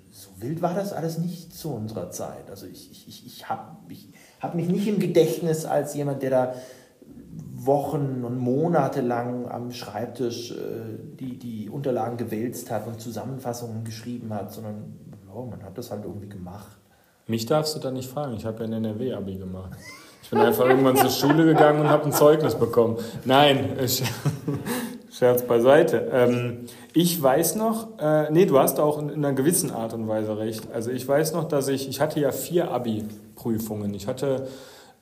so 0.09 0.29
wild 0.39 0.61
war 0.61 0.73
das 0.73 0.93
alles 0.93 1.17
nicht 1.17 1.53
zu 1.53 1.73
unserer 1.73 2.09
Zeit. 2.09 2.49
Also 2.49 2.65
ich, 2.65 2.91
ich, 2.91 3.25
ich 3.25 3.49
habe 3.49 3.77
ich 3.89 4.13
hab 4.39 4.55
mich 4.55 4.67
nicht 4.69 4.87
im 4.87 4.99
Gedächtnis 4.99 5.65
als 5.65 5.93
jemand, 5.95 6.23
der 6.23 6.29
da 6.29 6.53
Wochen 7.67 8.23
und 8.25 8.39
Monate 8.39 9.01
lang 9.01 9.47
am 9.47 9.71
Schreibtisch 9.71 10.51
äh, 10.51 10.55
die, 11.19 11.37
die 11.37 11.69
Unterlagen 11.69 12.17
gewälzt 12.17 12.71
hat 12.71 12.87
und 12.87 12.99
Zusammenfassungen 12.99 13.83
geschrieben 13.83 14.33
hat, 14.33 14.51
sondern 14.51 14.95
oh, 15.33 15.45
man 15.45 15.63
hat 15.63 15.77
das 15.77 15.91
halt 15.91 16.03
irgendwie 16.03 16.29
gemacht. 16.29 16.77
Mich 17.27 17.45
darfst 17.45 17.75
du 17.75 17.79
da 17.79 17.91
nicht 17.91 18.09
fragen, 18.09 18.35
ich 18.35 18.45
habe 18.45 18.59
ja 18.59 18.65
ein 18.65 18.73
NRW-Abi 18.73 19.35
gemacht. 19.35 19.71
Ich 20.23 20.29
bin 20.29 20.39
einfach 20.39 20.65
irgendwann 20.65 20.97
zur 20.97 21.09
Schule 21.09 21.45
gegangen 21.45 21.81
und 21.81 21.89
habe 21.89 22.05
ein 22.05 22.11
Zeugnis 22.11 22.55
bekommen. 22.55 22.97
Nein, 23.25 23.77
Scherz 25.09 25.43
beiseite. 25.43 26.09
Ähm, 26.11 26.65
ich 26.93 27.21
weiß 27.21 27.55
noch, 27.55 27.97
äh, 27.99 28.29
nee, 28.31 28.45
du 28.45 28.59
hast 28.59 28.79
auch 28.79 28.99
in, 28.99 29.09
in, 29.09 29.25
einer 29.25 29.33
gewissen 29.33 29.71
Art 29.71 29.93
und 29.93 30.07
Weise 30.07 30.37
recht. 30.37 30.71
Also 30.73 30.91
ich 30.91 31.07
weiß 31.07 31.33
noch, 31.33 31.45
dass 31.45 31.67
ich, 31.69 31.89
ich 31.89 32.01
hatte 32.01 32.19
ja 32.19 32.31
vier 32.31 32.71
Abi-Prüfungen. 32.71 33.93
Ich 33.93 34.07
hatte 34.07 34.47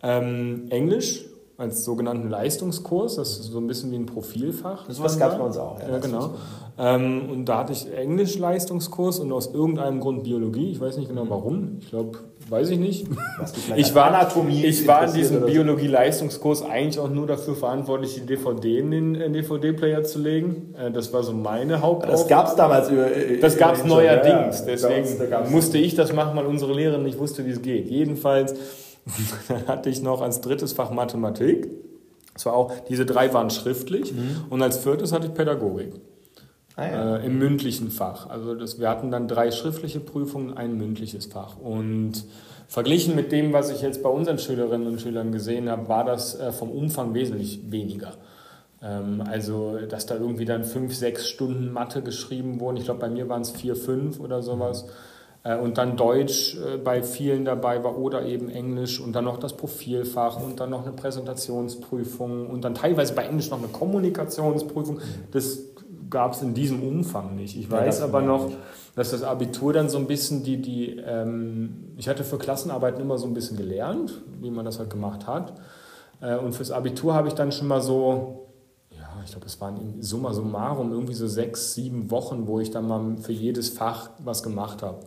ähm, 0.04 0.68
Englisch, 0.70 1.26
als 1.58 1.86
sogenannten 1.86 2.30
Leistungskurs. 2.30 3.16
Das 3.16 3.32
ist 3.40 3.52
so 3.52 3.60
ein 3.60 3.68
bisschen 3.68 3.92
wie 3.92 3.96
ein 3.96 4.06
Profilfach. 4.06 4.88
Das 4.88 5.02
was 5.02 5.18
gab 5.18 5.34
es 5.34 5.38
bei 5.38 5.44
uns 5.44 5.58
auch. 5.58 5.80
Ja, 5.80 5.90
ja 5.90 6.00
genau. 6.00 6.32
Ähm, 6.78 7.30
und 7.32 7.46
da 7.46 7.60
hatte 7.60 7.72
ich 7.72 7.94
Englisch-Leistungskurs 7.94 9.20
und 9.20 9.32
aus 9.32 9.54
irgendeinem 9.54 10.02
Grund 10.02 10.24
Biologie. 10.24 10.72
Ich 10.72 10.82
weiß 10.82 10.98
nicht 10.98 11.08
genau 11.08 11.26
warum. 11.30 11.78
Ich 11.80 11.90
glaube, 11.90 12.20
weiß 12.50 12.70
ich 12.72 12.80
nicht. 12.80 13.08
ich 13.78 13.96
war, 13.96 14.14
Anatomie 14.14 14.66
ich 14.66 14.86
war 14.86 15.08
in 15.08 15.14
diesem 15.14 15.46
Biologie-Leistungskurs 15.46 16.64
eigentlich 16.64 17.00
auch 17.00 17.10
nur 17.10 17.28
dafür 17.28 17.56
verantwortlich, 17.56 18.16
die 18.16 18.26
DVD 18.26 18.80
in 18.80 18.92
den 18.92 19.32
DVD-Player 19.32 20.04
zu 20.04 20.20
legen. 20.20 20.76
Äh, 20.78 20.92
das 20.92 21.14
war 21.14 21.24
so 21.24 21.32
meine 21.32 21.82
Hauptaufgabe. 21.82 22.12
Das 22.12 22.28
gab 22.28 22.48
es 22.48 22.56
damals 22.56 22.90
über. 22.90 23.08
Das 23.40 23.58
gab 23.58 23.76
es 23.76 23.86
neuerdings. 23.86 24.60
Ja, 24.60 24.66
Deswegen 24.66 25.52
musste 25.52 25.78
ich 25.78 25.96
das 25.96 26.12
machen, 26.12 26.36
weil 26.36 26.46
unsere 26.46 26.74
Lehrerin 26.74 27.04
nicht 27.04 27.18
wusste, 27.18 27.46
wie 27.46 27.52
es 27.52 27.62
geht. 27.62 27.90
Jedenfalls 27.90 28.54
dann 29.48 29.68
hatte 29.68 29.90
ich 29.90 30.02
noch 30.02 30.22
als 30.22 30.42
drittes 30.42 30.74
Fach 30.74 30.92
Mathematik. 30.92 31.70
Das 32.34 32.46
war 32.46 32.54
auch, 32.54 32.74
diese 32.90 33.06
drei 33.06 33.34
waren 33.34 33.50
schriftlich. 33.50 34.14
Mhm. 34.14 34.46
Und 34.50 34.62
als 34.62 34.78
viertes 34.78 35.12
hatte 35.12 35.28
ich 35.28 35.34
Pädagogik. 35.34 35.94
Ah, 36.76 36.86
ja. 36.86 37.18
äh, 37.18 37.26
Im 37.26 37.38
mündlichen 37.38 37.90
Fach. 37.90 38.30
Also 38.30 38.54
das, 38.56 38.80
wir 38.80 38.90
hatten 38.90 39.10
dann 39.10 39.28
drei 39.28 39.52
schriftliche 39.52 40.02
Prüfungen, 40.02 40.58
ein 40.58 40.78
mündliches 40.78 41.28
Fach. 41.28 41.58
Und 41.58 42.26
verglichen 42.68 43.16
mit 43.16 43.32
dem, 43.32 43.54
was 43.54 43.70
ich 43.70 43.82
jetzt 43.82 44.04
bei 44.04 44.10
unseren 44.10 44.40
Schülerinnen 44.40 44.88
und 44.88 45.00
Schülern 45.00 45.32
gesehen 45.32 45.70
habe, 45.70 45.88
war 45.88 46.04
das 46.04 46.38
äh, 46.38 46.52
vom 46.52 46.72
Umfang 46.72 47.14
wesentlich 47.14 47.72
weniger. 47.72 48.14
Ähm, 48.82 49.24
also, 49.26 49.78
dass 49.88 50.06
da 50.06 50.16
irgendwie 50.16 50.46
dann 50.46 50.66
fünf, 50.66 50.94
sechs 50.94 51.30
Stunden 51.30 51.72
Mathe 51.72 52.02
geschrieben 52.02 52.60
wurden. 52.60 52.76
Ich 52.76 52.86
glaube, 52.86 53.00
bei 53.00 53.10
mir 53.10 53.30
waren 53.30 53.44
es 53.44 53.52
vier, 53.52 53.78
fünf 53.78 54.20
oder 54.20 54.42
sowas. 54.42 54.84
Mhm 54.84 55.15
und 55.54 55.78
dann 55.78 55.96
Deutsch 55.96 56.58
äh, 56.58 56.78
bei 56.78 57.04
vielen 57.04 57.46
dabei 57.46 57.84
war 57.84 57.98
oder 58.00 58.26
eben 58.26 58.50
Englisch 58.50 59.00
und 59.00 59.14
dann 59.14 59.26
noch 59.26 59.38
das 59.38 59.54
Profilfach 59.54 60.44
und 60.44 60.60
dann 60.60 60.72
noch 60.72 60.82
eine 60.82 60.92
Präsentationsprüfung 60.92 62.50
und 62.50 62.64
dann 62.64 62.74
teilweise 62.74 63.14
bei 63.14 63.26
Englisch 63.26 63.52
noch 63.52 63.60
eine 63.60 63.68
Kommunikationsprüfung. 63.68 65.00
Das 65.32 65.60
gab 66.10 66.34
es 66.34 66.42
in 66.42 66.56
diesem 66.56 66.82
Umfang 66.82 67.36
nicht. 67.36 67.58
Ich 67.58 67.70
weiß 67.70 68.02
aber 68.02 68.22
noch, 68.22 68.50
dass 68.96 69.12
das 69.12 69.22
Abitur 69.22 69.72
dann 69.72 69.88
so 69.88 70.00
ein 70.00 70.08
bisschen 70.08 70.44
die, 70.44 70.62
die 70.62 70.98
ähm, 70.98 71.94
ich 71.98 72.10
hatte 72.10 72.24
für 72.24 72.40
Klassenarbeiten 72.40 73.00
immer 73.00 73.20
so 73.20 73.28
ein 73.28 73.36
bisschen 73.36 73.56
gelernt, 73.56 74.24
wie 74.42 74.50
man 74.50 74.66
das 74.66 74.80
halt 74.80 74.90
gemacht 74.90 75.28
hat. 75.28 75.54
Äh, 76.22 76.38
und 76.38 76.54
fürs 76.54 76.72
Abitur 76.72 77.14
habe 77.14 77.28
ich 77.28 77.36
dann 77.36 77.52
schon 77.52 77.68
mal 77.68 77.82
so, 77.82 78.48
ja, 78.90 79.08
ich 79.24 79.30
glaube, 79.30 79.46
es 79.46 79.62
waren 79.62 80.02
summa 80.02 80.34
summarum 80.34 80.92
irgendwie 80.92 81.14
so 81.14 81.28
sechs, 81.28 81.76
sieben 81.76 82.10
Wochen, 82.10 82.48
wo 82.48 82.60
ich 82.60 82.72
dann 82.72 82.88
mal 82.88 83.18
für 83.18 83.34
jedes 83.34 83.70
Fach 83.70 84.10
was 84.24 84.42
gemacht 84.42 84.82
habe 84.82 85.02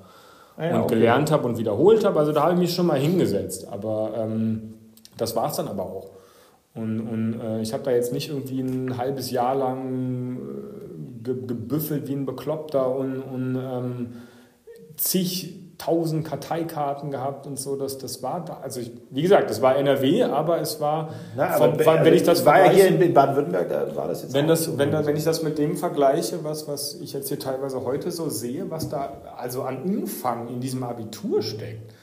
ja, 0.59 0.77
und 0.77 0.83
okay. 0.83 0.95
gelernt 0.95 1.31
habe 1.31 1.47
und 1.47 1.59
wiederholt 1.59 2.05
habe. 2.05 2.19
Also 2.19 2.33
da 2.33 2.43
habe 2.43 2.55
ich 2.55 2.59
mich 2.59 2.75
schon 2.75 2.87
mal 2.87 2.99
hingesetzt. 2.99 3.69
Aber 3.69 4.13
ähm, 4.17 4.75
das 5.17 5.37
war 5.37 5.51
es 5.51 5.57
dann 5.57 5.69
aber 5.69 5.85
auch. 5.85 6.11
Und, 6.75 7.01
und 7.01 7.41
äh, 7.41 7.61
ich 7.61 7.73
habe 7.73 7.83
da 7.83 7.91
jetzt 7.91 8.13
nicht 8.13 8.29
irgendwie 8.31 8.61
ein 8.61 8.97
halbes 8.97 9.31
Jahr 9.31 9.55
lang 9.55 10.37
äh, 10.37 11.25
ge 11.25 11.37
gebüffelt 11.47 12.09
wie 12.09 12.13
ein 12.13 12.27
Bekloppter 12.27 12.95
und, 12.95 13.23
und 13.23 13.57
ähm, 13.57 14.07
zig 14.97 15.68
tausend 15.79 16.27
Karteikarten 16.27 17.11
gehabt 17.11 17.47
und 17.47 17.59
so. 17.59 17.77
Das, 17.77 17.99
das 17.99 18.23
war 18.23 18.45
da. 18.45 18.59
Also 18.63 18.81
ich, 18.81 18.93
wie 19.11 19.23
gesagt, 19.23 19.49
das 19.49 19.63
war 19.63 19.77
NRW, 19.77 20.25
aber 20.25 20.61
es 20.61 20.81
war, 20.81 21.15
Na, 21.37 21.51
aber 21.51 21.79
von, 21.79 22.05
wenn 22.05 22.15
ich 22.15 22.25
das 22.25 22.45
war 22.45 22.59
ja 22.65 22.71
hier 22.71 22.89
in 22.89 23.15
Baden-Württemberg, 23.15 23.69
da 23.69 23.97
war 23.97 24.09
das 24.09 24.23
jetzt 24.23 24.35
wenn 24.35 24.49
das, 24.49 24.77
wenn, 24.77 24.91
da, 24.91 25.07
wenn 25.07 25.17
ich 25.17 25.25
das 25.25 25.43
mit 25.43 25.57
dem 25.57 25.77
vergleiche, 25.77 26.43
was, 26.43 26.67
was 26.67 26.95
ich 27.01 27.13
jetzt 27.13 27.29
hier 27.29 27.39
teilweise 27.39 27.85
heute 27.85 28.11
so 28.11 28.29
sehe, 28.29 28.71
was 28.71 28.89
da 28.89 29.13
also 29.37 29.63
an 29.63 29.83
Umfang 29.83 30.49
in 30.49 30.61
diesem 30.61 30.83
Abitur 30.83 31.43
steckt, 31.43 31.95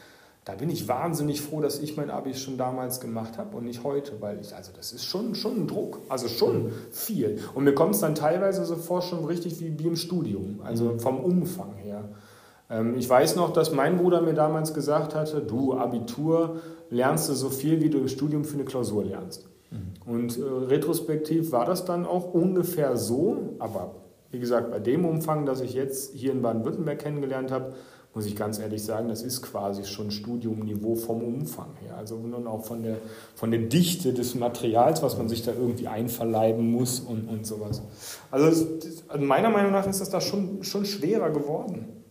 da 0.46 0.54
bin 0.54 0.70
ich 0.70 0.88
wahnsinnig 0.88 1.42
froh, 1.42 1.60
dass 1.60 1.80
ich 1.80 1.98
mein 1.98 2.12
Abi 2.12 2.36
schon 2.36 2.56
damals 2.58 3.00
gemacht 3.00 3.40
habe 3.40 3.58
und 3.58 3.66
nicht 3.66 3.84
heute, 3.84 4.22
weil 4.22 4.40
ich, 4.40 4.56
also 4.56 4.72
das 4.78 4.94
ist 4.94 5.04
schon, 5.04 5.34
schon 5.34 5.64
ein 5.64 5.68
Druck, 5.68 6.02
also 6.08 6.28
schon 6.28 6.72
viel. 6.92 7.40
Und 7.56 7.64
mir 7.64 7.74
kommt 7.74 7.96
es 7.96 8.02
dann 8.02 8.14
teilweise 8.14 8.64
so 8.64 8.76
vor, 8.76 9.02
schon 9.02 9.26
richtig 9.26 9.60
wie, 9.60 9.78
wie 9.80 9.88
im 9.88 9.96
Studium, 9.96 10.62
also 10.64 10.86
mhm. 10.86 11.00
vom 11.00 11.20
Umfang 11.20 11.74
her. 11.78 12.08
Ähm, 12.70 12.96
ich 12.98 13.10
weiß 13.10 13.36
noch, 13.36 13.54
dass 13.54 13.72
mein 13.72 13.98
Bruder 13.98 14.22
mir 14.22 14.34
damals 14.34 14.74
gesagt 14.74 15.16
hatte, 15.16 15.42
du 15.42 15.74
Abitur 15.74 16.58
lernst 16.90 17.30
du 17.30 17.34
so 17.34 17.50
viel, 17.50 17.82
wie 17.82 17.90
du 17.90 18.00
im 18.00 18.08
Studium 18.08 18.46
für 18.46 18.56
eine 18.56 18.66
Klausur 18.66 19.04
lernst. 19.04 19.48
Mhm. 19.72 20.12
Und 20.12 20.38
äh, 20.38 20.42
retrospektiv 20.44 21.52
war 21.52 21.66
das 21.66 21.86
dann 21.86 22.06
auch 22.06 22.34
ungefähr 22.34 22.98
so, 22.98 23.56
aber 23.60 23.96
wie 24.32 24.40
gesagt, 24.40 24.72
bei 24.72 24.80
dem 24.80 25.06
Umfang, 25.06 25.46
das 25.46 25.62
ich 25.62 25.74
jetzt 25.74 26.14
hier 26.14 26.32
in 26.32 26.42
Baden-Württemberg 26.42 27.00
kennengelernt 27.00 27.52
habe, 27.52 27.74
muss 28.14 28.26
ich 28.26 28.36
ganz 28.38 28.60
ehrlich 28.60 28.82
sagen, 28.82 29.10
das 29.10 29.22
ist 29.22 29.42
quasi 29.42 29.84
schon 29.84 30.10
Studiumniveau 30.10 30.96
vom 30.96 31.22
Umfang 31.22 31.72
her. 31.82 31.98
Also 31.98 32.16
nun 32.16 32.48
auch 32.48 32.64
von 32.64 32.82
der, 32.82 32.98
von 33.36 33.52
der 33.52 33.60
Dichte 33.62 34.14
des 34.14 34.36
Materials, 34.36 35.04
was 35.04 35.18
man 35.18 35.28
sich 35.28 35.44
da 35.44 35.52
irgendwie 35.52 35.90
einverleiben 35.90 36.72
muss 36.72 37.02
und, 37.02 37.28
und 37.28 37.46
sowas. 37.46 37.82
Also, 38.32 38.68
also 39.10 39.26
meiner 39.26 39.50
Meinung 39.50 39.74
nach 39.74 39.86
ist 39.86 40.00
das 40.00 40.10
da 40.10 40.22
schon, 40.22 40.64
schon 40.64 40.86
schwerer 40.86 41.30
geworden. 41.30 42.05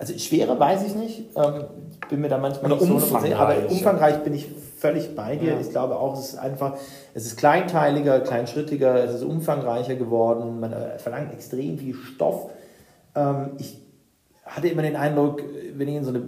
Also 0.00 0.18
schwere 0.18 0.58
weiß 0.58 0.86
ich 0.86 0.94
nicht. 0.94 1.24
Ähm, 1.36 1.64
bin 2.08 2.22
mir 2.22 2.30
da 2.30 2.38
manchmal 2.38 2.72
Oder 2.72 2.80
nicht 2.80 2.90
umfangreich, 2.90 3.30
so 3.30 3.36
aber 3.36 3.70
umfangreich 3.70 4.24
bin 4.24 4.32
ich 4.32 4.48
völlig 4.78 5.14
bei 5.14 5.36
dir. 5.36 5.52
Ja. 5.52 5.60
Ich 5.60 5.68
glaube 5.70 5.96
auch, 5.96 6.18
es 6.18 6.30
ist 6.30 6.38
einfach, 6.38 6.78
es 7.12 7.26
ist 7.26 7.36
kleinteiliger, 7.36 8.20
kleinschrittiger, 8.20 9.04
es 9.04 9.16
ist 9.16 9.22
umfangreicher 9.22 9.96
geworden. 9.96 10.58
Man 10.58 10.72
äh, 10.72 10.98
verlangt 10.98 11.34
extrem 11.34 11.78
viel 11.78 11.94
Stoff. 11.94 12.50
Ähm, 13.14 13.50
ich 13.58 13.78
hatte 14.46 14.68
immer 14.68 14.82
den 14.82 14.96
Eindruck, 14.96 15.42
wenn 15.74 15.86
ich 15.86 15.96
in 15.96 16.04
so 16.04 16.10
eine 16.10 16.22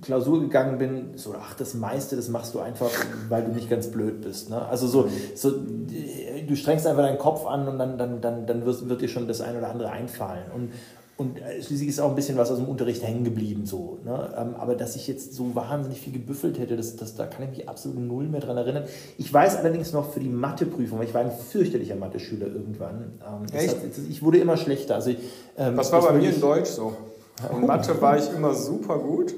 Klausur 0.00 0.40
gegangen 0.40 0.78
bin, 0.78 1.10
so, 1.16 1.34
ach, 1.38 1.52
das 1.52 1.74
meiste, 1.74 2.16
das 2.16 2.28
machst 2.28 2.54
du 2.54 2.60
einfach, 2.60 2.90
weil 3.28 3.44
du 3.44 3.52
nicht 3.52 3.68
ganz 3.68 3.88
blöd 3.88 4.22
bist. 4.22 4.48
Ne? 4.48 4.62
Also 4.62 4.86
so, 4.86 5.10
so, 5.34 5.50
du 5.50 6.56
strengst 6.56 6.86
einfach 6.86 7.02
deinen 7.02 7.18
Kopf 7.18 7.44
an 7.44 7.68
und 7.68 7.78
dann, 7.78 7.98
dann, 7.98 8.22
dann, 8.22 8.46
dann 8.46 8.64
wird, 8.64 8.88
wird 8.88 9.02
dir 9.02 9.08
schon 9.08 9.28
das 9.28 9.42
ein 9.42 9.58
oder 9.58 9.68
andere 9.68 9.90
einfallen. 9.90 10.44
Und, 10.54 10.72
und 11.20 11.36
äh, 11.36 11.62
schließlich 11.62 11.90
ist 11.90 12.00
auch 12.00 12.08
ein 12.08 12.14
bisschen 12.14 12.38
was 12.38 12.50
aus 12.50 12.56
dem 12.56 12.66
Unterricht 12.66 13.02
hängen 13.06 13.24
geblieben. 13.24 13.66
So, 13.66 13.98
ne? 14.06 14.34
Ähm, 14.38 14.54
aber 14.58 14.74
dass 14.74 14.96
ich 14.96 15.06
jetzt 15.06 15.34
so 15.34 15.54
wahnsinnig 15.54 16.00
viel 16.00 16.14
gebüffelt 16.14 16.58
hätte, 16.58 16.78
das, 16.78 16.96
das, 16.96 17.14
da 17.14 17.26
kann 17.26 17.44
ich 17.44 17.58
mich 17.58 17.68
absolut 17.68 17.98
null 17.98 18.24
mehr 18.24 18.40
dran 18.40 18.56
erinnern. 18.56 18.84
Ich 19.18 19.30
weiß 19.30 19.56
allerdings 19.56 19.92
noch 19.92 20.12
für 20.12 20.20
die 20.20 20.30
Matheprüfung, 20.30 20.98
weil 20.98 21.06
ich 21.06 21.12
war 21.12 21.20
ein 21.20 21.30
fürchterlicher 21.30 21.96
Mathe-Schüler 21.96 22.46
irgendwann. 22.46 23.20
Ähm, 23.20 23.54
Echt? 23.54 23.76
Hat, 23.76 23.82
ich 24.08 24.22
wurde 24.22 24.38
immer 24.38 24.56
schlechter. 24.56 24.94
Also, 24.94 25.10
ähm, 25.10 25.76
was 25.76 25.92
war 25.92 26.00
bei 26.00 26.12
mir 26.12 26.30
in 26.30 26.40
Deutsch 26.40 26.70
so? 26.70 26.96
In 27.52 27.66
Mathe 27.66 28.00
war 28.02 28.18
ich 28.18 28.30
immer 28.34 28.52
super 28.52 28.98
gut. 28.98 29.34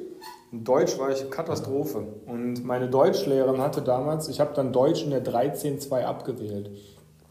In 0.51 0.65
Deutsch 0.65 0.99
war 0.99 1.11
ich 1.11 1.31
Katastrophe. 1.31 2.05
Und 2.27 2.65
meine 2.65 2.89
Deutschlehrerin 2.89 3.61
hatte 3.61 3.81
damals, 3.81 4.29
ich 4.29 4.41
habe 4.41 4.53
dann 4.55 4.73
Deutsch 4.73 5.03
in 5.03 5.11
der 5.11 5.25
13.2 5.25 6.03
abgewählt. 6.03 6.71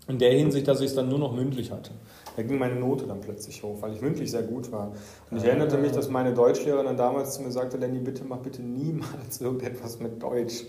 In 0.08 0.18
der 0.18 0.32
Hinsicht, 0.32 0.68
dass 0.68 0.82
ich 0.82 0.88
es 0.88 0.96
dann 0.96 1.10
nur 1.10 1.20
noch 1.20 1.34
mündlich 1.34 1.72
hatte. 1.72 1.92
Da 2.36 2.44
ging 2.44 2.58
meine 2.58 2.76
Note 2.76 3.06
dann 3.06 3.22
plötzlich 3.22 3.62
hoch, 3.62 3.78
weil 3.82 3.94
ich 3.94 4.02
mündlich 4.02 4.32
sehr 4.32 4.44
gut 4.44 4.72
war. 4.72 4.94
Und 5.30 5.38
ich 5.38 5.44
erinnerte 5.44 5.78
mich, 5.78 5.92
dass 5.92 6.10
meine 6.10 6.34
Deutschlehrerin 6.34 6.86
dann 6.86 6.98
damals 6.98 7.34
zu 7.34 7.42
mir 7.42 7.52
sagte, 7.52 7.78
Lenny, 7.78 8.00
bitte 8.00 8.24
mach 8.28 8.38
bitte 8.38 8.62
niemals 8.62 9.42
irgendetwas 9.42 10.00
mit 10.00 10.22
Deutsch. 10.22 10.64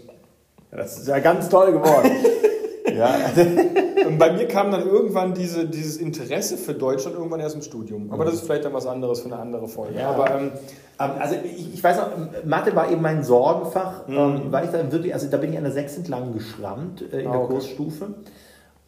Das 0.70 0.99
ist 0.99 1.09
ja 1.09 1.18
ganz 1.18 1.49
toll 1.49 1.72
geworden. 1.72 2.11
ja. 2.97 3.14
Und 4.07 4.18
bei 4.18 4.33
mir 4.33 4.49
kam 4.49 4.70
dann 4.70 4.87
irgendwann 4.87 5.35
diese, 5.35 5.66
dieses 5.66 5.99
Interesse 5.99 6.57
für 6.57 6.74
Deutschland 6.74 7.16
irgendwann 7.16 7.41
erst 7.41 7.55
im 7.55 7.62
Studium. 7.62 8.11
Aber 8.11 8.24
das 8.24 8.35
ist 8.35 8.45
vielleicht 8.45 8.64
dann 8.64 8.72
was 8.72 8.87
anderes 8.87 9.20
für 9.20 9.26
eine 9.26 9.39
andere 9.39 9.68
Folge. 9.68 9.99
Ja. 9.99 10.11
Aber, 10.11 10.30
ähm, 10.30 10.53
ähm 10.99 11.11
also 11.18 11.37
ich, 11.45 11.74
ich, 11.74 11.85
weiß 11.85 11.99
noch, 11.99 12.09
Mathe 12.45 12.74
war 12.74 12.91
eben 12.91 13.03
mein 13.03 13.22
Sorgenfach, 13.22 14.09
mhm. 14.09 14.16
ähm, 14.16 14.43
weil 14.51 14.64
ich 14.64 14.70
da 14.70 14.91
wirklich, 14.91 15.14
also 15.14 15.28
da 15.28 15.37
bin 15.37 15.53
ich 15.53 15.59
an 15.59 15.64
der 15.64 15.72
6 15.72 15.99
entlang 15.99 16.33
geschrammt 16.33 17.03
äh, 17.12 17.20
in 17.20 17.28
ah, 17.28 17.33
der 17.33 17.41
okay. 17.43 17.53
Kursstufe 17.53 18.14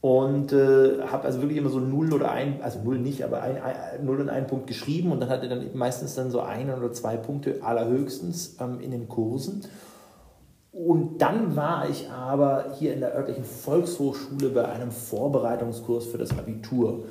und 0.04 0.52
äh, 0.52 1.00
habe 1.06 1.24
also 1.24 1.40
wirklich 1.40 1.56
immer 1.56 1.70
so 1.70 1.80
null 1.80 2.12
oder 2.12 2.30
ein, 2.30 2.60
also 2.60 2.78
null 2.80 2.98
nicht, 2.98 3.24
aber 3.24 3.40
ein, 3.40 3.56
ein, 3.56 4.04
null 4.04 4.20
und 4.20 4.28
einen 4.28 4.46
Punkt 4.46 4.66
geschrieben 4.66 5.10
und 5.10 5.18
dann 5.18 5.30
hatte 5.30 5.48
dann 5.48 5.64
meistens 5.72 6.14
dann 6.14 6.30
so 6.30 6.40
ein 6.40 6.70
oder 6.70 6.92
zwei 6.92 7.16
Punkte 7.16 7.60
allerhöchstens 7.62 8.58
ähm, 8.60 8.80
in 8.80 8.90
den 8.90 9.08
Kursen. 9.08 9.64
Und 10.72 11.22
dann 11.22 11.56
war 11.56 11.88
ich 11.88 12.10
aber 12.10 12.74
hier 12.78 12.92
in 12.92 13.00
der 13.00 13.14
örtlichen 13.14 13.44
Volkshochschule 13.44 14.50
bei 14.50 14.68
einem 14.68 14.90
Vorbereitungskurs 14.90 16.04
für 16.04 16.18
das 16.18 16.38
Abitur. 16.38 17.04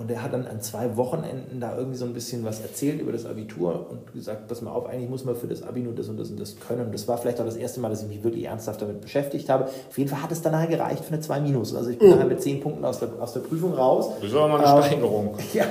Und 0.00 0.10
er 0.10 0.22
hat 0.22 0.32
dann 0.32 0.46
an 0.46 0.62
zwei 0.62 0.96
Wochenenden 0.96 1.60
da 1.60 1.76
irgendwie 1.76 1.98
so 1.98 2.06
ein 2.06 2.14
bisschen 2.14 2.42
was 2.42 2.62
erzählt 2.62 3.02
über 3.02 3.12
das 3.12 3.26
Abitur 3.26 3.86
und 3.90 4.14
gesagt, 4.14 4.48
pass 4.48 4.62
mal 4.62 4.70
auf, 4.70 4.86
eigentlich 4.86 5.10
muss 5.10 5.26
man 5.26 5.36
für 5.36 5.46
das 5.46 5.62
Abi 5.62 5.80
nur 5.80 5.94
das 5.94 6.08
und 6.08 6.18
das 6.18 6.30
und 6.30 6.40
das 6.40 6.58
können. 6.58 6.86
Und 6.86 6.94
das 6.94 7.06
war 7.06 7.18
vielleicht 7.18 7.38
auch 7.38 7.44
das 7.44 7.56
erste 7.56 7.80
Mal, 7.80 7.90
dass 7.90 8.00
ich 8.02 8.08
mich 8.08 8.24
wirklich 8.24 8.46
ernsthaft 8.46 8.80
damit 8.80 9.02
beschäftigt 9.02 9.50
habe. 9.50 9.64
Auf 9.64 9.98
jeden 9.98 10.08
Fall 10.08 10.22
hat 10.22 10.32
es 10.32 10.40
danach 10.40 10.66
gereicht 10.66 11.04
für 11.04 11.12
eine 11.12 11.20
2 11.20 11.40
Minus. 11.40 11.74
Also 11.74 11.90
ich 11.90 11.98
bin 11.98 12.08
mhm. 12.08 12.14
nachher 12.14 12.28
mit 12.28 12.40
10 12.40 12.60
Punkten 12.62 12.82
aus 12.86 12.98
der, 12.98 13.10
aus 13.20 13.34
der 13.34 13.40
Prüfung 13.40 13.74
raus. 13.74 14.08
Das 14.22 14.30
ist 14.30 14.34
aber 14.34 14.48
mal 14.48 14.64
eine 14.64 14.78
ähm, 14.78 14.84
Steigerung. 14.84 15.34
Ja. 15.52 15.66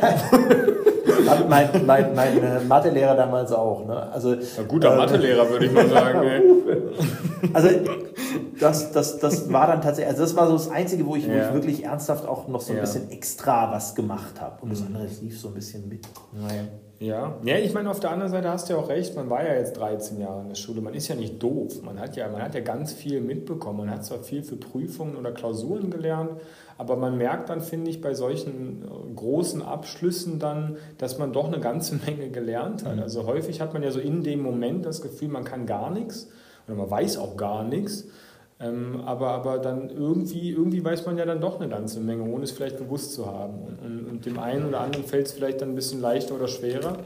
mein, 1.49 1.69
mein, 1.87 2.15
mein 2.15 2.43
äh, 2.43 2.59
Mathelehrer 2.67 3.15
damals 3.15 3.51
auch. 3.51 3.87
Ne? 3.87 4.11
Also, 4.13 4.29
Ein 4.29 4.67
guter 4.67 4.93
äh, 4.93 4.97
Mathelehrer, 4.97 5.49
würde 5.49 5.65
ich 5.65 5.71
mal 5.71 5.89
sagen. 5.89 6.21
also 7.53 7.69
das, 8.59 8.91
das, 8.91 9.19
das 9.19 9.51
war 9.51 9.67
dann 9.67 9.81
tatsächlich, 9.81 10.11
also 10.11 10.23
das 10.23 10.35
war 10.35 10.47
so 10.47 10.53
das 10.53 10.69
Einzige, 10.69 11.05
wo 11.05 11.15
ich, 11.15 11.25
ja. 11.25 11.33
wo 11.33 11.37
ich 11.37 11.53
wirklich 11.53 11.83
ernsthaft 11.85 12.27
auch 12.27 12.47
noch 12.47 12.61
so 12.61 12.73
ein 12.73 12.77
ja. 12.77 12.81
bisschen 12.81 13.09
extra 13.09 13.71
was 13.71 13.95
gemacht 13.95 14.39
habe. 14.39 14.61
Und 14.61 14.71
das 14.71 14.81
andere 14.81 15.07
lief 15.21 15.39
so 15.39 15.49
ein 15.49 15.53
bisschen 15.53 15.87
mit. 15.87 16.07
Naja. 16.33 16.63
Ja, 16.99 17.37
ja 17.43 17.57
ich 17.57 17.73
meine, 17.73 17.89
auf 17.89 18.01
der 18.01 18.11
anderen 18.11 18.31
Seite 18.31 18.49
hast 18.49 18.67
du 18.67 18.73
ja 18.73 18.79
auch 18.79 18.89
recht, 18.89 19.15
man 19.15 19.29
war 19.29 19.43
ja 19.43 19.53
jetzt 19.53 19.77
13 19.77 20.19
Jahre 20.19 20.41
in 20.41 20.49
der 20.49 20.55
Schule, 20.55 20.81
man 20.81 20.93
ist 20.93 21.07
ja 21.07 21.15
nicht 21.15 21.41
doof, 21.41 21.81
man 21.81 21.97
hat 21.97 22.17
ja, 22.17 22.27
man 22.27 22.41
hat 22.41 22.55
ja 22.55 22.61
ganz 22.61 22.91
viel 22.91 23.21
mitbekommen, 23.21 23.79
man 23.79 23.89
hat 23.89 24.03
zwar 24.03 24.19
viel 24.19 24.43
für 24.43 24.57
Prüfungen 24.57 25.15
oder 25.15 25.31
Klausuren 25.31 25.91
gelernt, 25.91 26.31
aber 26.77 26.97
man 26.97 27.17
merkt 27.17 27.49
dann, 27.49 27.61
finde 27.61 27.89
ich, 27.89 28.01
bei 28.01 28.13
solchen 28.13 28.83
äh, 28.83 29.13
großen 29.15 29.61
Abschlüssen 29.61 30.39
dann, 30.39 30.75
dass 30.97 31.17
man 31.17 31.31
doch 31.31 31.47
eine 31.47 31.61
ganze 31.61 31.95
Menge 32.05 32.29
gelernt 32.31 32.83
hat. 32.83 32.97
Mhm. 32.97 33.03
Also 33.03 33.25
häufig 33.25 33.61
hat 33.61 33.73
man 33.73 33.81
ja 33.81 33.91
so 33.91 33.99
in 33.99 34.23
dem 34.23 34.41
Moment 34.41 34.85
das 34.85 35.01
Gefühl, 35.01 35.29
man 35.29 35.45
kann 35.45 35.65
gar 35.65 35.91
nichts 35.91 36.27
oder 36.67 36.75
man 36.75 36.91
weiß 36.91 37.17
auch 37.17 37.37
gar 37.37 37.63
nichts. 37.63 38.05
Ähm, 38.61 39.01
aber, 39.05 39.29
aber 39.29 39.57
dann 39.59 39.89
irgendwie, 39.89 40.51
irgendwie 40.51 40.83
weiß 40.83 41.05
man 41.05 41.17
ja 41.17 41.25
dann 41.25 41.39
doch 41.39 41.61
eine 41.61 41.69
ganze 41.69 42.01
Menge, 42.01 42.23
ohne 42.23 42.43
es 42.43 42.51
vielleicht 42.51 42.77
bewusst 42.77 43.13
zu 43.13 43.25
haben. 43.25 43.59
Und, 43.61 43.79
und, 43.85 44.09
und 44.09 44.25
dem 44.25 44.37
einen 44.37 44.65
oder 44.65 44.81
anderen 44.81 45.05
fällt 45.05 45.27
es 45.27 45.31
vielleicht 45.31 45.61
dann 45.61 45.69
ein 45.69 45.75
bisschen 45.75 46.01
leichter 46.01 46.35
oder 46.35 46.47
schwerer. 46.47 46.97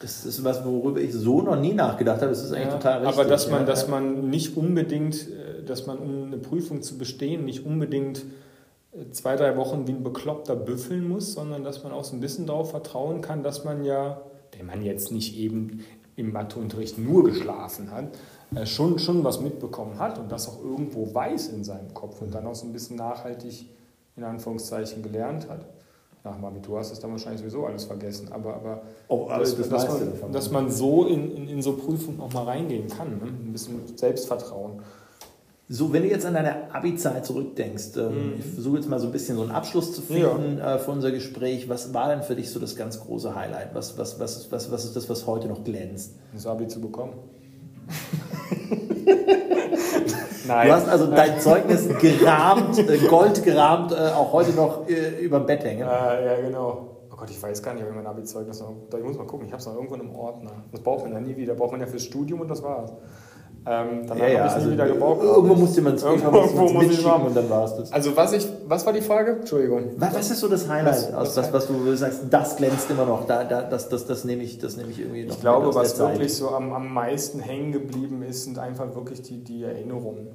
Das 0.00 0.24
ist 0.24 0.44
was, 0.44 0.64
worüber 0.64 1.00
ich 1.00 1.12
so 1.12 1.40
noch 1.40 1.58
nie 1.58 1.72
nachgedacht 1.72 2.20
habe. 2.20 2.30
Das 2.30 2.42
ist 2.44 2.52
eigentlich 2.52 2.68
ja, 2.68 2.76
total 2.76 2.98
richtig. 3.00 3.18
Aber 3.18 3.28
dass 3.28 3.50
man, 3.50 3.60
ja. 3.60 3.66
dass 3.66 3.88
man 3.88 4.28
nicht 4.28 4.56
unbedingt, 4.56 5.28
äh, 5.28 5.62
dass 5.64 5.86
man, 5.86 5.98
um 5.98 6.26
eine 6.26 6.38
Prüfung 6.38 6.82
zu 6.82 6.98
bestehen, 6.98 7.46
nicht 7.46 7.64
unbedingt 7.64 8.24
äh, 8.92 9.10
zwei, 9.12 9.36
drei 9.36 9.56
Wochen 9.56 9.86
wie 9.86 9.92
ein 9.92 10.02
Bekloppter 10.02 10.56
büffeln 10.56 11.08
muss, 11.08 11.32
sondern 11.32 11.64
dass 11.64 11.84
man 11.84 11.92
auch 11.92 12.04
so 12.04 12.16
ein 12.16 12.20
bisschen 12.20 12.46
darauf 12.46 12.70
vertrauen 12.70 13.22
kann, 13.22 13.42
dass 13.42 13.64
man 13.64 13.82
ja, 13.84 14.20
wenn 14.56 14.66
man 14.66 14.82
jetzt 14.82 15.10
nicht 15.10 15.38
eben 15.38 15.84
im 16.16 16.32
Matheunterricht 16.32 16.98
nur 16.98 17.24
geschlafen 17.24 17.90
hat, 17.90 18.08
schon, 18.64 18.98
schon 18.98 19.24
was 19.24 19.40
mitbekommen 19.40 19.98
hat 19.98 20.18
und 20.18 20.30
das 20.30 20.48
auch 20.48 20.62
irgendwo 20.62 21.12
weiß 21.14 21.48
in 21.48 21.64
seinem 21.64 21.92
Kopf 21.94 22.20
und 22.20 22.34
dann 22.34 22.46
auch 22.46 22.54
so 22.54 22.66
ein 22.66 22.72
bisschen 22.72 22.96
nachhaltig 22.96 23.66
in 24.16 24.24
Anführungszeichen 24.24 25.02
gelernt 25.02 25.48
hat. 25.48 25.66
Nach 26.22 26.34
dem 26.34 26.44
Abitur 26.44 26.78
hast 26.78 26.90
du 26.90 26.94
es 26.94 27.00
dann 27.00 27.12
wahrscheinlich 27.12 27.40
sowieso 27.40 27.64
alles 27.64 27.84
vergessen, 27.84 28.28
aber, 28.30 28.54
aber 28.54 28.82
oh, 29.08 29.26
alles 29.28 29.56
dass, 29.56 29.68
dass, 29.70 29.88
man, 29.88 30.32
dass 30.32 30.50
man 30.50 30.70
so 30.70 31.06
in, 31.06 31.34
in, 31.34 31.48
in 31.48 31.62
so 31.62 31.74
Prüfungen 31.74 32.18
noch 32.18 32.32
mal 32.32 32.44
reingehen 32.44 32.88
kann, 32.88 33.18
ne? 33.18 33.24
ein 33.24 33.52
bisschen 33.52 33.96
Selbstvertrauen. 33.96 34.82
So, 35.72 35.92
wenn 35.92 36.02
du 36.02 36.08
jetzt 36.08 36.26
an 36.26 36.34
deine 36.34 36.74
Abi-Zeit 36.74 37.24
zurückdenkst, 37.24 37.96
ähm, 37.96 38.32
mhm. 38.32 38.34
ich 38.38 38.44
versuche 38.44 38.76
jetzt 38.76 38.88
mal 38.88 38.98
so 38.98 39.06
ein 39.06 39.12
bisschen 39.12 39.36
so 39.36 39.42
einen 39.42 39.52
Abschluss 39.52 39.94
zu 39.94 40.02
finden 40.02 40.58
ja. 40.58 40.74
äh, 40.74 40.78
für 40.80 40.90
unser 40.90 41.12
Gespräch. 41.12 41.68
Was 41.68 41.94
war 41.94 42.08
denn 42.08 42.24
für 42.24 42.34
dich 42.34 42.50
so 42.50 42.58
das 42.58 42.74
ganz 42.74 43.00
große 43.00 43.34
Highlight? 43.34 43.72
Was, 43.72 43.96
was, 43.96 44.18
was, 44.18 44.50
was, 44.50 44.70
was 44.72 44.84
ist 44.84 44.96
das, 44.96 45.08
was 45.08 45.28
heute 45.28 45.46
noch 45.46 45.62
glänzt? 45.62 46.16
Das 46.34 46.46
Abi 46.46 46.66
zu 46.66 46.80
bekommen. 46.80 47.12
Nein. 50.46 50.66
Du 50.66 50.74
hast 50.74 50.88
also 50.88 51.06
dein 51.06 51.40
Zeugnis 51.40 51.88
gerahmt, 52.00 52.78
äh, 52.78 52.98
goldgerahmt, 53.08 53.92
äh, 53.92 54.10
auch 54.16 54.32
heute 54.32 54.52
noch 54.52 54.88
äh, 54.88 55.20
über 55.20 55.38
dem 55.38 55.46
Bett 55.46 55.64
hängen. 55.64 55.82
Äh, 55.82 56.26
ja, 56.26 56.40
genau. 56.40 56.88
Oh 57.12 57.16
Gott, 57.16 57.30
ich 57.30 57.40
weiß 57.40 57.62
gar 57.62 57.74
nicht, 57.74 57.84
ob 57.84 57.90
ich 57.90 57.94
mein 57.94 58.06
Abi-Zeugnis 58.06 58.60
noch. 58.60 58.72
Ich 58.96 59.04
muss 59.04 59.16
mal 59.16 59.26
gucken, 59.26 59.46
ich 59.46 59.52
habe 59.52 59.60
es 59.60 59.66
noch 59.66 59.74
irgendwo 59.74 59.94
im 59.94 60.14
Ordner. 60.14 60.50
Das 60.72 60.80
braucht 60.80 61.04
man 61.04 61.12
ja 61.12 61.20
nie 61.20 61.36
wieder. 61.36 61.54
Braucht 61.54 61.72
man 61.72 61.80
ja 61.80 61.86
fürs 61.86 62.04
Studium 62.04 62.40
und 62.40 62.48
das 62.48 62.62
war's. 62.62 62.92
Ähm, 63.66 64.06
dann 64.06 64.16
ja, 64.18 64.28
ja, 64.28 64.46
ich 64.46 64.52
also 64.52 64.70
wieder 64.70 64.86
gebraucht. 64.86 65.22
Irgendwo 65.22 65.54
musste 65.54 65.82
man 65.82 65.94
es 65.94 66.02
irgendwo 66.02 66.30
muss 66.30 67.04
machen 67.04 67.26
und 67.26 67.36
dann 67.36 67.50
war 67.50 67.64
es 67.64 67.76
das. 67.76 67.92
Also 67.92 68.16
was 68.16 68.32
ich, 68.32 68.48
was 68.66 68.86
war 68.86 68.92
die 68.94 69.02
Frage? 69.02 69.32
Entschuldigung. 69.32 69.90
Was, 69.98 70.14
was 70.14 70.30
ist 70.30 70.40
so 70.40 70.48
das 70.48 70.66
Highlight, 70.66 71.12
was, 71.14 71.36
was, 71.36 71.52
was, 71.52 71.66
du 71.66 71.94
sagst, 71.94 72.22
das 72.30 72.56
glänzt 72.56 72.90
immer 72.90 73.04
noch, 73.04 73.26
da, 73.26 73.44
da, 73.44 73.62
das, 73.62 73.90
das, 73.90 74.06
das, 74.06 74.24
nehme 74.24 74.42
ich, 74.44 74.58
das 74.58 74.78
nehme 74.78 74.90
ich 74.90 75.00
irgendwie 75.00 75.24
noch. 75.24 75.34
Ich 75.34 75.40
glaube, 75.40 75.74
was 75.74 75.98
wirklich 75.98 76.34
so 76.34 76.50
am, 76.50 76.72
am 76.72 76.92
meisten 76.92 77.40
hängen 77.40 77.72
geblieben 77.72 78.22
ist, 78.22 78.44
sind 78.44 78.58
einfach 78.58 78.94
wirklich 78.94 79.20
die, 79.20 79.44
die 79.44 79.62
Erinnerungen. 79.62 80.28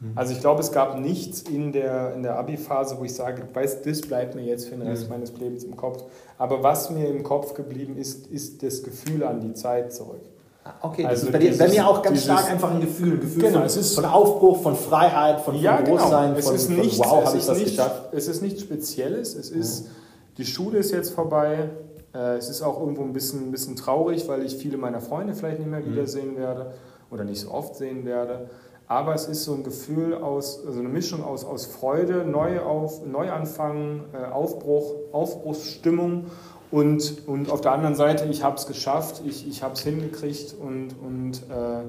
Mhm. 0.00 0.12
Also 0.14 0.32
ich 0.32 0.40
glaube, 0.40 0.60
es 0.60 0.72
gab 0.72 0.98
nichts 0.98 1.42
in 1.42 1.72
der, 1.72 2.14
in 2.14 2.22
der 2.22 2.38
Abi-Phase, 2.38 2.96
wo 2.98 3.04
ich 3.04 3.14
sage, 3.14 3.42
weiß, 3.52 3.82
das 3.82 4.00
bleibt 4.00 4.34
mir 4.34 4.42
jetzt 4.44 4.68
für 4.68 4.76
den 4.76 4.86
Rest 4.86 5.04
mhm. 5.04 5.10
meines 5.10 5.36
Lebens 5.36 5.64
im 5.64 5.76
Kopf. 5.76 6.04
Aber 6.38 6.62
was 6.62 6.88
mir 6.88 7.08
im 7.08 7.22
Kopf 7.22 7.52
geblieben 7.52 7.98
ist, 7.98 8.26
ist 8.26 8.62
das 8.62 8.82
Gefühl 8.82 9.22
an 9.22 9.40
die 9.40 9.52
Zeit 9.52 9.92
zurück. 9.92 10.22
Ah, 10.62 10.74
okay, 10.82 11.06
also 11.06 11.26
das 11.26 11.26
ist 11.26 11.32
bei, 11.32 11.38
dir, 11.38 11.56
bei 11.56 11.68
mir 11.68 11.88
auch 11.88 12.02
ganz 12.02 12.22
stark 12.22 12.50
einfach 12.50 12.70
ein 12.70 12.80
Gefühl, 12.80 13.14
ein 13.14 13.20
Gefühl 13.20 13.42
genau, 13.44 13.60
von, 13.60 13.66
ist, 13.66 13.94
von, 13.94 14.04
Aufbruch, 14.04 14.62
von 14.62 14.76
Freiheit, 14.76 15.40
von, 15.40 15.54
ja, 15.54 15.76
von 15.76 15.84
genau. 15.86 15.96
Großsein, 15.96 16.34
genau. 16.34 16.46
von, 16.46 16.54
es 16.54 16.62
ist 16.62 16.70
nicht, 16.70 16.96
von 16.96 17.06
wow, 17.06 17.26
habe 17.26 17.38
ich 17.38 17.46
das 17.46 17.58
nicht, 17.58 17.68
geschafft. 17.70 18.02
Es 18.12 18.28
ist 18.28 18.42
nichts 18.42 18.60
Spezielles, 18.60 19.34
es 19.34 19.50
ist, 19.50 19.84
mhm. 19.84 19.90
die 20.36 20.44
Schule 20.44 20.78
ist 20.78 20.90
jetzt 20.90 21.14
vorbei, 21.14 21.70
äh, 22.14 22.36
es 22.36 22.50
ist 22.50 22.60
auch 22.60 22.78
irgendwo 22.78 23.02
ein 23.02 23.14
bisschen, 23.14 23.48
ein 23.48 23.52
bisschen 23.52 23.74
traurig, 23.74 24.28
weil 24.28 24.44
ich 24.44 24.56
viele 24.56 24.76
meiner 24.76 25.00
Freunde 25.00 25.34
vielleicht 25.34 25.60
nicht 25.60 25.70
mehr 25.70 25.80
mhm. 25.80 25.92
wiedersehen 25.92 26.36
werde 26.36 26.74
oder 27.10 27.24
nicht 27.24 27.40
so 27.40 27.50
oft 27.50 27.76
sehen 27.76 28.04
werde. 28.04 28.50
Aber 28.86 29.14
es 29.14 29.28
ist 29.28 29.44
so 29.44 29.54
ein 29.54 29.62
Gefühl 29.62 30.14
aus, 30.14 30.66
also 30.66 30.80
eine 30.80 30.88
Mischung 30.88 31.22
aus, 31.22 31.44
aus 31.44 31.64
Freude, 31.64 32.24
Neuauf, 32.24 33.06
Neuanfang, 33.06 34.06
äh, 34.12 34.30
Aufbruch, 34.32 34.94
Aufbruchsstimmung 35.12 36.26
und, 36.70 37.26
und 37.26 37.50
auf 37.50 37.60
der 37.60 37.72
anderen 37.72 37.94
Seite, 37.94 38.26
ich 38.26 38.44
habe 38.44 38.56
es 38.56 38.66
geschafft, 38.66 39.22
ich, 39.26 39.48
ich 39.48 39.62
habe 39.62 39.74
es 39.74 39.80
hingekriegt 39.80 40.54
und, 40.60 40.94
und 41.02 41.42
äh, 41.50 41.82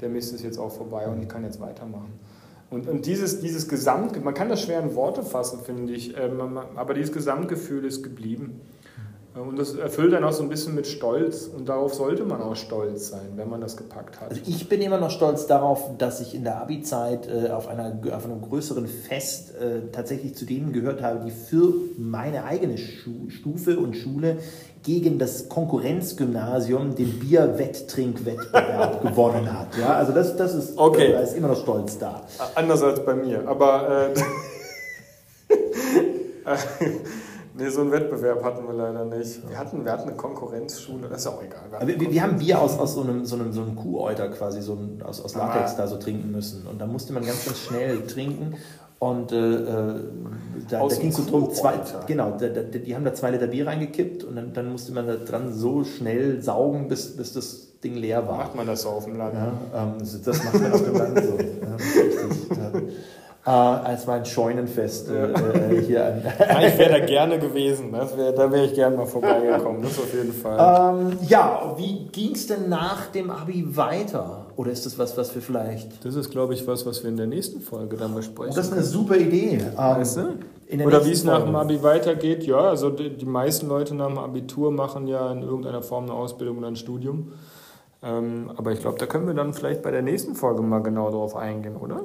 der 0.00 0.08
Mist 0.08 0.32
ist 0.32 0.44
jetzt 0.44 0.58
auch 0.58 0.70
vorbei 0.70 1.08
und 1.08 1.22
ich 1.22 1.28
kann 1.28 1.42
jetzt 1.42 1.60
weitermachen. 1.60 2.12
Und, 2.70 2.86
und 2.86 3.06
dieses, 3.06 3.40
dieses 3.40 3.66
Gesamt, 3.66 4.22
man 4.22 4.34
kann 4.34 4.48
das 4.48 4.62
schwer 4.62 4.80
in 4.80 4.94
Worte 4.94 5.22
fassen, 5.22 5.60
finde 5.64 5.92
ich, 5.92 6.16
äh, 6.16 6.30
aber 6.76 6.94
dieses 6.94 7.12
Gesamtgefühl 7.12 7.84
ist 7.84 8.02
geblieben. 8.02 8.60
Und 9.40 9.58
das 9.58 9.74
erfüllt 9.74 10.12
dann 10.12 10.24
auch 10.24 10.32
so 10.32 10.42
ein 10.42 10.48
bisschen 10.48 10.74
mit 10.74 10.86
Stolz. 10.86 11.46
Und 11.46 11.68
darauf 11.68 11.94
sollte 11.94 12.24
man 12.24 12.40
auch 12.42 12.56
stolz 12.56 13.08
sein, 13.08 13.32
wenn 13.36 13.48
man 13.48 13.60
das 13.60 13.76
gepackt 13.76 14.20
hat. 14.20 14.30
Also 14.30 14.42
ich 14.46 14.68
bin 14.68 14.80
immer 14.80 14.98
noch 14.98 15.10
stolz 15.10 15.46
darauf, 15.46 15.96
dass 15.98 16.20
ich 16.20 16.34
in 16.34 16.44
der 16.44 16.60
Abi-Zeit 16.60 17.28
äh, 17.28 17.50
auf, 17.50 17.68
einer, 17.68 17.98
auf 18.12 18.24
einem 18.24 18.40
größeren 18.40 18.86
Fest 18.86 19.54
äh, 19.56 19.90
tatsächlich 19.92 20.34
zu 20.34 20.44
denen 20.44 20.72
gehört 20.72 21.02
habe, 21.02 21.24
die 21.24 21.30
für 21.30 21.72
meine 21.96 22.44
eigene 22.44 22.78
Schu 22.78 23.28
Stufe 23.28 23.78
und 23.78 23.96
Schule 23.96 24.38
gegen 24.82 25.18
das 25.18 25.48
Konkurrenzgymnasium 25.48 26.94
den 26.94 27.18
Bier-Wetttrinkwettbewerb 27.18 29.02
gewonnen 29.06 29.52
hat. 29.52 29.76
Ja, 29.78 29.94
also 29.94 30.12
das, 30.12 30.36
das 30.36 30.54
ist, 30.54 30.78
okay. 30.78 31.12
da 31.12 31.20
ist 31.20 31.36
immer 31.36 31.48
noch 31.48 31.60
Stolz 31.60 31.98
da. 31.98 32.22
Anders 32.54 32.82
als 32.82 33.04
bei 33.04 33.14
mir. 33.14 33.46
Aber 33.46 34.10
äh, 34.10 34.14
Nee, 37.58 37.68
so 37.70 37.80
einen 37.80 37.90
Wettbewerb 37.90 38.44
hatten 38.44 38.66
wir 38.68 38.74
leider 38.74 39.04
nicht. 39.04 39.48
Wir 39.48 39.58
hatten, 39.58 39.84
wir 39.84 39.90
hatten 39.90 40.08
eine 40.08 40.16
Konkurrenzschule, 40.16 41.08
das 41.08 41.22
ist 41.22 41.26
auch 41.26 41.42
egal. 41.42 41.86
Wir, 41.86 42.00
wir, 42.00 42.12
wir, 42.12 42.22
haben 42.22 42.38
Bier 42.38 42.60
aus, 42.60 42.78
aus 42.78 42.94
so 42.94 43.02
einem, 43.02 43.24
so 43.24 43.34
einem, 43.34 43.52
so 43.52 43.62
einem 43.62 43.74
Kuhäuter 43.74 44.28
quasi, 44.28 44.62
so 44.62 44.74
ein, 44.74 45.02
aus, 45.02 45.20
aus 45.20 45.34
Latex 45.34 45.74
da 45.74 45.88
so 45.88 45.96
trinken 45.96 46.30
müssen. 46.30 46.68
Und 46.68 46.80
da 46.80 46.86
musste 46.86 47.12
man 47.12 47.24
ganz, 47.26 47.44
ganz 47.44 47.58
schnell 47.58 48.06
trinken. 48.06 48.54
Und 49.00 49.32
äh, 49.32 49.36
äh 49.36 50.00
da, 50.68 50.86
da 50.86 50.94
ging 50.94 51.10
es 51.10 51.16
so 51.16 51.24
drum, 51.24 51.52
zwei, 51.52 51.80
genau, 52.06 52.36
da, 52.38 52.48
da, 52.48 52.62
die 52.62 52.94
haben 52.94 53.04
da 53.04 53.14
zwei 53.14 53.32
Liter 53.32 53.48
Bier 53.48 53.66
reingekippt 53.66 54.22
und 54.22 54.36
dann, 54.36 54.52
dann 54.52 54.70
musste 54.70 54.92
man 54.92 55.06
da 55.06 55.16
dran 55.16 55.52
so 55.52 55.82
schnell 55.82 56.40
saugen, 56.42 56.88
bis, 56.88 57.16
bis 57.16 57.32
das 57.32 57.80
Ding 57.80 57.94
leer 57.96 58.26
war. 58.28 58.38
Macht 58.38 58.54
man 58.54 58.66
das 58.66 58.82
so 58.82 58.90
auf 58.90 59.04
dem 59.04 59.16
Land? 59.16 59.34
Ja, 59.34 59.52
ähm, 59.74 59.98
das 59.98 60.44
macht 60.44 60.60
man 60.60 60.72
auf 60.72 60.84
dem 60.84 60.96
Land 60.96 61.24
so. 61.24 61.38
Ja, 61.38 61.74
richtig. 61.74 62.94
Ja. 63.48 63.80
Äh, 63.80 63.86
als 63.86 64.06
mein 64.06 64.26
Scheunenfest 64.26 65.08
äh, 65.08 65.82
hier 65.86 66.04
an. 66.04 66.22
ich 66.66 66.78
wäre 66.78 67.00
da 67.00 67.06
gerne 67.06 67.38
gewesen. 67.38 67.92
Das 67.92 68.16
wär, 68.16 68.32
da 68.32 68.52
wäre 68.52 68.66
ich 68.66 68.74
gerne 68.74 68.96
mal 68.96 69.06
vorbeigekommen. 69.06 69.82
Das 69.82 69.98
auf 69.98 70.12
jeden 70.12 70.32
Fall. 70.32 70.98
Ähm, 70.98 71.18
ja, 71.26 71.74
wie 71.76 72.06
ging 72.12 72.32
es 72.32 72.46
denn 72.46 72.68
nach 72.68 73.06
dem 73.06 73.30
Abi 73.30 73.76
weiter? 73.76 74.46
Oder 74.56 74.70
ist 74.72 74.84
das 74.84 74.98
was, 74.98 75.16
was 75.16 75.34
wir 75.34 75.40
vielleicht. 75.40 76.04
Das 76.04 76.14
ist, 76.14 76.30
glaube 76.30 76.52
ich, 76.52 76.66
was, 76.66 76.84
was 76.84 77.02
wir 77.02 77.10
in 77.10 77.16
der 77.16 77.26
nächsten 77.26 77.60
Folge 77.60 77.96
dann 77.96 78.14
besprechen. 78.14 78.52
Oh, 78.52 78.56
das 78.56 78.66
ist 78.66 78.72
eine 78.72 78.82
super 78.82 79.16
Idee. 79.16 79.60
Weißt 79.74 80.18
du? 80.18 80.84
Oder 80.84 81.06
wie 81.06 81.12
es 81.12 81.24
nach 81.24 81.44
dem 81.44 81.56
Abi 81.56 81.82
weitergeht. 81.82 82.44
Ja, 82.44 82.58
also 82.58 82.90
die, 82.90 83.16
die, 83.16 83.24
meisten 83.24 83.68
Leute 83.68 83.94
nach 83.94 84.08
dem 84.08 84.18
Abitur 84.18 84.70
machen 84.70 85.06
ja 85.06 85.32
in 85.32 85.42
irgendeiner 85.42 85.80
Form 85.80 86.04
eine 86.04 86.12
Ausbildung 86.12 86.58
oder 86.58 86.68
ein 86.68 86.76
Studium. 86.76 87.32
Ähm, 88.02 88.50
aber 88.56 88.72
ich 88.72 88.80
glaube, 88.80 88.98
da 88.98 89.06
können 89.06 89.26
wir 89.26 89.34
dann 89.34 89.54
vielleicht 89.54 89.82
bei 89.82 89.90
der 89.90 90.02
nächsten 90.02 90.34
Folge 90.34 90.60
mal 90.62 90.80
genau 90.80 91.10
darauf 91.10 91.34
eingehen, 91.34 91.76
oder? 91.76 92.02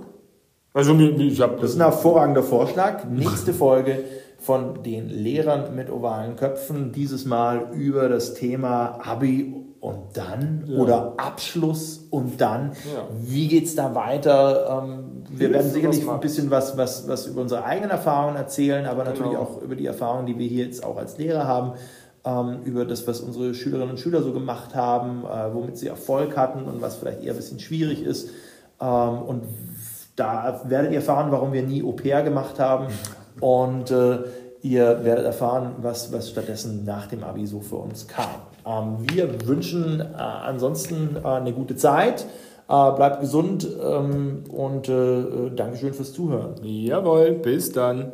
Also 0.73 0.97
ich 0.97 1.41
habe. 1.41 1.57
Das 1.61 1.71
ist 1.71 1.75
ein 1.75 1.83
hervorragender 1.83 2.43
Vorschlag. 2.43 3.05
Nächste 3.05 3.53
Folge 3.53 4.03
von 4.39 4.83
den 4.83 5.09
Lehrern 5.09 5.75
mit 5.75 5.89
ovalen 5.89 6.35
Köpfen. 6.35 6.91
Dieses 6.91 7.25
Mal 7.25 7.69
über 7.73 8.09
das 8.09 8.33
Thema 8.33 8.99
Abi 9.03 9.53
und 9.79 10.17
dann 10.17 10.63
ja. 10.65 10.79
oder 10.79 11.13
Abschluss 11.17 12.07
und 12.09 12.41
dann. 12.41 12.71
Ja. 12.93 13.07
Wie 13.21 13.47
geht 13.47 13.65
es 13.65 13.75
da 13.75 13.93
weiter? 13.93 14.83
Ähm, 14.83 15.23
wir 15.29 15.51
werden 15.51 15.69
sicherlich 15.69 16.09
ein 16.09 16.19
bisschen 16.19 16.49
was, 16.49 16.77
was, 16.77 17.07
was 17.07 17.27
über 17.27 17.41
unsere 17.41 17.65
eigenen 17.65 17.91
Erfahrungen 17.91 18.35
erzählen, 18.35 18.85
aber 18.85 19.03
natürlich 19.03 19.31
genau. 19.31 19.43
auch 19.43 19.61
über 19.61 19.75
die 19.75 19.85
Erfahrungen, 19.85 20.25
die 20.25 20.37
wir 20.37 20.47
hier 20.47 20.65
jetzt 20.65 20.83
auch 20.83 20.97
als 20.97 21.17
Lehrer 21.17 21.45
haben 21.45 21.73
ähm, 22.25 22.61
über 22.63 22.85
das, 22.85 23.07
was 23.07 23.19
unsere 23.19 23.53
Schülerinnen 23.53 23.91
und 23.91 23.99
Schüler 23.99 24.21
so 24.21 24.31
gemacht 24.31 24.75
haben, 24.75 25.23
äh, 25.25 25.53
womit 25.53 25.77
sie 25.77 25.87
Erfolg 25.87 26.37
hatten 26.37 26.63
und 26.63 26.81
was 26.81 26.95
vielleicht 26.95 27.23
eher 27.23 27.33
ein 27.33 27.37
bisschen 27.37 27.59
schwierig 27.59 28.03
ist. 28.03 28.29
Ähm, 28.79 29.21
und 29.21 29.43
da 30.15 30.61
werdet 30.65 30.91
ihr 30.91 30.97
erfahren, 30.97 31.31
warum 31.31 31.53
wir 31.53 31.63
nie 31.63 31.83
Au 31.83 31.91
pair 31.91 32.23
gemacht 32.23 32.59
haben. 32.59 32.87
Und 33.39 33.91
äh, 33.91 34.19
ihr 34.61 35.03
werdet 35.03 35.25
erfahren, 35.25 35.75
was, 35.81 36.13
was 36.13 36.29
stattdessen 36.29 36.85
nach 36.85 37.07
dem 37.07 37.23
Abi 37.23 37.45
so 37.45 37.59
für 37.59 37.77
uns 37.77 38.07
kam. 38.07 38.27
Ähm, 38.65 38.97
wir 39.11 39.47
wünschen 39.47 39.99
äh, 39.99 40.15
ansonsten 40.15 41.17
äh, 41.23 41.27
eine 41.27 41.53
gute 41.53 41.75
Zeit. 41.75 42.25
Äh, 42.69 42.91
bleibt 42.91 43.19
gesund 43.19 43.67
ähm, 43.83 44.43
und 44.49 44.87
äh, 44.87 45.51
Dankeschön 45.55 45.93
fürs 45.93 46.13
Zuhören. 46.13 46.55
Jawohl, 46.63 47.31
bis 47.31 47.71
dann. 47.71 48.13